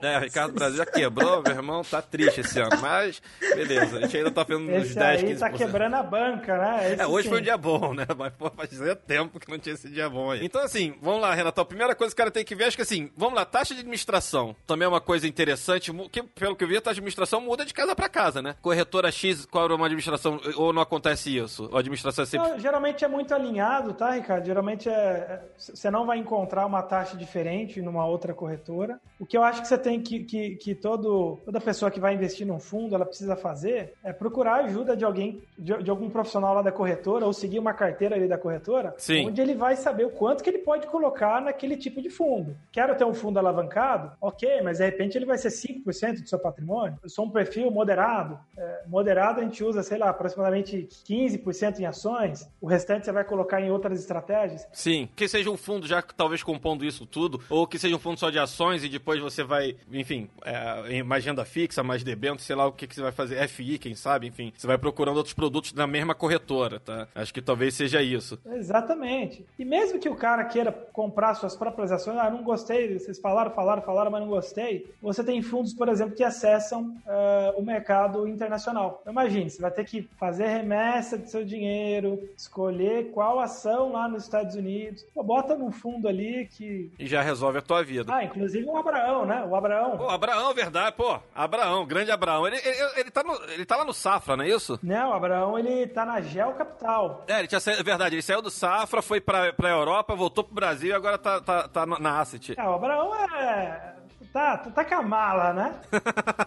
É, 0.03 0.19
o 0.19 0.21
Ricardo 0.21 0.53
Brasil 0.55 0.77
já 0.79 0.87
quebrou, 0.87 1.43
meu 1.43 1.53
irmão, 1.53 1.83
tá 1.83 2.01
triste 2.03 2.41
esse 2.41 2.59
ano, 2.61 2.77
mas 2.81 3.21
beleza, 3.41 3.99
a 3.99 4.01
gente 4.03 4.17
ainda 4.17 4.31
tá 4.31 4.43
vendo 4.45 4.71
uns 4.71 4.85
Esse 4.87 4.95
10, 4.95 5.23
aí 5.25 5.35
15%. 5.35 5.39
tá 5.39 5.51
quebrando 5.51 5.95
a 5.95 6.03
banca, 6.03 6.59
né? 6.59 6.93
Esse 6.93 7.03
É, 7.03 7.07
hoje 7.07 7.25
sim. 7.25 7.29
foi 7.31 7.41
um 7.41 7.43
dia 7.43 7.57
bom, 7.57 7.95
né? 7.95 8.07
Mas 8.17 8.33
pô, 8.35 8.51
fazia 8.51 8.95
tempo 8.97 9.39
que 9.41 9.51
não 9.51 9.59
tinha 9.59 9.75
esse 9.75 9.89
dia 9.89 10.09
bom 10.09 10.31
aí. 10.31 10.45
Então, 10.45 10.61
assim, 10.63 10.95
vamos 11.01 11.21
lá, 11.21 11.35
Renato. 11.35 11.61
A 11.61 11.65
primeira 11.65 11.95
coisa 11.95 12.15
que 12.15 12.21
o 12.21 12.23
cara 12.23 12.31
tem 12.31 12.45
que 12.45 12.55
ver, 12.55 12.65
acho 12.65 12.77
que 12.77 12.83
assim, 12.83 13.11
vamos 13.17 13.35
lá, 13.35 13.45
taxa 13.45 13.75
de 13.75 13.81
administração. 13.81 14.55
Também 14.67 14.87
é 14.87 14.89
uma 14.89 15.01
coisa 15.01 15.27
interessante, 15.27 15.93
que, 16.11 16.23
pelo 16.23 16.55
que 16.57 16.65
eu 16.65 16.69
vi, 16.69 16.77
a 16.77 16.81
taxa 16.81 16.95
de 16.95 17.01
administração 17.01 17.41
muda 17.41 17.65
de 17.65 17.73
casa 17.75 17.95
pra 17.95 18.09
casa, 18.09 18.43
né? 18.43 18.55
Corretora 18.61 19.11
X 19.11 19.47
cobra 19.47 19.75
uma 19.75 19.87
administração, 19.87 20.41
ou 20.57 20.73
não 20.73 20.83
acontece 20.83 21.37
isso? 21.37 21.71
A 21.73 21.79
administração 21.79 22.23
é 22.23 22.27
sempre. 22.27 22.49
Não, 22.51 22.59
geralmente 22.59 23.05
é 23.05 23.09
muito 23.09 23.35
alinhado, 23.35 23.93
tá, 23.95 24.11
Ricardo? 24.13 24.45
Geralmente 24.47 24.89
é, 24.89 24.93
é- 24.93 25.41
você 25.59 25.91
não 25.91 26.05
vai 26.07 26.19
encontrar 26.19 26.67
uma 26.67 26.83
taxa 26.83 27.17
diferente 27.17 27.81
numa 27.81 28.05
outra 28.07 28.35
corretora. 28.35 28.99
O 29.19 29.25
que 29.27 29.37
eu 29.37 29.43
acho 29.43 29.63
que 29.63 29.69
você 29.69 29.79
que, 30.01 30.25
que, 30.25 30.57
que 30.57 30.75
todo, 30.75 31.39
toda 31.45 31.61
pessoa 31.61 31.91
que 31.91 32.01
vai 32.01 32.15
investir 32.15 32.47
num 32.47 32.59
fundo 32.59 32.95
ela 32.95 33.07
precisa 33.07 33.37
fazer 33.37 33.95
é 34.03 34.13
procurar 34.13 34.65
ajuda 34.65 34.97
de 34.97 35.05
alguém, 35.05 35.43
de, 35.59 35.83
de 35.83 35.91
algum 35.91 36.11
profissional 36.11 36.55
lá 36.55 36.63
da 36.63 36.73
corretora 36.73 37.25
ou 37.25 37.33
seguir 37.33 37.59
uma 37.59 37.73
carteira 37.73 38.17
ali 38.17 38.29
da 38.29 38.39
corretora, 38.39 38.95
Sim. 38.99 39.27
onde 39.27 39.41
ele 39.41 39.55
vai 39.55 39.77
saber 39.77 40.05
o 40.05 40.11
quanto 40.11 40.43
que 40.43 40.51
ele 40.51 40.59
pode 40.59 40.87
colocar 40.87 41.41
naquele 41.41 41.77
tipo 41.77 42.03
de 42.03 42.11
fundo. 42.11 42.57
Quero 42.73 42.97
ter 42.97 43.05
um 43.05 43.15
fundo 43.15 43.39
alavancado? 43.39 44.13
Ok, 44.21 44.61
mas 44.63 44.79
de 44.79 44.85
repente 44.85 45.17
ele 45.17 45.27
vai 45.27 45.39
ser 45.39 45.49
5% 45.49 46.23
do 46.23 46.29
seu 46.29 46.39
patrimônio. 46.39 46.99
Eu 47.03 47.09
sou 47.09 47.25
um 47.25 47.31
perfil 47.31 47.71
moderado. 47.71 48.39
É, 48.57 48.83
moderado 48.87 49.41
a 49.41 49.43
gente 49.43 49.63
usa, 49.63 49.83
sei 49.83 49.99
lá, 49.99 50.11
aproximadamente 50.11 50.89
15% 51.09 51.81
em 51.81 51.87
ações. 51.87 52.49
O 52.61 52.67
restante 52.67 53.05
você 53.05 53.13
vai 53.13 53.25
colocar 53.25 53.61
em 53.61 53.71
outras 53.71 54.01
estratégias. 54.01 54.67
Sim, 54.73 55.09
que 55.15 55.29
seja 55.29 55.51
um 55.51 55.57
fundo 55.57 55.87
já 55.87 56.03
talvez 56.03 56.43
compondo 56.43 56.85
isso 56.85 57.07
tudo, 57.07 57.41
ou 57.49 57.67
que 57.67 57.79
seja 57.79 57.95
um 57.95 57.99
fundo 57.99 58.19
só 58.19 58.31
de 58.31 58.39
ações 58.39 58.85
e 58.85 58.89
depois 58.89 59.21
você 59.21 59.43
vai, 59.43 59.76
enfim, 59.93 60.29
é, 60.45 61.03
mais 61.03 61.25
renda 61.25 61.45
fixa, 61.45 61.83
mais 61.83 62.03
debênture, 62.03 62.43
sei 62.43 62.57
lá 62.57 62.67
o 62.67 62.73
que, 62.73 62.87
que 62.87 62.95
você 62.95 63.03
vai 63.03 63.13
fazer, 63.13 63.47
FI, 63.49 63.79
quem 63.79 63.95
sabe, 63.95 64.27
enfim. 64.27 64.53
Você 64.57 64.67
vai 64.67 64.79
procurando 64.79 65.17
outros 65.17 65.35
produtos 65.35 65.73
na 65.73 65.87
mesma 65.87 66.15
corretora, 66.15 66.81
tá? 66.81 67.09
Acho 67.15 67.33
que 67.33 67.43
talvez 67.43 67.75
seja 67.75 68.03
isso. 68.03 68.39
Exatamente. 68.47 69.45
E 69.59 69.65
mesmo 69.65 69.99
que 69.99 70.09
o 70.09 70.17
cara 70.17 70.45
queira 70.45 70.73
comprar 70.93 71.35
suas 71.35 71.57
próprias 71.57 71.93
ações, 71.93 72.19
ah, 72.19 72.31
não 72.31 72.43
gostei, 72.43 72.99
vocês 72.99 73.19
falaram, 73.19 73.51
falaram, 73.51 73.83
falaram, 73.83 74.11
mas 74.11 74.21
não 74.21 74.29
gostei. 74.29 74.87
Você 75.03 75.23
tem 75.23 75.43
fundos, 75.43 75.75
por 75.75 75.89
exemplo, 75.89 76.15
que 76.15 76.25
acessam 76.25 76.97
ah, 77.07 77.55
o 77.57 77.63
mercado 77.63 78.27
internacional. 78.29 78.99
Então, 79.01 79.13
imagine, 79.13 79.51
você 79.51 79.61
vai 79.61 79.71
ter 79.71 79.85
que 79.85 80.09
fazer 80.19 80.47
remessa 80.47 81.19
de 81.19 81.31
seu 81.31 81.45
dinheiro, 81.45 82.29
escolher 82.37 83.11
qual 83.13 83.41
ação 83.41 83.93
lá 83.93 84.09
nos 84.09 84.25
Estados 84.25 84.55
Unidos. 84.55 85.05
Pô, 85.15 85.23
bota 85.23 85.57
num 85.57 85.71
fundo 85.71 86.09
ali 86.09 86.47
que. 86.47 86.91
E 86.99 87.07
já 87.07 87.23
resolve 87.23 87.59
a 87.59 87.63
tua 87.63 87.83
vida. 87.83 88.15
Ah, 88.15 88.25
inclusive 88.25 88.65
o 88.67 88.77
Abraão, 88.77 89.27
né? 89.27 89.45
O 89.45 89.55
Abraão. 89.55 89.66
Pô, 89.97 90.09
Abraão, 90.09 90.55
verdade, 90.55 90.97
pô. 90.97 91.19
Abraão, 91.35 91.85
grande 91.87 92.11
Abraão. 92.11 92.47
Ele, 92.47 92.57
ele, 92.57 92.91
ele 92.97 93.11
tá, 93.11 93.23
no, 93.23 93.35
ele 93.51 93.65
tá 93.65 93.77
lá 93.77 93.85
no 93.85 93.93
Safra, 93.93 94.37
não 94.37 94.45
é 94.45 94.49
isso? 94.49 94.79
Não, 94.83 95.11
o 95.11 95.15
Abraão 95.15 95.59
ele 95.59 95.87
tá 95.89 96.05
na 96.05 96.21
Gel 96.21 96.53
Capital. 96.55 97.25
É, 97.29 97.39
ele 97.41 97.49
tinha 97.49 97.61
saído, 97.61 97.81
é 97.81 97.85
verdade, 97.85 98.15
ele 98.15 98.23
saiu 98.23 98.41
do 98.43 98.51
Safra, 98.51 99.03
foi 99.03 99.21
pra, 99.21 99.53
pra 99.53 99.71
Europa, 99.71 100.15
voltou 100.15 100.45
pro 100.45 100.55
Brasil 100.55 100.91
e 100.91 100.93
agora 100.95 101.19
tá, 101.19 101.41
tá, 101.41 101.69
tá 101.69 101.85
na 101.87 101.99
na 101.99 102.21
Asset. 102.21 102.55
É, 102.59 102.63
o 102.63 102.75
Abraão 102.75 103.15
é. 103.15 103.96
Tá, 104.33 104.59
tá 104.59 104.85
com 104.85 104.95
a 104.95 105.03
mala, 105.03 105.53
né? 105.53 105.75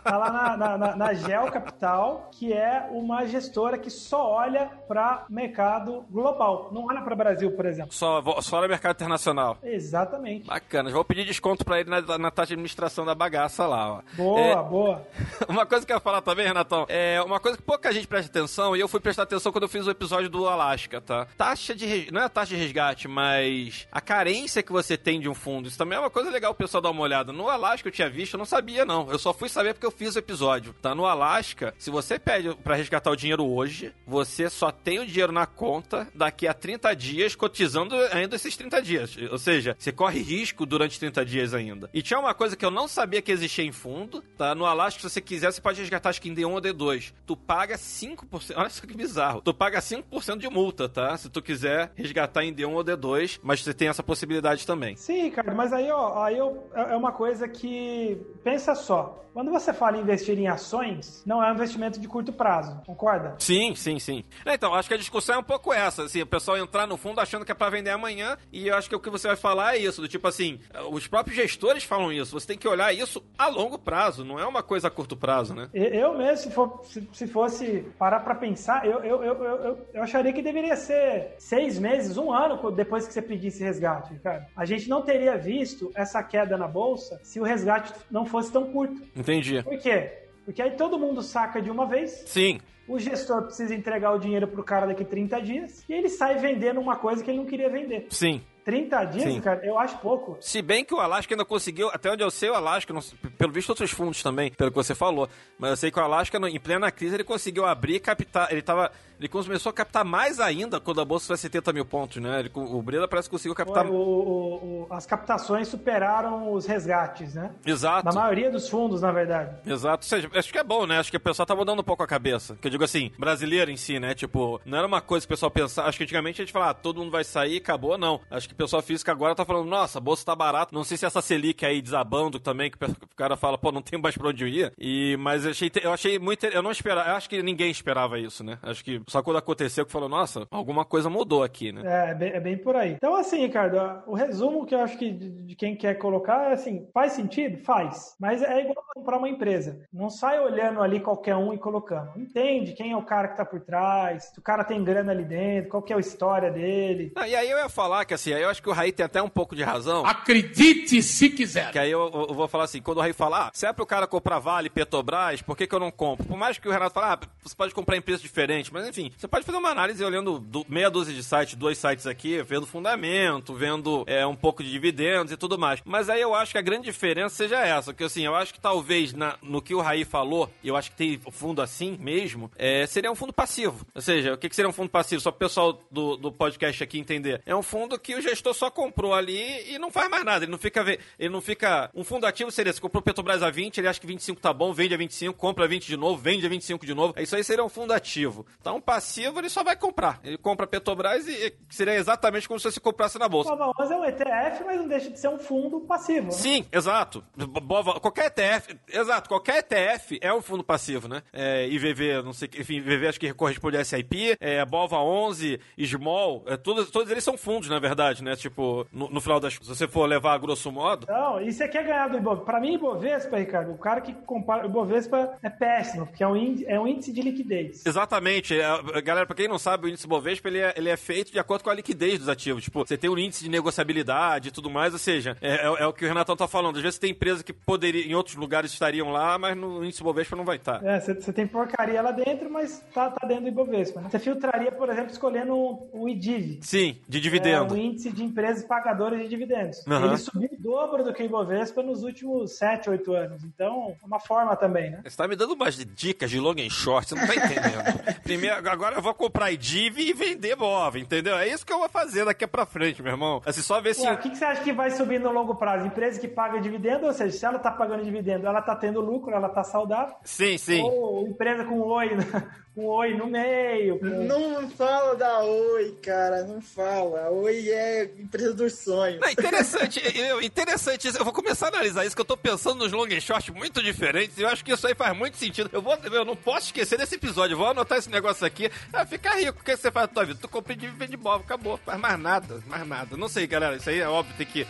Tá 0.03 0.17
lá 0.17 0.31
na, 0.31 0.57
na, 0.57 0.77
na, 0.77 0.95
na 0.95 1.13
Gel 1.13 1.51
Capital, 1.51 2.29
que 2.31 2.53
é 2.53 2.87
uma 2.91 3.25
gestora 3.25 3.77
que 3.77 3.89
só 3.89 4.31
olha 4.31 4.69
para 4.87 5.25
mercado 5.29 6.05
global. 6.09 6.69
Não 6.71 6.85
olha 6.85 7.01
para 7.01 7.15
Brasil, 7.15 7.51
por 7.51 7.65
exemplo. 7.65 7.93
Só, 7.93 8.21
só 8.41 8.61
no 8.61 8.67
mercado 8.67 8.95
internacional. 8.95 9.57
Exatamente. 9.63 10.47
Bacana, 10.47 10.89
já 10.89 10.95
vou 10.95 11.05
pedir 11.05 11.25
desconto 11.25 11.63
pra 11.63 11.79
ele 11.79 11.89
na, 11.89 12.17
na 12.17 12.31
taxa 12.31 12.47
de 12.47 12.53
administração 12.53 13.05
da 13.05 13.15
bagaça 13.15 13.65
lá, 13.65 13.93
ó. 13.93 14.01
Boa, 14.13 14.39
É, 14.39 14.55
boa. 14.63 15.07
uma 15.47 15.65
coisa 15.65 15.85
que 15.85 15.91
eu 15.91 15.97
ia 15.97 16.01
falar 16.01 16.21
também, 16.21 16.45
Renatão, 16.45 16.85
é 16.89 17.21
uma 17.21 17.39
coisa 17.39 17.57
que 17.57 17.63
pouca 17.63 17.91
gente 17.91 18.07
presta 18.07 18.29
atenção, 18.29 18.75
e 18.75 18.79
eu 18.79 18.87
fui 18.87 18.99
prestar 18.99 19.23
atenção 19.23 19.51
quando 19.51 19.63
eu 19.63 19.69
fiz 19.69 19.87
o 19.87 19.91
episódio 19.91 20.29
do 20.29 20.47
Alasca, 20.47 21.01
tá? 21.01 21.27
Taxa 21.37 21.73
de. 21.75 22.11
Não 22.11 22.21
é 22.21 22.25
a 22.25 22.29
taxa 22.29 22.55
de 22.55 22.61
resgate, 22.61 23.07
mas 23.07 23.87
a 23.91 24.01
carência 24.01 24.61
que 24.63 24.71
você 24.71 24.97
tem 24.97 25.19
de 25.19 25.29
um 25.29 25.33
fundo. 25.35 25.67
Isso 25.67 25.77
também 25.77 25.97
é 25.97 25.99
uma 26.01 26.09
coisa 26.09 26.29
legal 26.29 26.51
o 26.51 26.55
pessoal 26.55 26.81
dar 26.81 26.91
uma 26.91 27.01
olhada. 27.01 27.31
No 27.31 27.49
Alasca 27.49 27.58
eu 27.85 27.91
tinha 27.91 28.09
visto, 28.09 28.33
eu 28.33 28.37
não 28.37 28.45
sabia, 28.45 28.85
não. 28.85 29.09
Eu 29.09 29.17
só 29.17 29.33
fui 29.33 29.47
saber 29.47 29.73
porque 29.73 29.85
eu 29.85 29.91
fiz 29.91 30.15
o 30.15 30.19
episódio. 30.19 30.73
Tá? 30.81 30.93
No 30.93 31.05
Alasca, 31.05 31.73
se 31.77 31.89
você 31.89 32.19
pede 32.19 32.53
pra 32.55 32.75
resgatar 32.75 33.09
o 33.09 33.15
dinheiro 33.15 33.45
hoje, 33.45 33.93
você 34.05 34.49
só 34.49 34.71
tem 34.71 34.99
o 34.99 35.05
dinheiro 35.05 35.31
na 35.31 35.45
conta 35.45 36.07
daqui 36.13 36.47
a 36.47 36.53
30 36.53 36.93
dias, 36.95 37.35
cotizando 37.35 37.95
ainda 38.11 38.35
esses 38.35 38.55
30 38.57 38.81
dias. 38.81 39.17
Ou 39.31 39.37
seja, 39.37 39.75
você 39.79 39.91
corre 39.91 40.19
risco 40.19 40.65
durante 40.65 40.99
30 40.99 41.25
dias 41.25 41.53
ainda. 41.53 41.89
E 41.93 42.01
tinha 42.01 42.19
uma 42.19 42.33
coisa 42.33 42.55
que 42.55 42.65
eu 42.65 42.71
não 42.71 42.87
sabia 42.87 43.21
que 43.21 43.31
existia 43.31 43.63
em 43.63 43.71
fundo, 43.71 44.21
tá? 44.37 44.53
No 44.53 44.65
Alasca, 44.65 44.99
se 44.99 45.09
você 45.09 45.21
quiser, 45.21 45.51
você 45.51 45.61
pode 45.61 45.79
resgatar 45.79 46.09
acho 46.09 46.21
que 46.21 46.29
em 46.29 46.35
D1 46.35 46.51
ou 46.51 46.61
D2. 46.61 47.13
Tu 47.25 47.37
paga 47.37 47.75
5%. 47.75 48.53
Olha 48.55 48.69
só 48.69 48.85
que 48.85 48.93
bizarro. 48.93 49.41
Tu 49.41 49.53
paga 49.53 49.79
5% 49.79 50.37
de 50.37 50.49
multa, 50.49 50.89
tá? 50.89 51.15
Se 51.17 51.29
tu 51.29 51.41
quiser 51.41 51.91
resgatar 51.95 52.43
em 52.43 52.53
D1 52.53 52.73
ou 52.73 52.83
D2, 52.83 53.39
mas 53.41 53.63
você 53.63 53.73
tem 53.73 53.87
essa 53.87 54.03
possibilidade 54.03 54.65
também. 54.65 54.95
Sim, 54.95 55.23
Ricardo, 55.23 55.55
mas 55.55 55.71
aí, 55.71 55.89
ó, 55.91 56.23
aí 56.23 56.37
eu, 56.37 56.69
é 56.73 56.89
é 56.89 56.95
uma 56.95 57.11
coisa 57.11 57.47
que. 57.49 58.21
Pensa 58.43 58.73
só. 58.75 59.15
Quando 59.31 59.51
você 59.51 59.71
fala 59.71 59.95
em 59.95 60.01
investir 60.01 60.37
em 60.39 60.47
ações, 60.47 61.23
não 61.25 61.41
é 61.41 61.49
um 61.51 61.53
investimento 61.53 61.99
de 61.99 62.07
curto 62.07 62.33
prazo, 62.33 62.81
concorda? 62.85 63.35
Sim, 63.37 63.75
sim, 63.75 63.99
sim. 63.99 64.23
Então, 64.45 64.73
acho 64.73 64.87
que 64.89 64.95
a 64.95 64.97
discussão 64.97 65.35
é 65.35 65.37
um 65.37 65.43
pouco 65.43 65.71
essa, 65.71 66.03
assim, 66.03 66.21
o 66.23 66.25
pessoal 66.25 66.57
entrar 66.57 66.87
no 66.87 66.97
fundo 66.97 67.21
achando 67.21 67.45
que 67.45 67.51
é 67.51 67.55
pra 67.55 67.69
vender 67.69 67.91
amanhã, 67.91 68.37
e 68.51 68.67
eu 68.67 68.75
acho 68.75 68.89
que 68.89 68.95
o 68.95 68.99
que 68.99 69.09
você 69.09 69.27
vai 69.27 69.37
falar 69.37 69.75
é 69.75 69.77
isso, 69.77 70.01
do 70.01 70.07
tipo 70.07 70.27
assim, 70.27 70.59
os 70.91 71.07
próprios 71.07 71.37
gestores 71.37 71.83
falam 71.83 72.11
isso, 72.11 72.37
você 72.37 72.47
tem 72.47 72.57
que 72.57 72.67
olhar 72.67 72.91
isso 72.91 73.23
a 73.37 73.47
longo 73.47 73.77
prazo, 73.77 74.25
não 74.25 74.39
é 74.39 74.45
uma 74.47 74.63
coisa 74.63 74.87
a 74.87 74.91
curto 74.91 75.15
prazo, 75.15 75.53
né? 75.53 75.69
Eu 75.73 76.17
mesmo, 76.17 76.37
se, 76.37 76.51
for- 76.51 76.81
se- 76.85 77.07
se 77.13 77.27
fosse 77.27 77.85
parar 77.99 78.21
pra 78.21 78.33
pensar, 78.33 78.83
eu, 78.85 78.99
eu, 79.03 79.23
eu, 79.23 79.43
eu, 79.43 79.77
eu- 79.93 80.03
acharia 80.03 80.33
que 80.33 80.41
deveria 80.41 80.75
ser 80.75 81.35
seis 81.37 81.77
meses, 81.77 82.17
um 82.17 82.33
ano 82.33 82.71
depois 82.71 83.07
que 83.07 83.13
você 83.13 83.21
pedisse 83.21 83.63
resgate, 83.63 84.11
Ricardo. 84.11 84.47
A 84.57 84.65
gente 84.65 84.89
não 84.89 85.03
teria 85.03 85.37
visto 85.37 85.91
essa 85.95 86.21
queda 86.23 86.57
na 86.57 86.67
bolsa 86.67 87.19
se 87.23 87.38
o 87.39 87.43
resgate 87.43 87.93
não 88.09 88.25
fosse 88.25 88.51
tão 88.51 88.71
curto. 88.71 89.01
Entendi. 89.15 89.61
Por 89.63 89.77
quê? 89.77 90.11
Porque 90.45 90.61
aí 90.61 90.71
todo 90.71 90.97
mundo 90.97 91.21
saca 91.21 91.61
de 91.61 91.69
uma 91.69 91.85
vez, 91.85 92.23
Sim, 92.25 92.59
o 92.87 92.97
gestor 92.97 93.43
precisa 93.43 93.75
entregar 93.75 94.11
o 94.13 94.19
dinheiro 94.19 94.47
pro 94.47 94.63
cara 94.63 94.87
daqui 94.87 95.05
30 95.05 95.41
dias, 95.41 95.83
e 95.87 95.93
ele 95.93 96.09
sai 96.09 96.37
vendendo 96.37 96.79
uma 96.79 96.95
coisa 96.95 97.23
que 97.23 97.29
ele 97.29 97.37
não 97.37 97.45
queria 97.45 97.69
vender. 97.69 98.07
sim. 98.09 98.41
30 98.69 99.03
dias, 99.05 99.23
Sim. 99.33 99.41
cara, 99.41 99.65
eu 99.65 99.79
acho 99.79 99.97
pouco. 99.97 100.37
Se 100.39 100.61
bem 100.61 100.85
que 100.85 100.93
o 100.93 100.99
Alasca 100.99 101.33
ainda 101.33 101.43
conseguiu, 101.43 101.89
até 101.89 102.11
onde 102.11 102.23
eu 102.23 102.29
sei, 102.29 102.49
o 102.51 102.53
Alasca, 102.53 102.93
não 102.93 103.01
pelo 103.37 103.51
visto 103.51 103.69
outros 103.69 103.89
fundos 103.89 104.21
também, 104.21 104.51
pelo 104.51 104.69
que 104.69 104.75
você 104.75 104.93
falou, 104.93 105.27
mas 105.57 105.71
eu 105.71 105.77
sei 105.77 105.91
que 105.91 105.99
o 105.99 106.03
Alasca, 106.03 106.37
em 106.47 106.59
plena 106.59 106.91
crise, 106.91 107.15
ele 107.15 107.23
conseguiu 107.23 107.65
abrir 107.65 107.95
e 107.95 107.99
captar, 107.99 108.51
ele 108.51 108.61
tava, 108.61 108.91
ele 109.19 109.27
começou 109.27 109.69
a 109.71 109.73
captar 109.73 110.05
mais 110.05 110.39
ainda 110.39 110.79
quando 110.79 111.01
a 111.01 111.05
bolsa 111.05 111.25
foi 111.27 111.33
a 111.33 111.37
70 111.37 111.73
mil 111.73 111.83
pontos, 111.85 112.17
né? 112.21 112.39
Ele, 112.41 112.51
o 112.53 112.81
Breda 112.81 113.07
parece 113.07 113.27
que 113.27 113.31
conseguiu 113.35 113.55
captar... 113.55 113.87
O- 113.87 113.93
o- 113.93 114.83
o- 114.83 114.87
as 114.93 115.05
captações 115.05 115.67
superaram 115.67 116.53
os 116.53 116.65
resgates, 116.65 117.33
né? 117.33 117.51
Exato. 117.65 118.05
Na 118.05 118.11
maioria 118.13 118.51
dos 118.51 118.69
fundos, 118.69 119.01
na 119.01 119.11
verdade. 119.11 119.55
Exato, 119.65 120.03
ou 120.05 120.07
seja, 120.09 120.29
acho 120.33 120.51
que 120.51 120.57
é 120.57 120.63
bom, 120.63 120.85
né? 120.85 120.99
Acho 120.99 121.09
que 121.11 121.17
o 121.17 121.19
pessoal 121.19 121.45
tá 121.45 121.55
mudando 121.55 121.79
um 121.79 121.83
pouco 121.83 122.03
a 122.03 122.07
cabeça. 122.07 122.55
Que 122.61 122.67
eu 122.67 122.71
digo 122.71 122.83
assim, 122.83 123.11
brasileiro 123.17 123.71
em 123.71 123.77
si, 123.77 123.99
né? 123.99 124.13
Tipo, 124.13 124.61
não 124.65 124.77
era 124.77 124.85
uma 124.87 125.01
coisa 125.01 125.25
que 125.25 125.33
o 125.33 125.35
pessoal 125.35 125.49
pensava. 125.51 125.87
Acho 125.89 125.97
que 125.97 126.03
antigamente 126.03 126.41
a 126.41 126.45
gente 126.45 126.51
falava, 126.53 126.71
ah, 126.71 126.73
todo 126.75 126.99
mundo 126.99 127.11
vai 127.11 127.23
sair, 127.23 127.57
acabou, 127.57 127.97
não. 127.97 128.19
Acho 128.29 128.47
que 128.47 128.53
o 128.59 128.65
pessoal 128.65 128.81
físico 128.81 129.09
agora 129.09 129.33
tá 129.33 129.45
falando, 129.45 129.69
nossa, 129.69 129.99
a 129.99 130.01
bolsa 130.01 130.25
tá 130.25 130.35
barata. 130.35 130.75
Não 130.75 130.83
sei 130.83 130.97
se 130.97 131.05
essa 131.05 131.21
Selic 131.21 131.65
aí 131.65 131.81
desabando 131.81 132.39
também, 132.39 132.69
que 132.69 132.77
o 132.83 133.15
cara 133.15 133.37
fala, 133.37 133.57
pô, 133.57 133.71
não 133.71 133.81
tem 133.81 133.99
mais 133.99 134.17
pra 134.17 134.27
onde 134.27 134.45
ir. 134.45 134.73
E, 134.77 135.15
mas 135.17 135.45
eu 135.45 135.51
achei, 135.51 135.71
eu 135.81 135.93
achei 135.93 136.19
muito. 136.19 136.45
Eu 136.45 136.61
não 136.61 136.71
esperava, 136.71 137.09
eu 137.09 137.15
acho 137.15 137.29
que 137.29 137.41
ninguém 137.41 137.71
esperava 137.71 138.19
isso, 138.19 138.43
né? 138.43 138.59
Acho 138.61 138.83
que 138.83 139.01
só 139.07 139.23
quando 139.23 139.37
aconteceu 139.37 139.85
que 139.85 139.91
falou, 139.91 140.09
nossa, 140.09 140.45
alguma 140.51 140.83
coisa 140.83 141.09
mudou 141.09 141.41
aqui, 141.41 141.71
né? 141.71 141.81
É, 141.85 142.11
é 142.11 142.13
bem, 142.13 142.29
é 142.31 142.39
bem 142.39 142.57
por 142.57 142.75
aí. 142.75 142.91
Então, 142.91 143.15
assim, 143.15 143.39
Ricardo, 143.39 143.77
o 144.05 144.13
resumo 144.13 144.65
que 144.65 144.75
eu 144.75 144.81
acho 144.81 144.97
que 144.97 145.09
de, 145.11 145.29
de 145.29 145.55
quem 145.55 145.75
quer 145.75 145.95
colocar 145.95 146.49
é 146.49 146.53
assim: 146.53 146.85
faz 146.93 147.13
sentido? 147.13 147.63
Faz. 147.63 148.15
Mas 148.19 148.43
é 148.43 148.61
igual 148.61 148.83
comprar 148.93 149.17
uma 149.17 149.29
empresa. 149.29 149.81
Não 149.93 150.09
sai 150.09 150.39
olhando 150.39 150.81
ali 150.81 150.99
qualquer 150.99 151.35
um 151.35 151.53
e 151.53 151.57
colocando. 151.57 152.11
Entende 152.17 152.73
quem 152.73 152.91
é 152.91 152.97
o 152.97 153.05
cara 153.05 153.29
que 153.29 153.37
tá 153.37 153.45
por 153.45 153.61
trás, 153.61 154.25
se 154.33 154.39
o 154.39 154.41
cara 154.41 154.63
tem 154.63 154.83
grana 154.83 155.11
ali 155.11 155.23
dentro, 155.23 155.69
qual 155.69 155.83
que 155.83 155.93
é 155.93 155.95
a 155.95 155.99
história 155.99 156.51
dele. 156.51 157.13
Ah, 157.15 157.27
e 157.27 157.35
aí 157.35 157.49
eu 157.49 157.57
ia 157.57 157.69
falar 157.69 158.03
que 158.03 158.13
assim, 158.13 158.33
aí 158.33 158.41
eu 158.41 158.48
eu 158.49 158.51
acho 158.51 158.61
que 158.61 158.69
o 158.69 158.73
Raí 158.73 158.91
tem 158.91 159.05
até 159.05 159.21
um 159.21 159.29
pouco 159.29 159.55
de 159.55 159.63
razão. 159.63 160.05
Acredite 160.05 161.01
se 161.03 161.29
quiser. 161.29 161.71
Que 161.71 161.79
aí 161.79 161.91
eu, 161.91 162.09
eu 162.29 162.33
vou 162.33 162.47
falar 162.47 162.63
assim, 162.65 162.81
quando 162.81 162.97
o 162.97 163.01
Raí 163.01 163.13
fala, 163.13 163.47
ah, 163.47 163.51
se 163.53 163.65
é 163.65 163.71
pro 163.71 163.85
cara 163.85 164.07
comprar 164.07 164.39
Vale, 164.39 164.69
Petrobras, 164.69 165.41
por 165.41 165.55
que, 165.55 165.67
que 165.67 165.75
eu 165.75 165.79
não 165.79 165.91
compro? 165.91 166.25
Por 166.25 166.37
mais 166.37 166.57
que 166.57 166.67
o 166.67 166.71
Renato 166.71 166.93
fale, 166.93 167.13
ah, 167.13 167.27
você 167.41 167.55
pode 167.55 167.73
comprar 167.73 167.95
em 167.95 168.01
preço 168.01 168.23
diferente, 168.23 168.73
mas 168.73 168.87
enfim, 168.87 169.11
você 169.15 169.27
pode 169.27 169.45
fazer 169.45 169.57
uma 169.57 169.69
análise 169.69 170.03
olhando 170.03 170.39
do, 170.39 170.65
meia 170.67 170.89
dúzia 170.89 171.13
de 171.13 171.23
sites, 171.23 171.55
dois 171.55 171.77
sites 171.77 172.07
aqui, 172.07 172.41
vendo 172.43 172.65
fundamento, 172.65 173.53
vendo 173.53 174.03
é, 174.07 174.25
um 174.25 174.35
pouco 174.35 174.63
de 174.63 174.71
dividendos 174.71 175.31
e 175.31 175.37
tudo 175.37 175.57
mais. 175.57 175.81
Mas 175.85 176.09
aí 176.09 176.21
eu 176.21 176.33
acho 176.33 176.51
que 176.51 176.57
a 176.57 176.61
grande 176.61 176.85
diferença 176.85 177.35
seja 177.35 177.59
essa, 177.59 177.93
que 177.93 178.03
assim, 178.03 178.25
eu 178.25 178.35
acho 178.35 178.53
que 178.53 178.59
talvez 178.59 179.13
na, 179.13 179.35
no 179.41 179.61
que 179.61 179.75
o 179.75 179.81
Raí 179.81 180.03
falou, 180.03 180.49
eu 180.63 180.75
acho 180.75 180.91
que 180.91 180.97
tem 180.97 181.19
fundo 181.31 181.61
assim 181.61 181.97
mesmo, 181.99 182.51
é, 182.57 182.85
seria 182.87 183.11
um 183.11 183.15
fundo 183.15 183.33
passivo. 183.33 183.85
Ou 183.93 184.01
seja, 184.01 184.33
o 184.33 184.37
que, 184.37 184.49
que 184.49 184.55
seria 184.55 184.69
um 184.69 184.73
fundo 184.73 184.89
passivo? 184.89 185.21
Só 185.21 185.31
pro 185.31 185.39
pessoal 185.39 185.79
do, 185.91 186.17
do 186.17 186.31
podcast 186.31 186.83
aqui 186.83 186.99
entender. 186.99 187.41
É 187.45 187.55
um 187.55 187.61
fundo 187.61 187.99
que 187.99 188.15
o 188.15 188.21
gestor 188.29 188.53
só 188.53 188.69
comprou 188.69 189.13
ali 189.13 189.73
e 189.73 189.77
não 189.79 189.91
faz 189.91 190.09
mais 190.09 190.23
nada. 190.23 190.45
Ele 190.45 190.51
não 190.51 190.57
fica. 190.57 190.81
Ele 191.17 191.29
não 191.29 191.41
fica. 191.41 191.89
Um 191.93 192.03
fundo 192.03 192.25
ativo 192.25 192.51
seria: 192.51 192.71
se 192.71 192.81
comprou 192.81 193.01
Petrobras 193.01 193.43
a 193.43 193.49
20, 193.49 193.77
ele 193.77 193.87
acha 193.87 193.99
que 193.99 194.07
25 194.07 194.39
tá 194.39 194.53
bom, 194.53 194.73
vende 194.73 194.93
a 194.93 194.97
25, 194.97 195.37
compra 195.37 195.65
a 195.65 195.67
20 195.67 195.85
de 195.85 195.97
novo, 195.97 196.21
vende 196.21 196.45
a 196.45 196.49
25 196.49 196.85
de 196.85 196.93
novo. 196.93 197.13
Isso 197.17 197.35
aí 197.35 197.43
seria 197.43 197.63
um 197.63 197.69
fundo 197.69 197.93
ativo. 197.93 198.45
Então, 198.59 198.77
um 198.77 198.81
passivo, 198.81 199.39
ele 199.39 199.49
só 199.49 199.63
vai 199.63 199.75
comprar. 199.75 200.19
Ele 200.23 200.37
compra 200.37 200.67
Petrobras 200.67 201.27
e 201.27 201.53
seria 201.69 201.95
exatamente 201.95 202.47
como 202.47 202.59
se 202.59 202.71
você 202.71 202.79
comprasse 202.79 203.17
na 203.19 203.27
bolsa. 203.27 203.55
Bova 203.55 203.73
11 203.79 203.93
é 203.93 203.97
um 203.97 204.05
ETF, 204.05 204.63
mas 204.65 204.77
não 204.77 204.87
deixa 204.87 205.09
de 205.09 205.19
ser 205.19 205.29
um 205.29 205.39
fundo 205.39 205.81
passivo. 205.81 206.27
Né? 206.27 206.31
Sim, 206.31 206.65
exato. 206.71 207.23
Bova, 207.35 207.99
qualquer 207.99 208.27
ETF, 208.27 208.77
exato, 208.87 209.29
qualquer 209.29 209.59
ETF 209.59 210.19
é 210.21 210.33
um 210.33 210.41
fundo 210.41 210.63
passivo, 210.63 211.07
né? 211.07 211.21
É, 211.33 211.67
IVV, 211.67 212.21
não 212.23 212.33
sei, 212.33 212.49
enfim, 212.57 212.77
IVV 212.77 213.07
acho 213.07 213.19
que 213.19 213.33
corresponde 213.33 213.77
a 213.77 213.83
SIP, 213.83 214.37
é, 214.39 214.63
Bova 214.65 214.97
11, 214.97 215.59
Small, 215.79 216.43
é, 216.47 216.57
todos, 216.57 216.89
todos 216.89 217.11
eles 217.11 217.23
são 217.23 217.37
fundos, 217.37 217.69
na 217.69 217.79
verdade, 217.79 218.18
né? 218.23 218.35
Tipo, 218.35 218.85
no, 218.91 219.09
no 219.09 219.21
final 219.21 219.39
das 219.39 219.53
se 219.53 219.67
você 219.67 219.87
for 219.87 220.05
levar 220.05 220.33
a 220.33 220.37
grosso 220.37 220.71
modo. 220.71 221.07
Não, 221.07 221.41
isso 221.41 221.63
aqui 221.63 221.77
é 221.77 221.83
ganhar 221.83 222.07
do 222.07 222.17
Ibovespa. 222.17 222.45
Pra 222.45 222.59
mim, 222.59 222.75
Ibovespa, 222.75 223.37
Ricardo, 223.37 223.71
o 223.71 223.77
cara 223.77 224.01
que 224.01 224.13
compara 224.13 224.65
o 224.65 224.69
Ibovespa 224.69 225.37
é 225.43 225.49
péssimo, 225.49 226.07
porque 226.07 226.23
é 226.23 226.27
um 226.27 226.35
índice, 226.35 226.65
é 226.67 226.79
um 226.79 226.87
índice 226.87 227.11
de 227.11 227.21
liquidez. 227.21 227.85
Exatamente. 227.85 228.59
É, 228.59 229.01
galera, 229.01 229.25
pra 229.25 229.35
quem 229.35 229.47
não 229.47 229.59
sabe, 229.59 229.85
o 229.85 229.89
índice 229.89 230.05
Ibovespa 230.05 230.47
ele 230.47 230.59
é, 230.59 230.73
ele 230.75 230.89
é 230.89 230.97
feito 230.97 231.31
de 231.31 231.39
acordo 231.39 231.63
com 231.63 231.69
a 231.69 231.73
liquidez 231.73 232.19
dos 232.19 232.29
ativos. 232.29 232.63
Tipo, 232.63 232.85
você 232.85 232.97
tem 232.97 233.09
um 233.09 233.17
índice 233.17 233.43
de 233.43 233.49
negociabilidade 233.49 234.49
e 234.49 234.51
tudo 234.51 234.69
mais, 234.69 234.93
ou 234.93 234.99
seja, 234.99 235.35
é, 235.41 235.55
é, 235.55 235.83
é 235.83 235.87
o 235.87 235.93
que 235.93 236.05
o 236.05 236.07
Renatão 236.07 236.35
tá 236.35 236.47
falando. 236.47 236.77
Às 236.77 236.81
vezes 236.83 236.99
tem 236.99 237.11
empresa 237.11 237.43
que 237.43 237.53
poderia, 237.53 238.05
em 238.05 238.15
outros 238.15 238.35
lugares 238.35 238.71
estariam 238.71 239.11
lá, 239.11 239.37
mas 239.37 239.55
no 239.57 239.83
índice 239.83 240.01
Ibovespa 240.01 240.35
não 240.35 240.45
vai 240.45 240.57
estar. 240.57 240.83
É, 240.85 240.99
você 240.99 241.33
tem 241.33 241.47
porcaria 241.47 242.01
lá 242.01 242.11
dentro, 242.11 242.49
mas 242.49 242.83
tá, 242.93 243.09
tá 243.09 243.27
dentro 243.27 243.43
do 243.43 243.49
Ibovespa. 243.49 244.01
Né? 244.01 244.09
Você 244.09 244.19
filtraria, 244.19 244.71
por 244.71 244.89
exemplo, 244.89 245.11
escolhendo 245.11 245.53
o 245.55 246.07
IDIV. 246.07 246.59
Sim, 246.61 246.97
de 247.07 247.19
dividendo. 247.19 247.75
É 247.75 247.77
o 247.77 247.81
índice 247.81 248.08
de 248.13 248.23
empresas 248.23 248.63
pagadoras 248.63 249.19
de 249.19 249.27
dividendos. 249.27 249.85
Uhum. 249.85 250.05
Ele 250.05 250.17
subiu 250.17 250.49
o 250.51 250.61
dobro 250.61 251.03
do 251.03 251.13
que 251.13 251.23
o 251.23 251.25
Ibovespa 251.25 251.81
nos 251.81 252.03
últimos 252.03 252.57
7, 252.57 252.89
8 252.89 253.13
anos. 253.13 253.43
Então, 253.43 253.95
é 254.01 254.05
uma 254.05 254.19
forma 254.19 254.55
também, 254.55 254.91
né? 254.91 255.01
Você 255.03 255.17
tá 255.17 255.27
me 255.27 255.35
dando 255.35 255.53
umas 255.53 255.75
dicas 255.75 256.29
de 256.29 256.39
long 256.39 256.55
and 256.59 256.69
short, 256.69 257.07
você 257.07 257.15
não 257.15 257.25
tá 257.25 257.35
entendendo. 257.35 258.19
Primeiro, 258.23 258.69
agora 258.69 258.95
eu 258.95 259.01
vou 259.01 259.13
comprar 259.13 259.51
IDIV 259.51 260.09
e 260.09 260.13
vender 260.13 260.55
BOV, 260.55 260.99
entendeu? 260.99 261.35
É 261.37 261.47
isso 261.47 261.65
que 261.65 261.73
eu 261.73 261.79
vou 261.79 261.89
fazer 261.89 262.25
daqui 262.25 262.45
pra 262.45 262.65
frente, 262.65 263.01
meu 263.01 263.11
irmão. 263.11 263.41
Assim, 263.45 263.61
só 263.61 263.81
ver 263.81 263.95
se... 263.95 264.05
Ué, 264.05 264.13
o 264.13 264.17
que, 264.17 264.29
que 264.29 264.37
você 264.37 264.45
acha 264.45 264.63
que 264.63 264.73
vai 264.73 264.91
subir 264.91 265.19
no 265.19 265.31
longo 265.31 265.55
prazo? 265.55 265.87
Empresa 265.87 266.19
que 266.19 266.27
paga 266.27 266.59
dividendo, 266.59 267.05
ou 267.05 267.13
seja, 267.13 267.37
se 267.37 267.45
ela 267.45 267.59
tá 267.59 267.71
pagando 267.71 268.03
dividendo, 268.03 268.45
ela 268.45 268.61
tá 268.61 268.75
tendo 268.75 269.01
lucro, 269.01 269.33
ela 269.33 269.49
tá 269.49 269.63
saudável. 269.63 270.15
Sim, 270.23 270.57
sim. 270.57 270.81
Ou 270.81 271.27
empresa 271.27 271.63
com 271.65 271.79
oi, 271.79 272.09
com 272.75 272.85
oi 272.85 273.15
no 273.15 273.27
meio. 273.27 273.99
Com... 273.99 274.05
Não 274.05 274.69
fala 274.69 275.15
da 275.15 275.39
oi, 275.39 275.97
cara, 276.01 276.43
não 276.43 276.61
fala. 276.61 277.29
Oi 277.29 277.69
é 277.69 277.98
empresa 278.03 278.53
dos 278.53 278.73
sonhos. 278.73 279.19
Não, 279.19 279.29
interessante, 279.29 280.01
eu, 280.17 280.41
interessante 280.41 281.07
isso. 281.07 281.17
Eu 281.17 281.23
vou 281.23 281.33
começar 281.33 281.67
a 281.67 281.69
analisar 281.69 282.05
isso, 282.05 282.15
que 282.15 282.21
eu 282.21 282.25
tô 282.25 282.37
pensando 282.37 282.79
nos 282.79 282.91
long 282.91 283.05
and 283.05 283.19
short 283.19 283.51
muito 283.51 283.81
diferentes, 283.81 284.37
e 284.37 284.41
eu 284.41 284.47
acho 284.47 284.63
que 284.63 284.71
isso 284.71 284.85
aí 284.87 284.95
faz 284.95 285.17
muito 285.17 285.37
sentido. 285.37 285.69
Eu, 285.73 285.81
vou, 285.81 285.97
eu 286.03 286.25
não 286.25 286.35
posso 286.35 286.67
esquecer 286.67 286.97
desse 286.97 287.15
episódio, 287.15 287.53
eu 287.53 287.57
vou 287.57 287.67
anotar 287.67 287.97
esse 287.97 288.09
negócio 288.09 288.45
aqui. 288.45 288.69
Ah, 288.91 289.05
fica 289.05 289.35
rico, 289.35 289.59
o 289.61 289.63
que 289.63 289.75
você 289.75 289.91
faz 289.91 290.07
na 290.07 290.13
tua 290.13 290.25
vida? 290.25 290.39
Tu 290.41 290.47
compra 290.47 290.75
de 290.75 290.87
vende 290.87 291.17
móvel, 291.17 291.45
acabou. 291.45 291.77
Faz 291.77 291.99
mais 291.99 292.19
nada, 292.19 292.61
mais 292.67 292.87
nada. 292.87 293.17
Não 293.17 293.27
sei, 293.27 293.47
galera, 293.47 293.75
isso 293.75 293.89
aí 293.89 293.99
é 293.99 294.07
óbvio, 294.07 294.35
tem 294.37 294.45
que. 294.45 294.67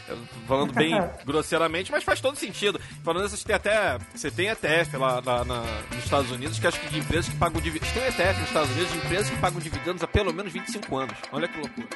Falando 0.48 0.74
bem 0.74 0.94
grosseiramente, 1.26 1.92
mas 1.92 2.04
faz 2.04 2.22
todo 2.22 2.36
sentido. 2.36 2.80
Falando 3.04 3.26
isso, 3.26 3.46
tem 3.46 3.56
até. 3.56 3.98
Você 4.14 4.30
tem 4.30 4.48
ETF 4.50 4.98
lá, 4.98 5.22
lá 5.26 5.46
na, 5.46 5.62
nos 5.94 6.04
Estados 6.04 6.32
Unidos, 6.32 6.60
que 6.60 6.68
acho 6.68 6.80
que 6.80 6.90
de 6.90 7.00
empresas 7.00 7.30
que 7.30 7.38
pagam 7.38 7.62
dividendos. 7.62 7.94
Tem 7.94 8.06
ETF 8.06 8.40
nos 8.40 8.48
Estados 8.48 8.72
Unidos 8.72 8.92
de 8.92 8.98
empresas 8.98 9.30
que 9.30 9.38
pagam 9.38 9.60
dividendos 9.60 10.04
há 10.04 10.08
pelo 10.08 10.34
menos 10.34 10.52
25 10.52 10.98
anos. 10.98 11.18
Olha 11.32 11.48
que 11.48 11.58
loucura. 11.58 11.88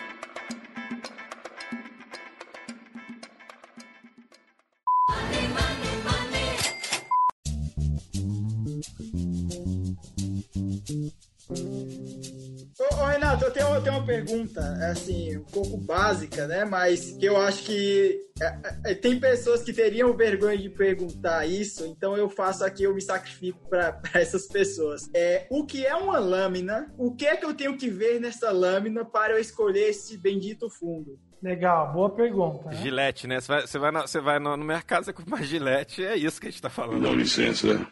Renato, 13.34 13.46
eu 13.46 13.52
tenho, 13.52 13.67
eu 13.67 13.82
tenho 13.82 13.96
uma 13.96 14.06
pergunta, 14.06 14.62
assim, 14.91 15.38
um 15.38 15.43
pouco 15.43 15.78
básica, 15.78 16.46
né? 16.48 16.65
Mas 16.65 17.12
que 17.17 17.26
eu 17.26 17.38
acho 17.38 17.63
que 17.63 18.22
é, 18.39 18.91
é, 18.91 18.93
tem 18.93 19.19
pessoas 19.19 19.63
que 19.63 19.74
teriam 19.74 20.15
vergonha 20.15 20.58
de 20.58 20.69
perguntar 20.69 21.46
isso, 21.46 21.86
então 21.86 22.15
eu 22.15 22.30
faço 22.30 22.63
aqui, 22.63 22.84
eu 22.84 22.93
me 22.93 23.02
sacrifico 23.02 23.60
para 23.67 24.00
essas 24.13 24.48
pessoas. 24.48 25.10
É, 25.15 25.48
o 25.50 25.65
que 25.65 25.86
é 25.86 25.96
uma 25.96 26.19
lâmina? 26.19 26.93
O 26.98 27.15
que 27.15 27.26
é 27.26 27.36
que 27.36 27.46
eu 27.46 27.54
tenho 27.54 27.78
que 27.78 27.89
ver 27.89 28.19
nessa 28.19 28.52
lâmina 28.52 29.04
para 29.04 29.34
eu 29.34 29.39
escolher 29.39 29.89
esse 29.89 30.17
bendito 30.17 30.69
fundo? 30.69 31.17
Legal, 31.41 31.91
boa 31.91 32.10
pergunta. 32.10 32.69
Né? 32.69 32.76
Gilete, 32.76 33.28
né? 33.28 33.41
Você 33.41 33.48
vai, 33.52 33.62
você 33.67 33.80
vai, 33.80 33.91
no, 33.91 34.02
você 34.02 34.22
vai 34.22 34.39
no, 34.39 34.56
no 34.56 34.63
mercado, 34.63 35.06
você 35.06 35.12
compra 35.12 35.36
uma 35.36 35.43
gilete, 35.43 36.06
é 36.06 36.15
isso 36.15 36.39
que 36.39 36.48
a 36.48 36.52
gente 36.52 36.62
tá 36.62 36.69
falando. 36.69 37.02
Dá 37.02 37.10
licença, 37.10 37.86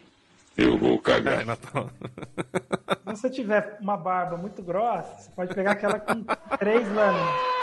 eu 0.56 0.78
vou 0.78 1.00
cagar. 1.00 1.42
É, 1.42 1.46
Se 3.16 3.22
você 3.22 3.30
tiver 3.30 3.78
uma 3.82 3.98
barba 3.98 4.38
muito 4.38 4.62
grossa, 4.62 5.16
você 5.18 5.32
pode 5.32 5.54
pegar 5.54 5.72
aquela 5.72 6.00
com 6.00 6.24
três 6.58 6.88
lâminas. 6.94 7.61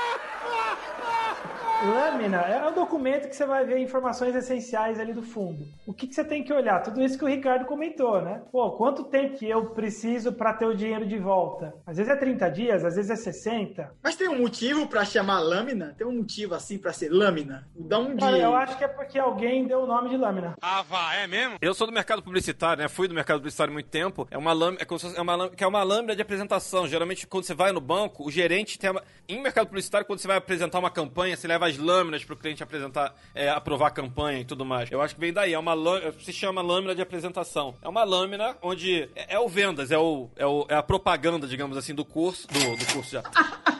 Lâmina 1.85 2.38
é 2.38 2.69
um 2.69 2.75
documento 2.75 3.29
que 3.29 3.37
você 3.37 3.47
vai 3.47 3.64
ver 3.64 3.79
informações 3.79 4.35
essenciais 4.35 4.99
ali 4.99 5.12
do 5.12 5.23
fundo. 5.23 5.64
O 5.87 5.93
que, 5.95 6.09
que 6.09 6.14
você 6.14 6.25
tem 6.25 6.43
que 6.43 6.53
olhar? 6.53 6.83
Tudo 6.83 7.01
isso 7.01 7.17
que 7.17 7.25
o 7.25 7.29
Ricardo 7.29 7.67
comentou, 7.67 8.21
né? 8.21 8.43
Pô, 8.51 8.73
quanto 8.73 9.05
tempo 9.05 9.38
que 9.38 9.49
eu 9.49 9.67
preciso 9.67 10.33
para 10.33 10.53
ter 10.53 10.67
o 10.67 10.75
dinheiro 10.75 11.07
de 11.07 11.17
volta? 11.19 11.75
Às 11.87 11.97
vezes 11.97 12.12
é 12.12 12.17
30 12.17 12.51
dias, 12.51 12.85
às 12.85 12.97
vezes 12.97 13.11
é 13.11 13.17
60. 13.17 13.95
Mas 14.03 14.17
tem 14.17 14.29
um 14.29 14.38
motivo 14.38 14.88
para 14.88 15.05
chamar 15.05 15.38
lâmina? 15.38 15.95
Tem 15.97 16.05
um 16.05 16.17
motivo 16.17 16.57
assim 16.57 16.79
para 16.79 16.93
ser 16.93 17.11
lâmina? 17.11 17.69
Dá 17.77 17.99
um 18.01 18.17
dia. 18.17 18.38
Eu 18.38 18.57
acho 18.57 18.77
que 18.77 18.83
é 18.83 18.88
porque 18.88 19.19
alguém 19.19 19.67
deu 19.67 19.83
o 19.83 19.87
nome 19.87 20.09
de 20.09 20.17
lâmina. 20.17 20.55
Ah, 20.61 20.83
vá, 20.83 21.14
é 21.14 21.29
mesmo? 21.29 21.59
Eu 21.62 21.75
sou 21.75 21.87
do 21.87 21.93
mercado 21.93 22.23
publicitário, 22.23 22.83
né? 22.83 22.88
Fui 22.88 23.07
do 23.07 23.14
mercado 23.14 23.38
publicitário 23.38 23.71
há 23.71 23.75
muito 23.75 23.88
tempo. 23.88 24.27
É 24.33 24.38
uma 24.38 24.53
lâmina, 24.53 24.83
é 24.83 25.21
uma 25.21 25.37
lâmina, 25.37 25.57
que 25.57 25.62
é 25.62 25.67
uma 25.67 25.83
lâmina 25.85 26.17
de 26.17 26.23
apresentação. 26.23 26.88
Geralmente, 26.88 27.25
quando 27.27 27.45
você 27.45 27.55
vai 27.55 27.71
no 27.71 27.81
banco, 27.81 28.27
o 28.27 28.31
gerente 28.33 28.79
tem 28.81 28.91
uma... 28.91 29.03
Em 29.29 29.41
mercado 29.41 29.69
publicitário, 29.69 30.07
quando 30.07 30.19
você 30.19 30.27
vai 30.27 30.38
apresentar 30.38 30.81
uma 30.81 30.91
campanha, 30.91 31.37
você 31.37 31.47
leva 31.47 31.68
as 31.69 31.79
lâminas 31.79 32.25
para 32.25 32.35
o 32.35 32.37
cliente 32.37 32.63
apresentar, 32.63 33.15
é, 33.35 33.49
aprovar 33.49 33.89
a 33.89 33.91
campanha 33.91 34.41
e 34.41 34.45
tudo 34.45 34.65
mais. 34.65 34.91
Eu 34.91 35.01
acho 35.01 35.15
que 35.15 35.21
vem 35.21 35.33
daí. 35.33 35.55
É 35.55 35.59
uma 35.59 35.75
lâmina, 35.75 36.13
se 36.21 36.33
chama 36.33 36.63
lâmina 36.63 36.95
de 36.95 37.03
apresentação. 37.03 37.75
É 37.83 37.89
uma 37.89 38.05
lâmina 38.05 38.57
onde 38.63 39.09
é, 39.15 39.35
é 39.35 39.39
o 39.39 39.49
vendas, 39.49 39.91
é, 39.91 39.99
o, 39.99 40.29
é, 40.37 40.47
o, 40.47 40.67
é 40.69 40.75
a 40.75 40.83
propaganda, 40.83 41.47
digamos 41.47 41.77
assim, 41.77 41.95
do 41.95 42.05
curso, 42.05 42.47
do, 42.49 42.77
do 42.77 42.87
curso 42.93 43.13
já. 43.13 43.23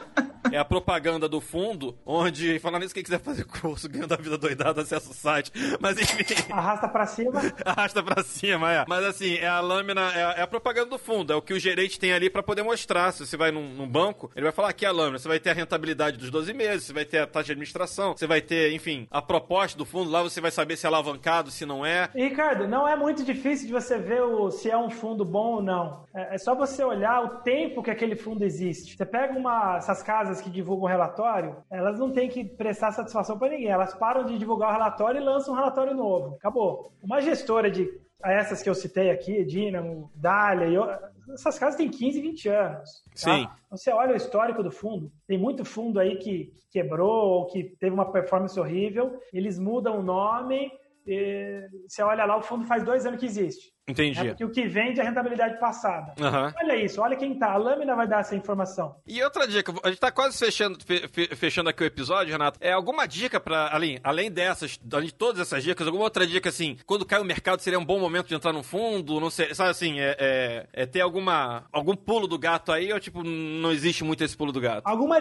é 0.51 0.57
a 0.57 0.65
propaganda 0.65 1.27
do 1.27 1.41
fundo, 1.41 1.97
onde, 2.05 2.59
falando 2.59 2.83
nisso, 2.83 2.93
quem 2.93 3.03
quiser 3.03 3.19
fazer 3.19 3.45
curso 3.45 3.89
ganhando 3.89 4.13
a 4.13 4.17
vida 4.17 4.37
doidada, 4.37 4.81
acessa 4.81 5.11
o 5.11 5.13
site. 5.13 5.51
Mas 5.79 5.99
enfim. 5.99 6.51
Arrasta 6.51 6.87
pra 6.87 7.05
cima. 7.05 7.41
Arrasta 7.65 8.03
pra 8.03 8.23
cima, 8.23 8.73
é. 8.73 8.85
Mas 8.87 9.03
assim, 9.05 9.35
é 9.35 9.47
a 9.47 9.59
lâmina, 9.59 10.01
é 10.13 10.23
a, 10.23 10.31
é 10.31 10.41
a, 10.41 10.47
propaganda 10.47 10.89
do 10.89 10.97
fundo, 10.97 11.33
é 11.33 11.35
o 11.35 11.41
que 11.41 11.53
o 11.53 11.59
gerente 11.59 11.99
tem 11.99 12.13
ali 12.13 12.29
para 12.29 12.43
poder 12.43 12.63
mostrar. 12.63 13.11
Se 13.11 13.25
você 13.25 13.37
vai 13.37 13.51
num, 13.51 13.69
num, 13.69 13.87
banco, 13.87 14.31
ele 14.35 14.43
vai 14.43 14.51
falar 14.51 14.69
aqui 14.69 14.85
a 14.85 14.91
lâmina, 14.91 15.19
você 15.19 15.27
vai 15.27 15.39
ter 15.39 15.51
a 15.51 15.53
rentabilidade 15.53 16.17
dos 16.17 16.29
12 16.29 16.53
meses, 16.53 16.85
você 16.85 16.93
vai 16.93 17.05
ter 17.05 17.19
a 17.19 17.27
taxa 17.27 17.47
de 17.47 17.51
administração, 17.53 18.15
você 18.15 18.27
vai 18.27 18.41
ter, 18.41 18.73
enfim, 18.73 19.07
a 19.11 19.21
proposta 19.21 19.77
do 19.77 19.85
fundo, 19.85 20.09
lá 20.09 20.21
você 20.23 20.41
vai 20.41 20.51
saber 20.51 20.77
se 20.77 20.85
é 20.85 20.89
alavancado, 20.89 21.51
se 21.51 21.65
não 21.65 21.85
é. 21.85 22.09
E, 22.15 22.23
Ricardo, 22.23 22.67
não 22.67 22.87
é 22.87 22.95
muito 22.95 23.23
difícil 23.23 23.67
de 23.67 23.73
você 23.73 23.97
ver 23.97 24.21
o, 24.21 24.51
se 24.51 24.69
é 24.69 24.77
um 24.77 24.89
fundo 24.89 25.25
bom 25.25 25.55
ou 25.55 25.61
não. 25.61 26.05
É, 26.13 26.35
é 26.35 26.37
só 26.37 26.55
você 26.55 26.83
olhar 26.83 27.23
o 27.23 27.29
tempo 27.41 27.83
que 27.83 27.91
aquele 27.91 28.15
fundo 28.15 28.43
existe. 28.43 28.95
Você 28.95 29.05
pega 29.05 29.37
uma, 29.37 29.77
essas 29.77 30.01
casas 30.09 30.41
que 30.41 30.49
divulgam 30.49 30.87
relatório, 30.87 31.57
elas 31.69 31.99
não 31.99 32.11
têm 32.11 32.27
que 32.27 32.43
prestar 32.43 32.91
satisfação 32.91 33.37
para 33.37 33.49
ninguém. 33.49 33.67
Elas 33.67 33.93
param 33.93 34.25
de 34.25 34.39
divulgar 34.39 34.69
o 34.69 34.73
relatório 34.73 35.21
e 35.21 35.23
lançam 35.23 35.53
um 35.53 35.55
relatório 35.55 35.93
novo. 35.93 36.33
Acabou. 36.33 36.91
Uma 37.03 37.21
gestora 37.21 37.69
de 37.69 37.87
essas 38.23 38.63
que 38.63 38.69
eu 38.69 38.73
citei 38.73 39.11
aqui, 39.11 39.45
Dynamo, 39.45 40.09
Dália, 40.15 40.65
eu, 40.65 40.83
essas 41.31 41.59
casas 41.59 41.75
têm 41.75 41.91
15, 41.91 42.21
20 42.21 42.49
anos. 42.49 43.03
Tá? 43.23 43.35
Sim. 43.35 43.47
Você 43.69 43.91
olha 43.91 44.13
o 44.13 44.17
histórico 44.17 44.63
do 44.63 44.71
fundo, 44.71 45.11
tem 45.27 45.37
muito 45.37 45.63
fundo 45.63 45.99
aí 45.99 46.17
que, 46.17 46.45
que 46.45 46.67
quebrou 46.71 47.29
ou 47.29 47.45
que 47.45 47.63
teve 47.79 47.93
uma 47.93 48.11
performance 48.11 48.59
horrível, 48.59 49.21
eles 49.31 49.59
mudam 49.59 49.99
o 49.99 50.03
nome, 50.03 50.71
e 51.07 51.61
você 51.87 52.01
olha 52.03 52.25
lá, 52.25 52.37
o 52.37 52.41
fundo 52.41 52.65
faz 52.65 52.83
dois 52.83 53.05
anos 53.05 53.19
que 53.19 53.25
existe. 53.25 53.71
Entendi. 53.87 54.19
É 54.19 54.25
porque 54.25 54.45
o 54.45 54.51
que 54.51 54.67
vende 54.67 54.99
é 54.99 55.03
a 55.03 55.05
rentabilidade 55.07 55.59
passada. 55.59 56.13
Aham. 56.21 56.53
Olha 56.61 56.75
isso, 56.75 57.01
olha 57.01 57.15
quem 57.15 57.33
tá. 57.39 57.53
A 57.53 57.57
lâmina 57.57 57.95
vai 57.95 58.07
dar 58.07 58.19
essa 58.19 58.35
informação. 58.35 58.95
E 59.07 59.19
outra 59.23 59.47
dica, 59.47 59.73
a 59.83 59.89
gente 59.89 59.99
tá 59.99 60.11
quase 60.11 60.37
fechando, 60.37 60.77
fe- 60.85 61.07
fe- 61.07 61.35
fechando 61.35 61.69
aqui 61.71 61.81
o 61.81 61.87
episódio, 61.87 62.31
Renato. 62.31 62.59
É 62.61 62.71
alguma 62.71 63.07
dica 63.07 63.39
pra, 63.39 63.73
além, 63.73 63.99
além 64.03 64.29
dessas, 64.29 64.79
além 64.93 65.07
de 65.07 65.13
todas 65.15 65.41
essas 65.41 65.63
dicas, 65.63 65.87
alguma 65.87 66.03
outra 66.03 66.27
dica 66.27 66.49
assim, 66.49 66.77
quando 66.85 67.03
cai 67.03 67.19
o 67.19 67.25
mercado 67.25 67.61
seria 67.61 67.79
um 67.79 67.85
bom 67.85 67.99
momento 67.99 68.27
de 68.27 68.35
entrar 68.35 68.53
num 68.53 68.61
fundo, 68.61 69.19
não 69.19 69.31
sei, 69.31 69.55
sabe 69.55 69.71
assim, 69.71 69.99
é, 69.99 70.15
é, 70.19 70.67
é 70.83 70.85
ter 70.85 71.01
alguma, 71.01 71.65
algum 71.71 71.95
pulo 71.95 72.27
do 72.27 72.37
gato 72.37 72.71
aí 72.71 72.93
ou 72.93 72.99
tipo, 72.99 73.23
não 73.23 73.71
existe 73.71 74.03
muito 74.03 74.23
esse 74.23 74.37
pulo 74.37 74.51
do 74.51 74.61
gato? 74.61 74.83
Alguma 74.85 75.19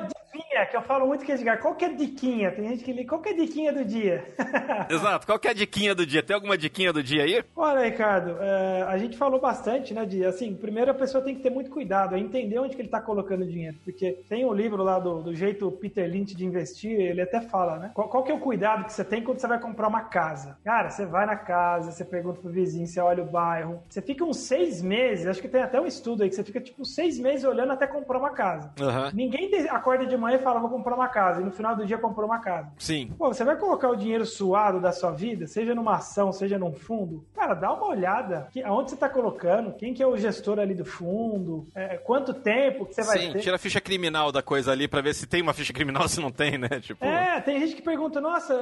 diquinha, 0.59 0.66
que 0.66 0.77
eu 0.77 0.83
falo 0.83 1.07
muito 1.07 1.25
que 1.25 1.33
é 1.33 1.37
dica. 1.37 1.57
Qual 1.57 1.75
que 1.75 1.85
é 1.85 1.89
a 1.89 1.93
diquinha? 1.93 2.51
Tem 2.51 2.68
gente 2.68 2.85
que 2.85 2.93
liga, 2.93 3.09
qual 3.09 3.20
que 3.20 3.28
é 3.28 3.33
a 3.33 3.37
diquinha 3.37 3.72
do 3.72 3.85
dia? 3.85 4.24
Exato, 4.91 5.26
qual 5.26 5.39
que 5.39 5.49
é 5.49 5.51
a 5.51 5.55
diquinha 5.55 5.95
do 5.95 6.05
dia? 6.05 6.22
Tem 6.22 6.35
alguma 6.35 6.57
diquinha 6.59 6.93
do 6.93 7.03
dia 7.03 7.24
aí? 7.24 7.45
Olha, 7.55 7.85
Ricardo, 7.85 8.37
é, 8.41 8.83
a 8.83 8.99
gente 8.99 9.16
falou 9.16 9.41
bastante, 9.41 9.95
né, 9.95 10.05
de, 10.05 10.24
assim, 10.24 10.55
primeiro 10.55 10.91
a 10.91 10.95
pessoa 10.95 11.22
tem 11.22 11.35
que 11.35 11.43
ter 11.43 11.51
muito 11.51 11.70
cuidado, 11.70 12.14
é 12.14 12.18
entender 12.18 12.59
onde 12.59 12.74
que 12.74 12.83
ele 12.83 12.89
tá 12.89 13.01
colocando 13.01 13.43
o 13.43 13.47
dinheiro, 13.47 13.76
porque 13.85 14.22
tem 14.28 14.45
um 14.45 14.53
livro 14.53 14.83
lá 14.83 14.99
do, 14.99 15.22
do 15.22 15.35
jeito 15.35 15.70
Peter 15.72 16.09
Lynch 16.09 16.35
de 16.35 16.45
investir, 16.45 16.93
ele 16.93 17.20
até 17.20 17.41
fala, 17.41 17.78
né, 17.78 17.91
qual, 17.95 18.09
qual 18.09 18.24
que 18.24 18.33
é 18.33 18.35
o 18.35 18.41
cuidado 18.41 18.85
que 18.85 18.93
você 18.93 19.05
tem 19.05 19.22
quando 19.22 19.39
você 19.39 19.47
vai 19.47 19.61
comprar 19.61 19.89
uma 19.89 20.03
casa? 20.03 20.59
Cara, 20.64 20.91
você 20.91 21.07
vai 21.07 21.26
na 21.26 21.37
casa, 21.37 21.93
você 21.93 22.05
pergunta 22.05 22.41
pro 22.41 22.51
vizinho, 22.51 22.87
você 22.87 23.01
olha 23.01 23.22
o 23.22 23.26
bairro, 23.26 23.83
você 23.89 24.01
fica 24.01 24.24
uns 24.24 24.39
seis 24.39 24.83
meses, 24.83 25.26
acho 25.26 25.41
que 25.41 25.49
tem 25.49 25.62
até 25.62 25.80
um 25.80 25.87
estudo 25.87 26.22
aí, 26.22 26.28
que 26.28 26.35
você 26.35 26.45
fica, 26.45 26.61
tipo, 26.61 26.85
seis 26.85 27.18
meses 27.18 27.45
olhando 27.45 27.72
até 27.72 27.87
comprar 27.87 28.18
uma 28.18 28.30
casa. 28.30 28.72
Aham. 28.80 29.11
Ninguém 29.14 29.51
acorda 29.68 30.07
de 30.07 30.16
manhã 30.16 30.37
e 30.37 30.43
fala, 30.43 30.47
vou 30.61 30.70
comprar 30.70 30.94
uma 30.94 31.09
casa, 31.09 31.40
e 31.40 31.44
no 31.44 31.51
final 31.51 31.76
do 31.76 31.84
dia 31.84 31.99
comprou 31.99 32.26
uma 32.26 32.38
casa. 32.38 32.72
Sim. 32.78 33.12
Pô, 33.18 33.28
você 33.28 33.44
vai 33.44 33.57
colocar 33.57 33.88
o 33.88 33.96
dinheiro 33.96 34.24
suado 34.24 34.80
da 34.80 34.92
sua 34.92 35.11
vida, 35.11 35.46
seja 35.46 35.74
numa 35.74 35.96
ação, 35.96 36.32
seja 36.32 36.59
num 36.59 36.72
fundo, 36.72 37.24
cara, 37.34 37.55
dá 37.55 37.72
uma 37.72 37.86
olhada. 37.86 38.49
Que, 38.53 38.62
aonde 38.62 38.90
você 38.90 38.96
tá 38.96 39.09
colocando? 39.09 39.72
Quem 39.74 39.92
que 39.92 40.03
é 40.03 40.07
o 40.07 40.16
gestor 40.16 40.59
ali 40.59 40.74
do 40.74 40.84
fundo? 40.84 41.66
É, 41.74 41.96
quanto 41.96 42.32
tempo 42.32 42.86
que 42.86 42.94
você 42.94 43.03
vai 43.03 43.18
Sim, 43.18 43.32
ter? 43.32 43.40
tira 43.40 43.57
a 43.57 43.59
ficha 43.59 43.80
criminal 43.80 44.32
da 44.32 44.42
coisa 44.42 44.72
ali 44.72 44.88
pra 44.88 45.01
ver 45.01 45.14
se 45.14 45.26
tem 45.26 45.42
uma 45.42 45.53
ficha 45.53 45.72
criminal 45.72 46.09
se 46.09 46.20
não 46.20 46.30
tem, 46.30 46.57
né? 46.57 46.68
Tipo. 46.80 47.05
É, 47.05 47.40
tem 47.40 47.61
gente 47.61 47.74
que 47.74 47.82
pergunta, 47.82 48.20
nossa, 48.20 48.55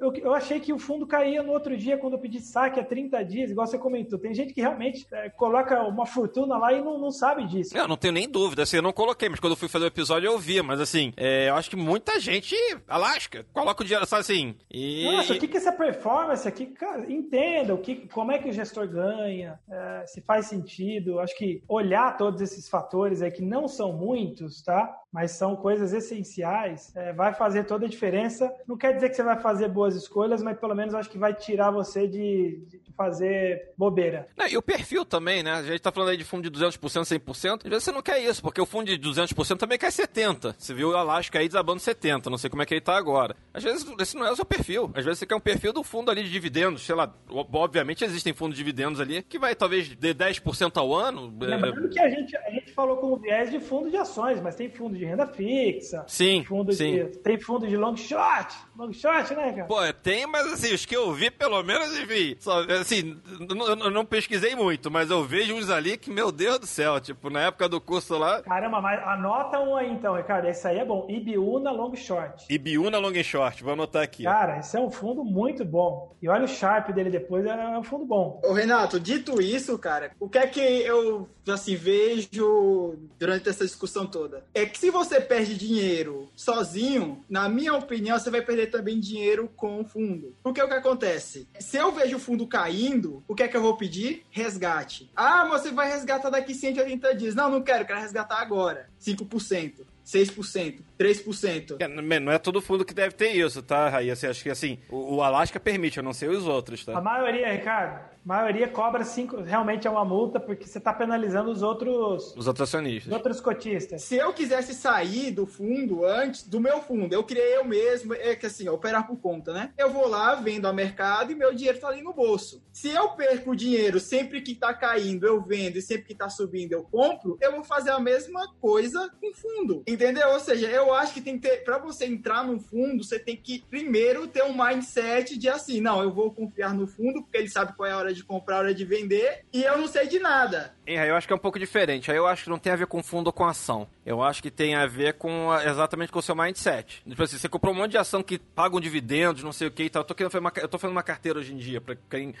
eu, 0.00 0.12
eu 0.14 0.34
achei 0.34 0.60
que 0.60 0.72
o 0.72 0.78
fundo 0.78 1.06
caía 1.06 1.42
no 1.42 1.52
outro 1.52 1.76
dia 1.76 1.96
quando 1.96 2.14
eu 2.14 2.18
pedi 2.18 2.40
saque 2.40 2.78
há 2.78 2.84
30 2.84 3.24
dias, 3.24 3.50
igual 3.50 3.66
você 3.66 3.78
comentou. 3.78 4.18
Tem 4.18 4.34
gente 4.34 4.52
que 4.52 4.60
realmente 4.60 5.06
é, 5.12 5.28
coloca 5.30 5.82
uma 5.82 6.06
fortuna 6.06 6.56
lá 6.56 6.72
e 6.72 6.82
não, 6.82 6.98
não 6.98 7.10
sabe 7.10 7.46
disso. 7.46 7.76
Eu 7.76 7.88
não 7.88 7.96
tenho 7.96 8.14
nem 8.14 8.28
dúvida, 8.28 8.62
assim, 8.62 8.76
eu 8.76 8.82
não 8.82 8.92
coloquei, 8.92 9.28
mas 9.28 9.40
quando 9.40 9.52
eu 9.52 9.56
fui 9.56 9.68
fazer 9.68 9.84
o 9.84 9.88
episódio 9.88 10.26
eu 10.26 10.38
vi, 10.38 10.60
mas 10.62 10.80
assim, 10.82 11.12
é, 11.16 11.48
eu 11.48 11.54
acho 11.54 11.70
que 11.70 11.76
muita 11.76 12.18
gente, 12.20 12.56
Alasca, 12.86 13.46
coloca 13.52 13.82
o 13.82 13.84
dinheiro, 13.84 14.06
sabe 14.06 14.20
assim, 14.20 14.54
e... 14.70 15.04
Nossa, 15.04 15.34
o 15.34 15.38
que, 15.38 15.48
que 15.48 15.56
essa 15.56 15.72
performance 15.72 16.46
aqui? 16.46 16.66
Cara, 16.66 17.10
entenda 17.10 17.74
o 17.74 17.78
que, 17.78 18.08
como 18.08 18.32
é 18.32 18.38
que 18.38 18.48
o 18.48 18.52
gestor 18.52 18.88
ganha, 18.88 19.58
é, 19.70 20.04
se 20.06 20.20
faz 20.20 20.46
sentido. 20.46 21.20
Acho 21.20 21.36
que 21.36 21.62
olhar 21.68 22.16
todos 22.16 22.40
esses 22.40 22.68
fatores 22.68 23.22
aí, 23.22 23.30
que 23.30 23.42
não 23.42 23.68
são 23.68 23.92
muitos, 23.92 24.62
tá? 24.62 24.94
Mas 25.12 25.32
são 25.32 25.56
coisas 25.56 25.92
essenciais, 25.92 26.94
é, 26.96 27.12
vai 27.12 27.34
fazer 27.34 27.64
toda 27.64 27.86
a 27.86 27.88
diferença. 27.88 28.52
Não 28.66 28.76
quer 28.76 28.94
dizer 28.94 29.10
que 29.10 29.16
você 29.16 29.22
vai 29.22 29.38
fazer 29.38 29.68
boas 29.68 29.94
escolhas, 29.94 30.42
mas 30.42 30.58
pelo 30.58 30.74
menos 30.74 30.94
acho 30.94 31.10
que 31.10 31.18
vai 31.18 31.34
tirar 31.34 31.70
você 31.70 32.06
de, 32.06 32.64
de 32.66 32.78
fazer 32.96 33.70
bobeira. 33.76 34.26
Não, 34.36 34.46
e 34.46 34.56
o 34.56 34.62
perfil 34.62 35.04
também, 35.04 35.42
né? 35.42 35.52
A 35.52 35.62
gente 35.62 35.80
tá 35.80 35.90
falando 35.92 36.10
aí 36.10 36.16
de 36.16 36.24
fundo 36.24 36.48
de 36.50 36.58
200%, 36.58 36.78
100%. 36.78 37.60
Às 37.64 37.70
vezes 37.70 37.84
você 37.84 37.92
não 37.92 38.02
quer 38.02 38.18
isso, 38.20 38.42
porque 38.42 38.60
o 38.60 38.66
fundo 38.66 38.86
de 38.86 38.98
200% 38.98 39.58
também 39.58 39.78
quer 39.78 39.90
70%. 39.90 40.54
Você 40.58 40.74
viu 40.74 40.90
o 40.90 40.96
Alasca 40.96 41.38
aí 41.38 41.46
desabando 41.48 41.80
70%, 41.80 42.26
não 42.26 42.38
sei 42.38 42.48
como 42.50 42.62
é 42.62 42.66
que 42.66 42.74
ele 42.74 42.80
tá 42.80 42.96
agora. 42.96 43.36
Às 43.52 43.62
vezes 43.62 43.86
esse 43.98 44.16
não 44.16 44.26
é 44.26 44.30
o 44.32 44.36
seu 44.36 44.44
perfil. 44.44 44.90
Às 44.94 45.04
vezes 45.04 45.18
você 45.20 45.26
quer 45.26 45.34
um 45.34 45.40
perfil 45.40 45.72
do 45.72 45.82
fundo 45.82 46.10
ali 46.10 46.22
de 46.22 46.30
dividendos, 46.30 46.82
sei 46.82 46.94
lá. 46.94 47.12
Obviamente 47.28 48.04
existem 48.04 48.32
fundos 48.32 48.56
de 48.56 48.62
dividendos 48.62 49.00
ali 49.00 49.22
que 49.22 49.38
vai 49.38 49.54
talvez 49.54 49.88
de 49.88 49.96
10% 50.14 50.76
ao 50.76 50.94
ano. 50.94 51.32
é, 51.42 51.46
Lembrando 51.46 51.88
que 51.88 51.98
a 52.00 52.08
gente, 52.08 52.36
a 52.36 52.50
gente 52.50 52.72
falou 52.72 52.96
com 52.98 53.12
o 53.12 53.16
viés 53.16 53.50
de 53.50 53.58
fundo 53.60 53.90
de 53.90 53.96
ações, 53.96 54.40
mas 54.40 54.54
tem 54.54 54.70
fundo 54.70 54.96
de 54.96 55.04
renda 55.04 55.26
fixa, 55.26 56.04
Sim, 56.06 56.44
fundo 56.44 56.72
sim. 56.72 56.92
De, 56.92 57.04
tem 57.18 57.38
fundo 57.38 57.66
de 57.66 57.76
long 57.76 57.96
shot, 57.96 58.54
long 58.76 58.92
shot, 58.92 59.34
né, 59.34 59.52
cara? 59.52 59.64
Pô, 59.64 59.92
tem, 59.94 60.26
mas 60.26 60.46
assim, 60.52 60.72
os 60.72 60.86
que 60.86 60.96
eu 60.96 61.12
vi, 61.12 61.30
pelo 61.30 61.62
menos, 61.62 61.96
enfim, 61.98 62.36
só, 62.38 62.62
assim, 62.82 63.20
eu, 63.48 63.90
não 63.90 64.04
pesquisei 64.04 64.54
muito, 64.54 64.90
mas 64.90 65.10
eu 65.10 65.24
vejo 65.24 65.54
uns 65.54 65.70
ali 65.70 65.96
que, 65.96 66.10
meu 66.10 66.30
Deus 66.30 66.58
do 66.58 66.66
céu, 66.66 67.00
tipo, 67.00 67.30
na 67.30 67.40
época 67.40 67.68
do 67.68 67.80
curso 67.80 68.18
lá, 68.18 68.42
Caramba, 68.42 68.80
mas 68.80 69.02
anota 69.04 69.58
um 69.60 69.76
aí 69.76 69.90
então, 69.90 70.14
Ricardo. 70.14 70.46
Esse 70.46 70.66
aí 70.66 70.78
é 70.78 70.84
bom. 70.84 71.06
Ibiúna 71.08 71.70
Long 71.70 71.94
Short. 71.94 72.46
Ibiúna 72.52 72.98
Long 72.98 73.22
Short, 73.22 73.62
vou 73.62 73.72
anotar 73.72 74.02
aqui. 74.02 74.24
Cara, 74.24 74.58
esse 74.58 74.76
é 74.76 74.80
um 74.80 74.90
fundo 74.90 75.24
muito 75.24 75.64
bom. 75.64 76.14
E 76.20 76.28
olha 76.28 76.44
o 76.44 76.48
Sharp 76.48 76.90
dele 76.90 77.10
depois, 77.10 77.44
é 77.44 77.78
um 77.78 77.82
fundo 77.82 78.04
bom. 78.04 78.40
Ô, 78.44 78.52
Renato, 78.52 79.00
dito 79.00 79.40
isso, 79.40 79.76
cara, 79.78 80.12
o 80.20 80.28
que 80.28 80.38
é 80.38 80.46
que 80.46 80.60
eu, 80.60 81.28
assim, 81.48 81.74
vejo 81.74 82.96
durante 83.18 83.48
essa 83.48 83.64
discussão 83.64 84.06
toda? 84.06 84.44
É 84.54 84.64
que 84.66 84.78
se 84.78 84.90
você 84.90 85.20
perde 85.20 85.56
dinheiro 85.56 86.28
sozinho, 86.36 87.24
na 87.28 87.48
minha 87.48 87.74
opinião, 87.74 88.18
você 88.18 88.30
vai 88.30 88.42
perder 88.42 88.68
também 88.68 89.00
dinheiro 89.00 89.50
com 89.56 89.80
o 89.80 89.84
fundo. 89.84 90.34
Porque 90.42 90.62
o 90.62 90.68
que 90.68 90.74
acontece? 90.74 91.48
Se 91.58 91.76
eu 91.76 91.90
vejo 91.90 92.16
o 92.16 92.20
fundo 92.20 92.46
caindo, 92.72 93.22
o 93.28 93.34
que 93.34 93.42
é 93.42 93.48
que 93.48 93.56
eu 93.56 93.62
vou 93.62 93.76
pedir? 93.76 94.24
Resgate. 94.30 95.10
Ah, 95.14 95.46
você 95.46 95.70
vai 95.70 95.90
resgatar 95.90 96.30
daqui 96.30 96.54
180 96.54 97.14
dias. 97.14 97.34
Não, 97.34 97.50
não 97.50 97.62
quero, 97.62 97.84
quero 97.84 98.00
resgatar 98.00 98.40
agora. 98.40 98.88
5%. 99.00 99.84
6%, 100.04 100.80
3%. 100.98 101.76
É, 101.78 101.86
Não 101.86 102.02
não 102.20 102.32
é 102.32 102.38
todo 102.38 102.60
fundo 102.60 102.84
que 102.84 102.92
deve 102.92 103.14
ter 103.14 103.30
isso, 103.30 103.62
tá, 103.62 103.88
Raí? 103.88 104.10
Assim, 104.10 104.26
acho 104.26 104.42
que 104.42 104.50
assim, 104.50 104.78
o, 104.90 105.16
o 105.16 105.22
Alaska 105.22 105.60
permite, 105.60 105.98
eu 105.98 106.02
não 106.02 106.12
sei 106.12 106.28
os 106.28 106.44
outros, 106.44 106.86
A 106.88 106.94
tá? 106.94 107.00
maioria, 107.00 107.52
Ricardo, 107.52 108.00
a 108.00 108.11
maioria 108.24 108.68
cobra 108.68 109.04
5, 109.04 109.42
realmente 109.42 109.86
é 109.86 109.90
uma 109.90 110.04
multa, 110.04 110.38
porque 110.38 110.66
você 110.66 110.78
tá 110.80 110.92
penalizando 110.92 111.50
os 111.50 111.62
outros, 111.62 112.34
Os 112.36 112.46
outros 112.46 112.68
os 112.68 112.74
acionistas. 112.74 113.12
outros 113.12 113.40
cotistas. 113.40 114.02
Se 114.02 114.16
eu 114.16 114.32
quisesse 114.32 114.74
sair 114.74 115.30
do 115.30 115.46
fundo 115.46 116.04
antes, 116.04 116.42
do 116.46 116.60
meu 116.60 116.80
fundo, 116.82 117.14
eu 117.14 117.24
criei 117.24 117.56
eu 117.56 117.64
mesmo, 117.64 118.14
é 118.14 118.34
que 118.34 118.46
assim, 118.46 118.68
operar 118.68 119.06
por 119.06 119.16
conta, 119.16 119.52
né? 119.52 119.72
Eu 119.76 119.90
vou 119.90 120.08
lá, 120.08 120.34
vendo 120.34 120.66
a 120.66 120.72
mercado 120.72 121.32
e 121.32 121.34
meu 121.34 121.54
dinheiro 121.54 121.78
tá 121.80 121.88
ali 121.88 122.02
no 122.02 122.12
bolso. 122.12 122.62
Se 122.72 122.88
eu 122.90 123.10
perco 123.10 123.50
o 123.50 123.56
dinheiro 123.56 123.98
sempre 124.00 124.40
que 124.40 124.54
tá 124.54 124.72
caindo, 124.72 125.26
eu 125.26 125.40
vendo, 125.42 125.76
e 125.76 125.82
sempre 125.82 126.06
que 126.08 126.14
tá 126.14 126.28
subindo, 126.28 126.72
eu 126.72 126.82
compro, 126.84 127.36
eu 127.40 127.52
vou 127.52 127.64
fazer 127.64 127.90
a 127.90 128.00
mesma 128.00 128.48
coisa 128.60 129.10
com 129.20 129.30
o 129.30 129.34
fundo. 129.34 129.82
Entendeu? 129.86 130.28
Ou 130.30 130.40
seja, 130.40 130.68
eu 130.68 130.92
acho 130.94 131.14
que 131.14 131.20
tem 131.20 131.38
que 131.38 131.48
ter, 131.48 131.64
pra 131.64 131.78
você 131.78 132.06
entrar 132.06 132.44
no 132.46 132.58
fundo, 132.58 133.04
você 133.04 133.18
tem 133.18 133.36
que 133.36 133.64
primeiro 133.68 134.26
ter 134.26 134.42
um 134.44 134.54
mindset 134.56 135.36
de 135.38 135.48
assim, 135.48 135.80
não, 135.80 136.02
eu 136.02 136.12
vou 136.12 136.30
confiar 136.32 136.74
no 136.74 136.86
fundo, 136.86 137.22
porque 137.22 137.36
ele 137.38 137.48
sabe 137.48 137.74
qual 137.76 137.88
é 137.88 137.92
a 137.92 137.96
hora 137.98 138.11
de 138.16 138.24
comprar, 138.24 138.58
hora 138.58 138.74
de 138.74 138.84
vender, 138.84 139.44
e 139.52 139.62
eu 139.62 139.78
não 139.78 139.86
sei 139.86 140.06
de 140.06 140.18
nada. 140.18 140.74
Eu 140.86 141.14
acho 141.16 141.26
que 141.26 141.32
é 141.32 141.36
um 141.36 141.38
pouco 141.38 141.58
diferente. 141.58 142.10
Aí 142.10 142.16
eu 142.16 142.26
acho 142.26 142.44
que 142.44 142.50
não 142.50 142.58
tem 142.58 142.72
a 142.72 142.76
ver 142.76 142.86
com 142.86 143.02
fundo 143.02 143.28
ou 143.28 143.32
com 143.32 143.44
ação. 143.44 143.86
Eu 144.04 144.20
acho 144.22 144.42
que 144.42 144.50
tem 144.50 144.74
a 144.74 144.84
ver 144.86 145.14
com 145.14 145.50
a- 145.50 145.64
exatamente 145.64 146.10
com 146.10 146.18
o 146.18 146.22
seu 146.22 146.34
mindset. 146.34 147.02
Tipo 147.08 147.22
assim, 147.22 147.38
você 147.38 147.48
comprou 147.48 147.72
um 147.72 147.76
monte 147.76 147.92
de 147.92 147.98
ação 147.98 148.20
que 148.22 148.36
pagam 148.38 148.80
dividendos, 148.80 149.44
não 149.44 149.52
sei 149.52 149.68
o 149.68 149.70
que 149.70 149.84
e 149.84 149.90
tal. 149.90 150.02
Eu 150.02 150.06
tô, 150.06 150.14
querendo 150.14 150.34
uma, 150.38 150.52
eu 150.56 150.66
tô 150.68 150.78
fazendo 150.78 150.96
uma 150.96 151.02
carteira 151.02 151.38
hoje 151.38 151.52
em 151.52 151.56
dia, 151.56 151.80
pra 151.80 151.94
quem, 152.10 152.34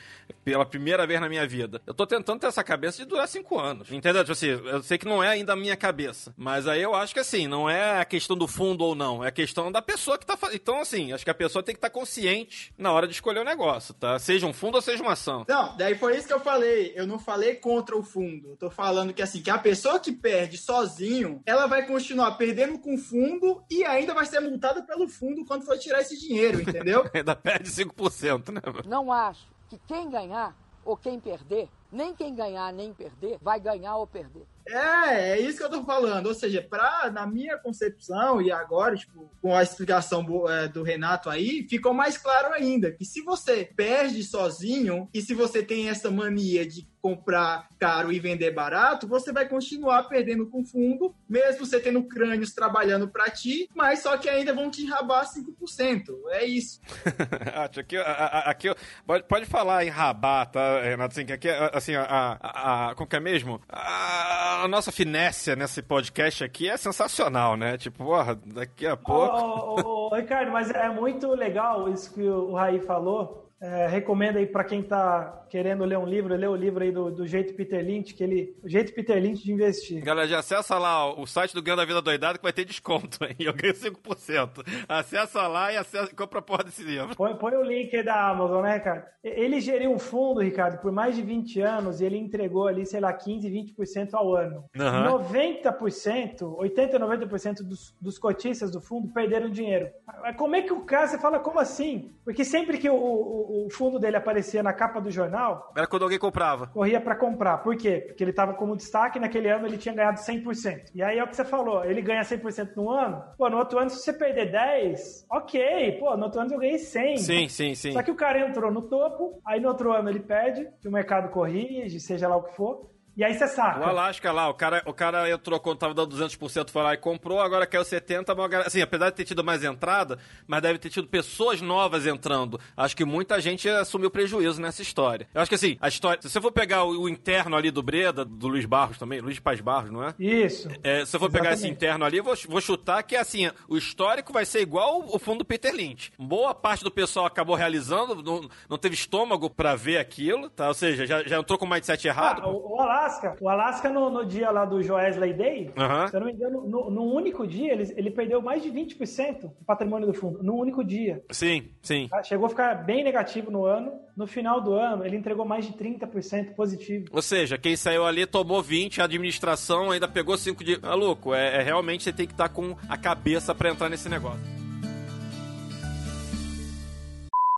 pela 0.44 0.66
primeira 0.66 1.06
vez 1.06 1.20
na 1.20 1.28
minha 1.28 1.46
vida. 1.46 1.80
Eu 1.86 1.94
tô 1.94 2.04
tentando 2.06 2.40
ter 2.40 2.46
essa 2.48 2.64
cabeça 2.64 2.98
de 2.98 3.04
durar 3.08 3.28
cinco 3.28 3.60
anos. 3.60 3.92
Entendeu? 3.92 4.22
Tipo 4.22 4.32
assim, 4.32 4.48
eu 4.48 4.82
sei 4.82 4.98
que 4.98 5.06
não 5.06 5.22
é 5.22 5.28
ainda 5.28 5.52
a 5.52 5.56
minha 5.56 5.76
cabeça. 5.76 6.34
Mas 6.36 6.66
aí 6.66 6.82
eu 6.82 6.94
acho 6.96 7.14
que 7.14 7.20
assim, 7.20 7.46
não 7.46 7.70
é 7.70 8.00
a 8.00 8.04
questão 8.04 8.36
do 8.36 8.48
fundo 8.48 8.82
ou 8.84 8.94
não. 8.96 9.22
É 9.24 9.28
a 9.28 9.32
questão 9.32 9.70
da 9.70 9.80
pessoa 9.80 10.18
que 10.18 10.26
tá 10.26 10.36
fazendo. 10.36 10.56
Então, 10.56 10.80
assim, 10.80 11.12
acho 11.12 11.24
que 11.24 11.30
a 11.30 11.34
pessoa 11.34 11.62
tem 11.62 11.74
que 11.74 11.78
estar 11.78 11.90
consciente 11.90 12.72
na 12.76 12.90
hora 12.92 13.06
de 13.06 13.12
escolher 13.14 13.38
o 13.40 13.44
negócio, 13.44 13.94
tá? 13.94 14.18
Seja 14.18 14.46
um 14.48 14.52
fundo 14.52 14.74
ou 14.74 14.82
seja 14.82 15.00
uma 15.02 15.12
ação. 15.12 15.44
Não, 15.48 15.76
daí 15.76 15.94
foi 15.96 16.16
isso 16.16 16.26
que 16.26 16.32
eu 16.32 16.40
falei. 16.40 16.92
Eu 16.96 17.06
não 17.06 17.20
falei 17.20 17.54
contra 17.54 17.96
o 17.96 18.02
fundo. 18.02 18.31
Eu 18.44 18.56
tô 18.56 18.70
falando 18.70 19.12
que 19.12 19.22
assim, 19.22 19.42
que 19.42 19.50
a 19.50 19.58
pessoa 19.58 19.98
que 19.98 20.12
perde 20.12 20.56
sozinho, 20.56 21.42
ela 21.44 21.66
vai 21.66 21.86
continuar 21.86 22.32
perdendo 22.32 22.78
com 22.78 22.94
o 22.94 22.98
fundo 22.98 23.62
e 23.70 23.84
ainda 23.84 24.14
vai 24.14 24.26
ser 24.26 24.40
multada 24.40 24.82
pelo 24.82 25.08
fundo 25.08 25.44
quando 25.44 25.64
for 25.64 25.78
tirar 25.78 26.00
esse 26.00 26.18
dinheiro, 26.18 26.60
entendeu? 26.60 27.04
Ainda 27.12 27.34
perde 27.36 27.70
5%, 27.70 28.52
né? 28.52 28.60
Não 28.86 29.12
acho 29.12 29.46
que 29.68 29.78
quem 29.86 30.10
ganhar 30.10 30.56
ou 30.84 30.96
quem 30.96 31.18
perder, 31.18 31.68
nem 31.92 32.14
quem 32.14 32.34
ganhar 32.34 32.72
nem 32.72 32.92
perder, 32.94 33.38
vai 33.40 33.60
ganhar 33.60 33.96
ou 33.96 34.06
perder. 34.06 34.42
É, 34.68 35.32
é 35.32 35.40
isso 35.40 35.58
que 35.58 35.64
eu 35.64 35.70
tô 35.70 35.82
falando. 35.84 36.26
Ou 36.26 36.34
seja, 36.34 36.62
pra, 36.62 37.10
na 37.12 37.26
minha 37.26 37.58
concepção, 37.58 38.40
e 38.40 38.50
agora, 38.52 38.96
tipo, 38.96 39.28
com 39.42 39.54
a 39.54 39.62
explicação 39.62 40.24
bo- 40.24 40.48
é, 40.48 40.68
do 40.68 40.82
Renato 40.84 41.28
aí, 41.28 41.66
ficou 41.68 41.92
mais 41.92 42.16
claro 42.16 42.54
ainda 42.54 42.92
que 42.92 43.04
se 43.04 43.22
você 43.22 43.64
perde 43.76 44.22
sozinho 44.22 45.08
e 45.12 45.20
se 45.20 45.34
você 45.34 45.62
tem 45.64 45.88
essa 45.88 46.10
mania 46.12 46.64
de 46.64 46.86
comprar 47.02 47.66
caro 47.80 48.12
e 48.12 48.20
vender 48.20 48.52
barato, 48.52 49.08
você 49.08 49.32
vai 49.32 49.48
continuar 49.48 50.04
perdendo 50.04 50.46
com 50.46 50.64
fundo, 50.64 51.12
mesmo 51.28 51.66
você 51.66 51.80
tendo 51.80 52.04
crânios 52.04 52.52
trabalhando 52.54 53.08
pra 53.08 53.28
ti, 53.28 53.68
mas 53.74 53.98
só 53.98 54.16
que 54.16 54.28
ainda 54.28 54.54
vão 54.54 54.70
te 54.70 54.82
enrabar 54.82 55.26
5%. 55.26 56.04
É 56.28 56.44
isso. 56.44 56.80
Aqui, 57.64 57.96
aqui 57.96 58.68
pode, 59.04 59.24
pode 59.24 59.46
falar 59.46 59.84
em 59.84 59.88
rabar, 59.88 60.46
tá, 60.50 60.80
Renato? 60.82 61.12
Assim, 61.12 61.26
que 61.26 61.32
aqui, 61.32 61.48
assim, 61.82 61.94
a, 61.96 62.38
a, 62.40 62.90
a- 62.90 62.94
como 62.94 63.08
que 63.08 63.16
é 63.16 63.20
mesmo? 63.20 63.60
A, 63.68 64.62
a 64.64 64.68
nossa 64.68 64.92
finesse 64.92 65.54
nesse 65.56 65.82
podcast 65.82 66.44
aqui 66.44 66.68
é 66.68 66.76
sensacional, 66.76 67.56
né? 67.56 67.76
Tipo, 67.76 68.04
porra, 68.04 68.34
daqui 68.46 68.86
a 68.86 68.96
pouco... 68.96 69.36
ô, 69.36 69.80
ô, 69.80 70.08
ô, 70.08 70.14
Ricardo, 70.14 70.50
mas 70.52 70.70
é 70.70 70.88
muito 70.88 71.28
legal 71.34 71.88
isso 71.88 72.12
que 72.14 72.22
o 72.22 72.54
Raí 72.54 72.80
falou. 72.80 73.50
É, 73.62 73.86
recomendo 73.86 74.38
aí 74.38 74.46
para 74.46 74.64
quem 74.64 74.82
tá 74.82 75.46
querendo 75.48 75.84
ler 75.84 75.96
um 75.96 76.04
livro, 76.04 76.34
ler 76.34 76.48
o 76.48 76.56
livro 76.56 76.82
aí 76.82 76.90
do, 76.90 77.12
do 77.12 77.24
jeito 77.24 77.54
Peter 77.54 77.80
Lynch, 77.84 78.12
que 78.12 78.24
ele, 78.24 78.56
o 78.60 78.68
jeito 78.68 78.92
Peter 78.92 79.16
Lynch 79.22 79.44
de 79.44 79.52
investir. 79.52 80.02
Galera, 80.02 80.26
já 80.26 80.40
acessa 80.40 80.76
lá 80.78 81.06
ó, 81.06 81.20
o 81.20 81.26
site 81.26 81.54
do 81.54 81.62
Ganho 81.62 81.76
da 81.76 81.84
Vida 81.84 82.02
Doidado 82.02 82.38
que 82.38 82.42
vai 82.42 82.52
ter 82.52 82.64
desconto 82.64 83.22
aí. 83.22 83.36
Eu 83.38 83.52
ganho 83.54 83.72
5%. 83.72 84.64
Acessa 84.88 85.46
lá 85.46 85.72
e 85.72 85.76
acessa, 85.76 86.12
compra 86.12 86.40
a 86.40 86.42
porra 86.42 86.64
desse 86.64 86.82
livro. 86.82 87.14
Põe, 87.14 87.36
põe 87.36 87.54
o 87.54 87.62
link 87.62 87.94
aí 87.94 88.02
da 88.02 88.30
Amazon, 88.30 88.62
né, 88.62 88.80
cara? 88.80 89.12
Ele 89.22 89.60
geriu 89.60 89.92
um 89.92 89.98
fundo, 89.98 90.40
Ricardo, 90.40 90.80
por 90.80 90.90
mais 90.90 91.14
de 91.14 91.22
20 91.22 91.60
anos 91.60 92.00
e 92.00 92.04
ele 92.04 92.18
entregou 92.18 92.66
ali, 92.66 92.84
sei 92.84 92.98
lá, 92.98 93.12
15, 93.12 93.48
20% 93.48 94.14
ao 94.14 94.34
ano. 94.34 94.64
Aham. 94.76 95.20
90%, 95.20 96.56
80, 96.58 96.98
90% 96.98 97.62
dos, 97.62 97.94
dos 98.00 98.18
cotistas 98.18 98.72
do 98.72 98.80
fundo 98.80 99.12
perderam 99.12 99.48
dinheiro. 99.48 99.88
Como 100.36 100.56
é 100.56 100.62
que 100.62 100.72
o 100.72 100.80
cara, 100.80 101.06
você 101.06 101.18
fala, 101.18 101.38
como 101.38 101.60
assim? 101.60 102.10
Porque 102.24 102.44
sempre 102.44 102.78
que 102.78 102.90
o, 102.90 102.96
o, 102.96 103.51
o 103.66 103.70
fundo 103.70 103.98
dele 103.98 104.16
aparecia 104.16 104.62
na 104.62 104.72
capa 104.72 105.00
do 105.00 105.10
jornal, 105.10 105.72
Era 105.76 105.86
quando 105.86 106.02
alguém 106.02 106.18
comprava. 106.18 106.66
corria 106.68 107.00
para 107.00 107.14
comprar. 107.14 107.58
Por 107.58 107.76
quê? 107.76 108.04
Porque 108.06 108.22
ele 108.24 108.30
estava 108.30 108.54
como 108.54 108.76
destaque 108.76 109.18
naquele 109.18 109.48
ano 109.48 109.66
ele 109.66 109.78
tinha 109.78 109.94
ganhado 109.94 110.18
100%. 110.20 110.90
E 110.94 111.02
aí 111.02 111.18
é 111.18 111.24
o 111.24 111.28
que 111.28 111.36
você 111.36 111.44
falou, 111.44 111.84
ele 111.84 112.00
ganha 112.02 112.22
100% 112.22 112.70
no 112.76 112.90
ano, 112.90 113.22
pô, 113.36 113.48
no 113.50 113.58
outro 113.58 113.78
ano 113.78 113.90
se 113.90 113.98
você 113.98 114.12
perder 114.12 114.50
10, 114.50 115.26
ok, 115.30 115.98
pô, 115.98 116.16
no 116.16 116.24
outro 116.24 116.40
ano 116.40 116.52
eu 116.54 116.58
ganhei 116.58 116.78
100. 116.78 117.16
Sim, 117.18 117.48
sim, 117.48 117.74
sim. 117.74 117.92
Só 117.92 118.02
que 118.02 118.10
o 118.10 118.14
cara 118.16 118.40
entrou 118.40 118.70
no 118.70 118.82
topo, 118.82 119.40
aí 119.46 119.60
no 119.60 119.68
outro 119.68 119.92
ano 119.92 120.08
ele 120.08 120.20
perde, 120.20 120.68
que 120.80 120.88
o 120.88 120.92
mercado 120.92 121.30
corrige, 121.30 122.00
seja 122.00 122.28
lá 122.28 122.36
o 122.36 122.42
que 122.42 122.54
for, 122.56 122.90
e 123.16 123.24
aí 123.24 123.34
você 123.34 123.46
saca. 123.46 123.80
O 123.80 123.84
Alasca 123.84 124.32
lá, 124.32 124.48
o 124.48 124.54
cara, 124.54 124.82
o 124.86 124.92
cara 124.92 125.30
entrou 125.30 125.60
quando 125.60 125.78
tava 125.78 125.94
dando 125.94 126.16
200%, 126.16 126.70
foi 126.70 126.82
lá 126.82 126.94
e 126.94 126.96
comprou, 126.96 127.40
agora 127.40 127.66
caiu 127.66 127.82
70%, 127.84 128.34
mas, 128.36 128.66
assim, 128.66 128.80
apesar 128.80 129.10
de 129.10 129.16
ter 129.16 129.24
tido 129.24 129.44
mais 129.44 129.62
entrada, 129.62 130.18
mas 130.46 130.62
deve 130.62 130.78
ter 130.78 130.90
tido 130.90 131.06
pessoas 131.06 131.60
novas 131.60 132.06
entrando. 132.06 132.58
Acho 132.76 132.96
que 132.96 133.04
muita 133.04 133.40
gente 133.40 133.68
assumiu 133.68 134.10
prejuízo 134.10 134.60
nessa 134.60 134.82
história. 134.82 135.26
Eu 135.34 135.40
acho 135.42 135.48
que 135.48 135.54
assim, 135.54 135.76
a 135.80 135.88
história, 135.88 136.20
se 136.22 136.30
você 136.30 136.40
for 136.40 136.52
pegar 136.52 136.84
o, 136.84 137.02
o 137.02 137.08
interno 137.08 137.56
ali 137.56 137.70
do 137.70 137.82
Breda, 137.82 138.24
do 138.24 138.48
Luiz 138.48 138.64
Barros 138.64 138.98
também, 138.98 139.20
Luiz 139.20 139.38
Paz 139.38 139.60
Barros, 139.60 139.90
não 139.90 140.02
é? 140.04 140.14
Isso. 140.18 140.68
É, 140.82 141.04
se 141.04 141.14
eu 141.14 141.20
for 141.20 141.30
pegar 141.30 141.52
esse 141.52 141.62
Exatamente. 141.62 141.76
interno 141.76 142.04
ali, 142.04 142.20
vou, 142.20 142.34
vou 142.48 142.60
chutar 142.60 143.02
que 143.02 143.16
assim, 143.16 143.50
o 143.68 143.76
histórico 143.76 144.32
vai 144.32 144.44
ser 144.44 144.60
igual 144.60 145.04
o 145.06 145.18
fundo 145.18 145.38
do 145.38 145.44
Peter 145.44 145.74
Lynch. 145.74 146.12
Boa 146.18 146.54
parte 146.54 146.84
do 146.84 146.90
pessoal 146.90 147.26
acabou 147.26 147.56
realizando, 147.56 148.22
não, 148.22 148.48
não 148.68 148.78
teve 148.78 148.94
estômago 148.94 149.50
pra 149.50 149.74
ver 149.74 149.98
aquilo, 149.98 150.48
tá? 150.48 150.68
Ou 150.68 150.74
seja, 150.74 151.06
já, 151.06 151.22
já 151.22 151.38
entrou 151.38 151.58
com 151.58 151.66
o 151.66 151.70
mindset 151.70 152.06
errado. 152.06 152.42
Ah, 152.44 152.48
o, 152.48 152.76
o 152.76 152.80
Alasca, 152.80 153.01
o 153.40 153.48
Alasca 153.48 153.88
no, 153.88 154.10
no 154.10 154.24
dia 154.24 154.50
lá 154.50 154.64
do 154.64 154.82
Joesley 154.82 155.32
Day, 155.32 155.72
se 156.08 156.16
eu 156.16 156.20
não 156.20 156.26
me 156.26 156.32
engano, 156.32 156.62
no, 156.62 156.90
no 156.90 157.02
único 157.04 157.46
dia 157.46 157.72
ele, 157.72 157.92
ele 157.96 158.10
perdeu 158.10 158.40
mais 158.40 158.62
de 158.62 158.70
20% 158.70 159.40
do 159.40 159.50
patrimônio 159.66 160.06
do 160.06 160.14
fundo, 160.14 160.42
no 160.42 160.54
único 160.54 160.84
dia. 160.84 161.22
Sim, 161.30 161.64
sim. 161.82 162.08
Tá? 162.08 162.22
Chegou 162.22 162.46
a 162.46 162.48
ficar 162.48 162.74
bem 162.74 163.04
negativo 163.04 163.50
no 163.50 163.64
ano. 163.64 163.92
No 164.14 164.26
final 164.26 164.60
do 164.60 164.74
ano, 164.74 165.06
ele 165.06 165.16
entregou 165.16 165.44
mais 165.44 165.64
de 165.64 165.72
30% 165.72 166.54
positivo. 166.54 167.06
Ou 167.10 167.22
seja, 167.22 167.56
quem 167.56 167.76
saiu 167.76 168.04
ali 168.04 168.26
tomou 168.26 168.62
20, 168.62 169.00
a 169.00 169.04
administração 169.04 169.90
ainda 169.90 170.06
pegou 170.06 170.36
5 170.36 170.62
de. 170.62 170.78
Ah, 170.82 170.94
louco, 170.94 171.34
é, 171.34 171.60
é 171.60 171.62
realmente 171.62 172.04
você 172.04 172.12
tem 172.12 172.26
que 172.26 172.34
estar 172.34 172.50
com 172.50 172.76
a 172.88 172.98
cabeça 172.98 173.54
pra 173.54 173.70
entrar 173.70 173.88
nesse 173.88 174.08
negócio. 174.10 174.40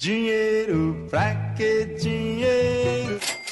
Dinheiro, 0.01 1.07
pra 1.11 1.55
que 1.57 1.87
dinheiro? 1.97 3.44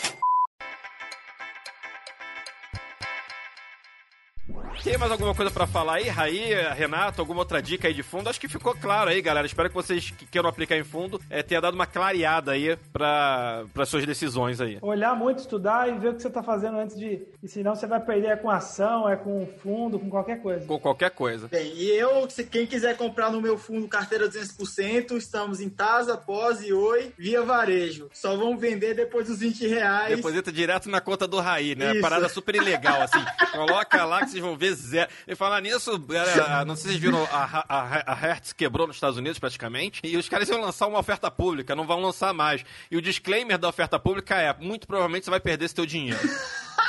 Tem 4.93 4.99
mais 4.99 5.11
alguma 5.11 5.35
coisa 5.35 5.51
pra 5.51 5.67
falar 5.67 5.95
aí, 5.95 6.09
Raí, 6.11 6.53
Renato? 6.77 7.23
Alguma 7.23 7.39
outra 7.41 7.63
dica 7.63 7.89
aí 7.89 7.95
de 7.95 8.03
fundo? 8.03 8.29
Acho 8.29 8.39
que 8.39 8.47
ficou 8.47 8.77
claro 8.77 9.09
aí, 9.09 9.23
galera. 9.23 9.47
Espero 9.47 9.71
que 9.71 9.75
vocês 9.75 10.11
que 10.11 10.27
queiram 10.27 10.51
aplicar 10.51 10.77
em 10.77 10.85
fundo 10.85 11.19
é, 11.31 11.43
tenha 11.43 11.63
dado 11.63 11.73
uma 11.73 11.87
clareada 11.87 12.53
aí 12.53 12.77
pra, 12.93 13.65
pra 13.73 13.87
suas 13.87 14.05
decisões 14.05 14.61
aí. 14.61 14.77
Olhar 14.83 15.17
muito, 15.17 15.39
estudar 15.39 15.89
e 15.89 15.99
ver 15.99 16.09
o 16.11 16.15
que 16.15 16.21
você 16.21 16.29
está 16.29 16.43
fazendo 16.43 16.77
antes 16.77 16.95
de. 16.95 17.27
E 17.43 17.49
senão 17.49 17.75
você 17.75 17.87
vai 17.87 18.01
perder 18.01 18.33
é 18.33 18.37
com 18.37 18.51
ação, 18.51 19.09
é 19.09 19.17
com 19.17 19.49
fundo, 19.63 19.99
com 19.99 20.11
qualquer 20.11 20.43
coisa. 20.43 20.67
Com 20.67 20.79
qualquer 20.79 21.11
coisa. 21.13 21.49
Bem, 21.49 21.73
e 21.75 21.89
eu, 21.89 22.29
se 22.29 22.45
quem 22.45 22.67
quiser 22.67 22.95
comprar 22.95 23.33
no 23.33 23.41
meu 23.41 23.57
fundo 23.57 23.89
carteira 23.89 24.29
200%, 24.29 25.17
estamos 25.17 25.59
em 25.63 25.71
Tasa, 25.71 26.19
Pós 26.19 26.63
e 26.63 26.71
Oi, 26.71 27.15
via 27.17 27.41
varejo. 27.41 28.11
Só 28.13 28.37
vão 28.37 28.59
vender 28.59 28.93
depois 28.93 29.27
dos 29.27 29.39
20 29.39 29.67
reais. 29.67 30.17
Deposita 30.17 30.53
direto 30.53 30.91
na 30.91 31.01
conta 31.01 31.27
do 31.27 31.41
Raí, 31.41 31.75
né? 31.75 31.93
Isso. 31.93 32.03
Parada 32.03 32.29
super 32.29 32.55
ilegal, 32.55 33.01
assim. 33.01 33.25
Coloca 33.53 34.05
lá 34.05 34.21
que 34.21 34.33
vocês 34.33 34.43
vão 34.43 34.55
ver 34.55 34.82
zero. 34.85 35.11
E 35.27 35.35
falar 35.35 35.61
nisso, 35.61 36.03
era- 36.13 36.65
não 36.65 36.75
sei 36.77 36.83
se 36.83 36.89
vocês 36.89 37.01
viram, 37.01 37.23
a, 37.31 37.65
a, 37.69 38.13
a 38.13 38.15
Hertz 38.15 38.53
quebrou 38.53 38.87
nos 38.87 38.97
Estados 38.97 39.17
Unidos 39.19 39.39
praticamente, 39.39 40.01
e 40.05 40.17
os 40.17 40.29
caras 40.29 40.49
iam 40.49 40.61
lançar 40.61 40.87
uma 40.87 40.99
oferta 40.99 41.31
pública, 41.31 41.75
não 41.75 41.87
vão 41.87 42.01
lançar 42.01 42.33
mais. 42.33 42.65
E 42.91 42.97
o 42.97 43.03
disclaimer 43.03 43.59
da 43.59 43.69
oferta 43.69 43.99
pública 43.99 44.35
é, 44.37 44.55
muito 44.61 44.87
provavelmente 44.87 45.25
você 45.25 45.31
vai 45.31 45.41
perder 45.41 45.65
esse 45.67 45.75
teu 45.75 45.87
dinheiro. 45.87 46.21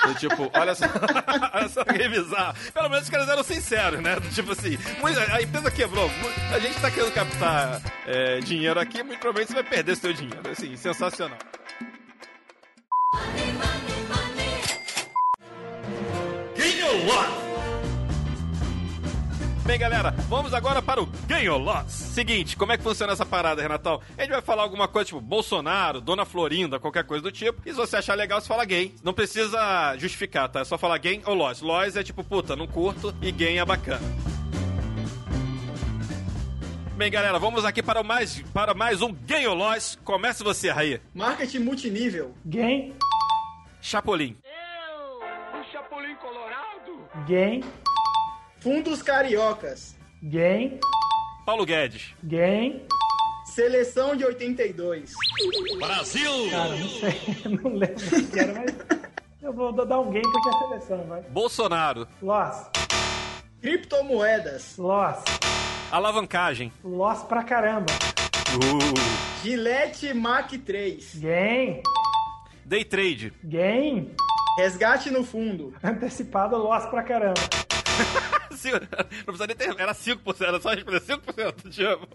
Do 0.08 0.16
tipo, 0.16 0.52
olha 0.54 0.76
só, 0.76 0.86
olha 1.54 1.70
só 1.70 1.84
que 1.86 2.10
bizarro. 2.10 2.56
Pelo 2.74 2.89
menos 2.89 3.06
os 3.06 3.10
caras 3.10 3.30
eram 3.30 3.44
sinceros, 3.44 4.02
né? 4.02 4.20
Do 4.20 4.28
tipo 4.30 4.52
assim, 4.52 4.78
a 5.32 5.41
empresa 5.41 5.72
quebrou, 5.72 6.10
a 6.54 6.60
gente 6.60 6.80
tá 6.82 6.91
querendo 6.91 7.14
captar 7.14 7.82
é, 8.06 8.39
dinheiro 8.39 8.80
aqui, 8.80 9.02
muito 9.02 9.20
provavelmente 9.20 9.50
você 9.50 9.62
vai 9.62 9.64
perder 9.64 9.98
teu 9.98 10.12
dinheiro. 10.12 10.41
Assim, 10.50 10.76
sensacional. 10.76 11.38
Bem, 19.66 19.80
galera, 19.80 20.11
vamos 20.28 20.53
agora 20.53 20.82
para 20.82 21.01
o 21.01 21.05
Gain 21.26 21.47
or 21.47 21.57
Loss. 21.57 21.89
Seguinte, 21.89 22.57
como 22.57 22.74
é 22.74 22.78
que 22.78 22.84
funciona 22.84 23.14
essa 23.14 23.26
parada, 23.26 23.61
Renatão? 23.61 24.01
A 24.18 24.22
gente 24.22 24.32
vai 24.32 24.41
falar 24.41 24.64
alguma 24.64 24.89
coisa 24.89 25.05
tipo 25.07 25.22
Bolsonaro, 25.22 26.01
Dona 26.01 26.26
Florinda, 26.26 26.80
qualquer 26.80 27.05
coisa 27.05 27.24
do 27.24 27.32
tipo. 27.32 27.61
E 27.66 27.70
se 27.70 27.76
você 27.78 27.95
achar 27.95 28.14
legal, 28.16 28.41
você 28.41 28.47
fala 28.47 28.66
gay. 28.66 28.93
Não 29.01 29.14
precisa 29.14 29.95
justificar, 29.97 30.49
tá? 30.49 30.59
É 30.59 30.66
só 30.66 30.78
falar 30.78 30.97
gain 30.97 31.22
ou 31.26 31.34
loss. 31.34 31.61
Loss 31.61 31.95
é 31.95 32.03
tipo, 32.03 32.26
puta, 32.26 32.57
não 32.57 32.68
curto. 32.68 33.16
E 33.22 33.32
gain 33.32 33.57
é 33.57 33.66
bacana. 33.66 34.01
Bem, 36.97 37.09
galera, 37.09 37.39
vamos 37.39 37.64
aqui 37.64 37.82
para, 37.82 38.01
o 38.01 38.03
mais, 38.03 38.41
para 38.53 38.74
mais 38.74 39.01
um 39.01 39.14
Gain 39.14 39.47
or 39.47 39.55
Loss. 39.55 39.97
Comece 40.03 40.43
você, 40.43 40.70
Raí. 40.72 41.01
Marketing 41.14 41.59
multinível. 41.59 42.36
Game, 42.45 42.93
Chapolin. 43.82 44.36
game, 47.26 47.64
Fundos 48.64 49.01
cariocas. 49.03 49.95
game, 50.24 50.80
Paulo 51.45 51.66
Guedes. 51.66 52.14
game. 52.24 52.82
Seleção 53.45 54.16
de 54.16 54.24
82. 54.26 55.11
Cara, 55.82 55.97
não 55.97 56.05
sei, 56.05 56.24
não 57.45 57.76
lembro 57.76 58.18
o 58.18 58.28
que 58.32 58.39
era, 58.39 58.53
mas 58.53 58.74
eu 59.41 59.51
vou 59.53 59.74
dar 59.74 59.99
um 59.99 60.09
game 60.11 60.26
porque 60.32 60.47
é 60.47 60.51
a 60.51 60.59
seleção, 60.59 61.03
vai. 61.07 61.22
Bolsonaro. 61.24 62.07
Loss, 62.22 62.68
Criptomoedas. 63.61 64.78
loss, 64.78 65.22
Alavancagem. 65.91 66.72
loss 66.84 67.24
pra 67.24 67.43
caramba. 67.43 67.91
Uh. 68.55 69.43
Gillette 69.43 70.14
Mac 70.14 70.49
3. 70.51 71.16
Game, 71.16 71.84
Day 72.66 72.86
trade. 72.86 73.34
game, 73.43 74.16
Resgate 74.57 75.11
no 75.11 75.24
fundo. 75.26 75.74
antecipado, 75.84 76.55
loss 76.57 76.86
pra 76.86 77.03
caramba. 77.03 77.41
Cinco- 78.58 78.80
Não 78.80 79.24
precisa 79.26 79.47
nem 79.47 79.56
ter. 79.56 79.80
Era 79.80 79.93
5%, 79.93 80.41
era 80.47 80.60
só 80.62 80.70
responder 80.70 81.01
5%, 81.01 81.70
tipo. 81.70 82.08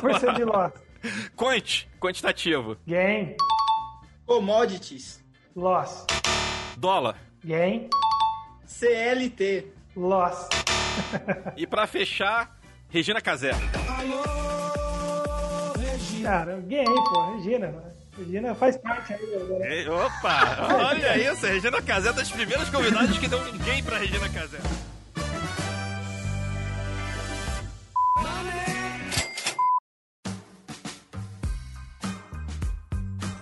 Por 0.00 0.18
cento 0.20 0.34
de 0.36 0.44
loss. 0.44 0.72
Quant, 1.36 1.84
quantitativo. 2.00 2.76
Game, 2.86 3.36
Commodities. 4.26 5.22
loss, 5.54 6.04
Dólar. 6.76 7.16
game, 7.44 7.88
CLT. 8.66 9.66
loss. 9.96 10.48
E 11.56 11.66
pra 11.66 11.86
fechar, 11.86 12.56
Regina 12.90 13.20
Casé. 13.20 13.52
Cara, 16.22 16.56
game, 16.60 16.84
pô, 17.12 17.36
Regina. 17.36 17.72
Regina 18.18 18.54
faz 18.54 18.76
parte 18.76 19.14
aí. 19.14 19.34
Agora. 19.40 19.72
Ei, 19.74 19.88
Opa! 19.88 20.74
Olha 20.88 21.16
isso, 21.32 21.46
a 21.46 21.50
Regina 21.50 21.80
Casé 21.80 22.08
é 22.08 22.12
das 22.12 22.30
primeiras 22.30 22.68
convidadas 22.68 23.16
que 23.16 23.28
deu 23.28 23.40
ninguém 23.52 23.82
pra 23.82 23.98
Regina 23.98 24.28
Casé. 24.28 24.58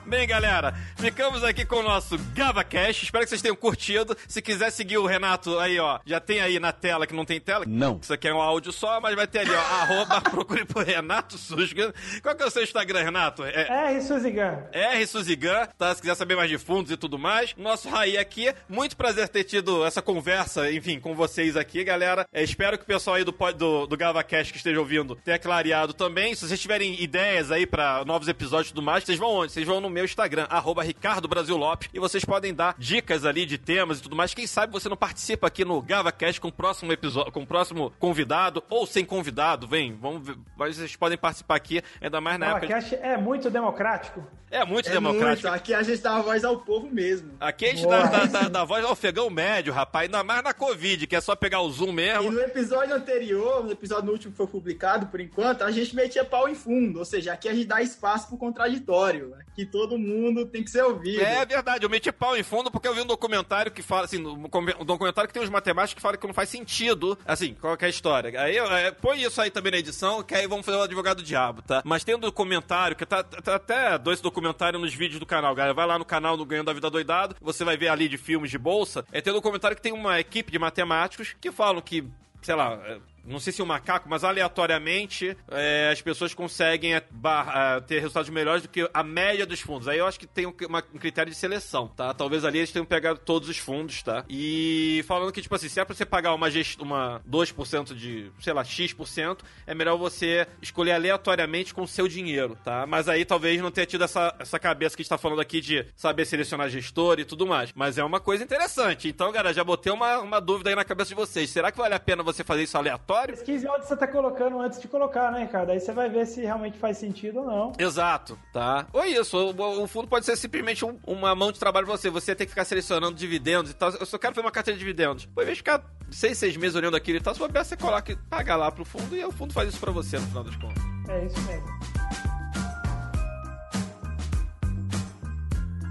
Bem, 0.06 0.24
galera, 0.24 0.72
ficamos 0.96 1.42
aqui 1.42 1.64
com 1.64 1.76
o 1.76 1.82
nosso 1.82 2.16
GavaCast. 2.32 3.04
Espero 3.04 3.24
que 3.24 3.28
vocês 3.30 3.42
tenham 3.42 3.56
curtido. 3.56 4.16
Se 4.28 4.40
quiser 4.40 4.70
seguir 4.70 4.98
o 4.98 5.06
Renato 5.06 5.58
aí, 5.58 5.80
ó, 5.80 5.98
já 6.06 6.20
tem 6.20 6.40
aí 6.40 6.60
na 6.60 6.70
tela 6.70 7.08
que 7.08 7.14
não 7.14 7.24
tem 7.24 7.40
tela. 7.40 7.64
Não. 7.66 7.98
Isso 8.00 8.14
aqui 8.14 8.28
é 8.28 8.32
um 8.32 8.40
áudio 8.40 8.70
só, 8.70 9.00
mas 9.00 9.16
vai 9.16 9.26
ter 9.26 9.40
ali, 9.40 9.50
ó, 9.50 9.58
arroba, 9.82 10.20
procure 10.20 10.64
por 10.64 10.84
Renato 10.84 11.36
Susgan. 11.36 11.92
Qual 12.22 12.36
que 12.36 12.42
é 12.44 12.46
o 12.46 12.50
seu 12.50 12.62
Instagram, 12.62 13.02
Renato? 13.02 13.42
É, 13.44 13.66
É, 13.96 14.00
Suzigan. 14.00 14.64
R 14.72 15.06
Suzigan, 15.08 15.66
tá? 15.76 15.92
Se 15.92 16.00
quiser 16.00 16.14
saber 16.14 16.36
mais 16.36 16.48
de 16.48 16.56
fundos 16.56 16.92
e 16.92 16.96
tudo 16.96 17.18
mais. 17.18 17.52
Nosso 17.56 17.88
Raí 17.88 18.16
aqui, 18.16 18.54
muito 18.68 18.96
prazer 18.96 19.28
ter 19.28 19.42
tido 19.42 19.84
essa 19.84 20.00
conversa, 20.00 20.70
enfim, 20.70 21.00
com 21.00 21.16
vocês 21.16 21.56
aqui, 21.56 21.82
galera. 21.82 22.28
É, 22.32 22.44
espero 22.44 22.78
que 22.78 22.84
o 22.84 22.86
pessoal 22.86 23.16
aí 23.16 23.24
do, 23.24 23.32
do, 23.32 23.86
do 23.88 23.96
GavaCast 23.96 24.52
que 24.52 24.58
esteja 24.58 24.78
ouvindo 24.78 25.16
tenha 25.16 25.38
clareado 25.38 25.92
também. 25.92 26.32
Se 26.36 26.46
vocês 26.46 26.60
tiverem 26.60 27.02
ideias 27.02 27.50
aí 27.50 27.66
pra 27.66 28.04
novos 28.04 28.28
episódios 28.28 28.70
e 28.70 28.72
tudo 28.72 28.84
mais, 28.84 29.02
vocês 29.02 29.18
vão 29.18 29.30
onde? 29.30 29.52
Vocês 29.52 29.66
vão 29.66 29.80
no 29.80 29.96
meu 29.96 30.04
Instagram, 30.06 30.46
arroba 30.48 30.82
Ricardo 30.82 31.28
Brasil 31.28 31.56
Lopes, 31.56 31.88
e 31.92 31.98
vocês 31.98 32.24
podem 32.24 32.54
dar 32.54 32.74
dicas 32.78 33.24
ali 33.24 33.44
de 33.44 33.58
temas 33.58 33.98
e 33.98 34.02
tudo 34.02 34.16
mais. 34.16 34.32
Quem 34.34 34.46
sabe 34.46 34.72
você 34.72 34.88
não 34.88 34.96
participa 34.96 35.46
aqui 35.46 35.64
no 35.64 35.80
GavaCast 35.82 36.40
com 36.40 36.48
o 36.48 36.52
próximo 36.52 36.92
episódio, 36.92 37.30
com 37.32 37.42
o 37.42 37.46
próximo 37.46 37.92
convidado, 37.98 38.62
ou 38.70 38.86
sem 38.86 39.04
convidado, 39.04 39.66
vem, 39.66 39.94
vamos 39.94 40.26
ver. 40.26 40.36
Vocês 40.56 40.96
podem 40.96 41.18
participar 41.18 41.56
aqui, 41.56 41.82
ainda 42.00 42.20
mais 42.20 42.38
na 42.38 42.54
O 42.54 42.56
época. 42.58 42.74
é 43.02 43.16
muito 43.16 43.50
democrático. 43.50 44.26
É 44.48 44.64
muito 44.64 44.88
É 44.88 44.92
democrático. 44.92 45.48
muito. 45.48 45.60
Aqui 45.60 45.74
a 45.74 45.82
gente 45.82 46.00
dá 46.00 46.16
a 46.16 46.22
voz 46.22 46.44
ao 46.44 46.60
povo 46.60 46.88
mesmo. 46.88 47.32
Aqui 47.40 47.66
a 47.66 47.68
gente 47.74 47.86
dá, 47.86 48.04
dá, 48.06 48.24
dá, 48.26 48.48
dá 48.48 48.64
voz 48.64 48.84
ao 48.84 48.92
ofegão 48.92 49.28
médio, 49.28 49.72
rapaz. 49.72 50.04
Ainda 50.06 50.22
mais 50.22 50.42
na 50.44 50.54
Covid, 50.54 51.04
que 51.08 51.16
é 51.16 51.20
só 51.20 51.34
pegar 51.34 51.60
o 51.62 51.70
Zoom 51.70 51.88
E 51.88 51.92
mesmo. 51.92 52.30
no 52.30 52.40
episódio 52.40 52.94
anterior, 52.94 53.64
no 53.64 53.72
episódio 53.72 54.06
no 54.06 54.12
último 54.12 54.30
que 54.30 54.36
foi 54.36 54.46
publicado, 54.46 55.06
por 55.06 55.20
enquanto, 55.20 55.62
a 55.62 55.70
gente 55.72 55.96
metia 55.96 56.24
pau 56.24 56.48
em 56.48 56.54
fundo. 56.54 57.00
Ou 57.00 57.04
seja, 57.04 57.32
aqui 57.32 57.48
a 57.48 57.54
gente 57.54 57.66
dá 57.66 57.82
espaço 57.82 58.28
pro 58.28 58.36
contraditório. 58.36 59.34
Aqui 59.40 59.66
todo 59.66 59.85
mundo 59.98 60.46
tem 60.46 60.62
que 60.62 60.70
ser 60.70 60.82
ouvido. 60.82 61.22
É 61.22 61.44
verdade, 61.46 61.84
eu 61.84 61.90
meti 61.90 62.10
pau 62.10 62.36
em 62.36 62.42
fundo 62.42 62.70
porque 62.70 62.88
eu 62.88 62.94
vi 62.94 63.00
um 63.00 63.06
documentário 63.06 63.70
que 63.70 63.82
fala, 63.82 64.04
assim, 64.04 64.24
um 64.24 64.46
um 64.80 64.84
documentário 64.84 65.28
que 65.28 65.34
tem 65.34 65.42
uns 65.42 65.50
matemáticos 65.50 65.94
que 65.94 66.00
falam 66.00 66.18
que 66.18 66.26
não 66.26 66.34
faz 66.34 66.48
sentido, 66.48 67.18
assim, 67.24 67.54
qual 67.54 67.76
é 67.80 67.86
a 67.86 67.88
história. 67.88 68.40
Aí, 68.40 68.56
é, 68.56 68.90
põe 68.90 69.22
isso 69.22 69.40
aí 69.40 69.50
também 69.50 69.72
na 69.72 69.78
edição, 69.78 70.22
que 70.22 70.34
aí 70.34 70.46
vamos 70.46 70.64
fazer 70.64 70.78
o 70.78 70.82
advogado 70.82 71.18
do 71.18 71.22
diabo, 71.22 71.62
tá? 71.62 71.82
Mas 71.84 72.04
tem 72.04 72.14
um 72.14 72.18
documentário, 72.18 72.96
que 72.96 73.04
tá, 73.04 73.22
tá 73.22 73.56
até 73.56 73.98
dois 73.98 74.20
documentários 74.20 74.80
nos 74.80 74.94
vídeos 74.94 75.20
do 75.20 75.26
canal, 75.26 75.54
galera. 75.54 75.74
Vai 75.74 75.86
lá 75.86 75.98
no 75.98 76.04
canal 76.04 76.36
do 76.36 76.44
Ganhando 76.44 76.70
a 76.70 76.74
Vida 76.74 76.90
Doidado, 76.90 77.36
você 77.40 77.64
vai 77.64 77.76
ver 77.76 77.88
ali 77.88 78.08
de 78.08 78.16
filmes 78.16 78.50
de 78.50 78.58
bolsa. 78.58 79.04
É, 79.12 79.20
tem 79.20 79.32
um 79.32 79.36
documentário 79.36 79.76
que 79.76 79.82
tem 79.82 79.92
uma 79.92 80.18
equipe 80.20 80.50
de 80.50 80.58
matemáticos 80.58 81.34
que 81.40 81.50
falam 81.50 81.80
que, 81.80 82.04
sei 82.42 82.54
lá... 82.54 82.78
é, 83.26 83.30
não 83.32 83.38
sei 83.40 83.52
se 83.52 83.62
o 83.62 83.66
macaco, 83.66 84.08
mas 84.08 84.24
aleatoriamente 84.24 85.36
é, 85.50 85.90
as 85.92 86.00
pessoas 86.00 86.34
conseguem 86.34 86.94
é, 86.94 87.02
bar- 87.10 87.76
é, 87.76 87.80
ter 87.80 87.98
resultados 88.00 88.30
melhores 88.30 88.62
do 88.62 88.68
que 88.68 88.88
a 88.92 89.02
média 89.02 89.46
dos 89.46 89.60
fundos. 89.60 89.88
Aí 89.88 89.98
eu 89.98 90.06
acho 90.06 90.18
que 90.18 90.26
tem 90.26 90.46
um, 90.46 90.54
uma- 90.68 90.82
um 90.94 90.98
critério 90.98 91.30
de 91.30 91.36
seleção, 91.38 91.88
tá? 91.88 92.12
Talvez 92.14 92.44
ali 92.44 92.58
eles 92.58 92.72
tenham 92.72 92.84
pegado 92.86 93.18
todos 93.18 93.48
os 93.48 93.58
fundos, 93.58 94.02
tá? 94.02 94.24
E 94.28 95.04
falando 95.06 95.32
que, 95.32 95.42
tipo 95.42 95.54
assim, 95.54 95.68
se 95.68 95.80
é 95.80 95.84
pra 95.84 95.94
você 95.94 96.04
pagar 96.06 96.34
uma, 96.34 96.50
gest... 96.50 96.78
uma 96.80 97.20
2% 97.28 97.94
de, 97.94 98.30
sei 98.40 98.52
lá, 98.52 98.64
X%, 98.64 99.42
é 99.66 99.74
melhor 99.74 99.96
você 99.96 100.46
escolher 100.62 100.92
aleatoriamente 100.92 101.74
com 101.74 101.82
o 101.82 101.88
seu 101.88 102.08
dinheiro, 102.08 102.56
tá? 102.64 102.86
Mas 102.86 103.08
aí 103.08 103.24
talvez 103.24 103.60
não 103.60 103.70
tenha 103.70 103.86
tido 103.86 104.04
essa, 104.04 104.34
essa 104.38 104.58
cabeça 104.58 104.96
que 104.96 105.02
a 105.02 105.04
gente 105.04 105.10
tá 105.10 105.18
falando 105.18 105.40
aqui 105.40 105.60
de 105.60 105.86
saber 105.96 106.24
selecionar 106.24 106.68
gestor 106.68 107.18
e 107.20 107.24
tudo 107.24 107.46
mais. 107.46 107.72
Mas 107.74 107.98
é 107.98 108.04
uma 108.04 108.20
coisa 108.20 108.42
interessante. 108.44 109.08
Então, 109.08 109.30
galera, 109.32 109.54
já 109.54 109.64
botei 109.64 109.92
uma, 109.92 110.18
uma 110.18 110.40
dúvida 110.40 110.70
aí 110.70 110.76
na 110.76 110.84
cabeça 110.84 111.08
de 111.10 111.14
vocês. 111.14 111.50
Será 111.50 111.70
que 111.70 111.78
vale 111.78 111.94
a 111.94 112.00
pena 112.00 112.22
você 112.22 112.42
fazer 112.44 112.62
isso 112.62 112.76
aleatório? 112.76 113.15
Pesquise 113.26 113.66
onde 113.68 113.86
você 113.86 113.96
tá 113.96 114.06
colocando 114.06 114.60
antes 114.60 114.80
de 114.80 114.88
colocar, 114.88 115.30
né, 115.32 115.40
Ricardo? 115.42 115.70
Aí 115.70 115.80
você 115.80 115.92
vai 115.92 116.08
ver 116.08 116.26
se 116.26 116.40
realmente 116.42 116.78
faz 116.78 116.98
sentido 116.98 117.40
ou 117.40 117.46
não. 117.46 117.72
Exato, 117.78 118.38
tá? 118.52 118.86
Ou 118.92 119.04
isso, 119.04 119.36
o, 119.36 119.82
o 119.82 119.86
fundo 119.86 120.08
pode 120.08 120.24
ser 120.26 120.36
simplesmente 120.36 120.84
um- 120.84 120.98
uma 121.06 121.34
mão 121.34 121.52
de 121.52 121.58
trabalho 121.58 121.86
pra 121.86 121.96
você. 121.96 122.10
Você 122.10 122.34
tem 122.34 122.46
que 122.46 122.50
ficar 122.50 122.64
selecionando 122.64 123.14
dividendos 123.16 123.70
e 123.70 123.74
tal. 123.74 123.90
Eu 123.92 124.06
só 124.06 124.18
quero 124.18 124.34
ver 124.34 124.40
uma 124.40 124.50
carteira 124.50 124.76
de 124.76 124.84
dividendos. 124.84 125.28
Ao 125.36 125.42
invés 125.42 125.56
de 125.56 125.60
ficar 125.62 125.82
seis, 126.10 126.36
seis 126.38 126.56
meses 126.56 126.74
olhando 126.76 126.96
aquilo 126.96 127.18
e 127.18 127.20
tal, 127.20 127.32
se 127.34 127.40
bobear, 127.40 127.64
você 127.64 127.76
coloca 127.76 128.12
e 128.12 128.16
paga 128.16 128.56
lá 128.56 128.70
pro 128.70 128.84
fundo 128.84 129.16
e 129.16 129.24
o 129.24 129.30
fundo 129.32 129.52
faz 129.52 129.68
isso 129.68 129.80
pra 129.80 129.92
você 129.92 130.18
no 130.18 130.26
final 130.26 130.44
das 130.44 130.56
contas. 130.56 130.82
É 131.08 131.24
isso 131.24 131.40
mesmo. 131.42 132.25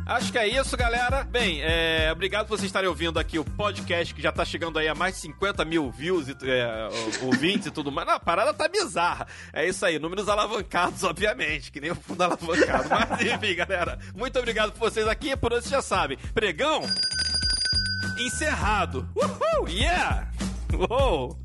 Acho 0.06 0.32
que 0.32 0.38
é 0.38 0.48
isso, 0.48 0.78
galera. 0.78 1.24
Bem, 1.24 1.62
é, 1.64 2.12
obrigado 2.12 2.46
por 2.46 2.58
vocês 2.58 2.68
estarem 2.68 2.88
ouvindo 2.88 3.18
aqui 3.18 3.40
o 3.40 3.44
podcast 3.44 4.14
que 4.14 4.22
já 4.22 4.32
tá 4.32 4.46
chegando 4.46 4.78
aí 4.78 4.88
a 4.88 4.94
mais 4.94 5.16
de 5.16 5.22
50 5.22 5.66
mil 5.66 5.90
views 5.90 6.28
e 6.28 6.36
é, 6.44 6.90
ouvintes 7.24 7.68
e 7.68 7.72
tudo 7.72 7.92
mais. 7.92 8.08
Não, 8.08 8.14
a 8.14 8.20
parada 8.20 8.54
tá 8.54 8.68
bizarra. 8.68 9.26
É 9.52 9.68
isso 9.68 9.84
aí, 9.84 9.98
números 9.98 10.30
alavancados, 10.30 11.04
obviamente, 11.04 11.72
que 11.72 11.82
nem 11.82 11.90
o 11.90 11.96
fundo 11.96 12.22
alavancado. 12.22 12.88
Mas 12.88 13.22
enfim, 13.26 13.56
galera, 13.56 13.98
muito 14.16 14.38
obrigado 14.38 14.74
por 14.74 14.92
vocês 14.92 15.08
aqui. 15.08 15.36
Por 15.36 15.52
vocês 15.52 15.70
já 15.72 15.82
sabem. 15.82 16.20
Pregão 16.36 16.84
encerrado. 18.20 19.10
Uhul, 19.16 19.68
yeah! 19.68 20.30
Uou! 20.90 21.45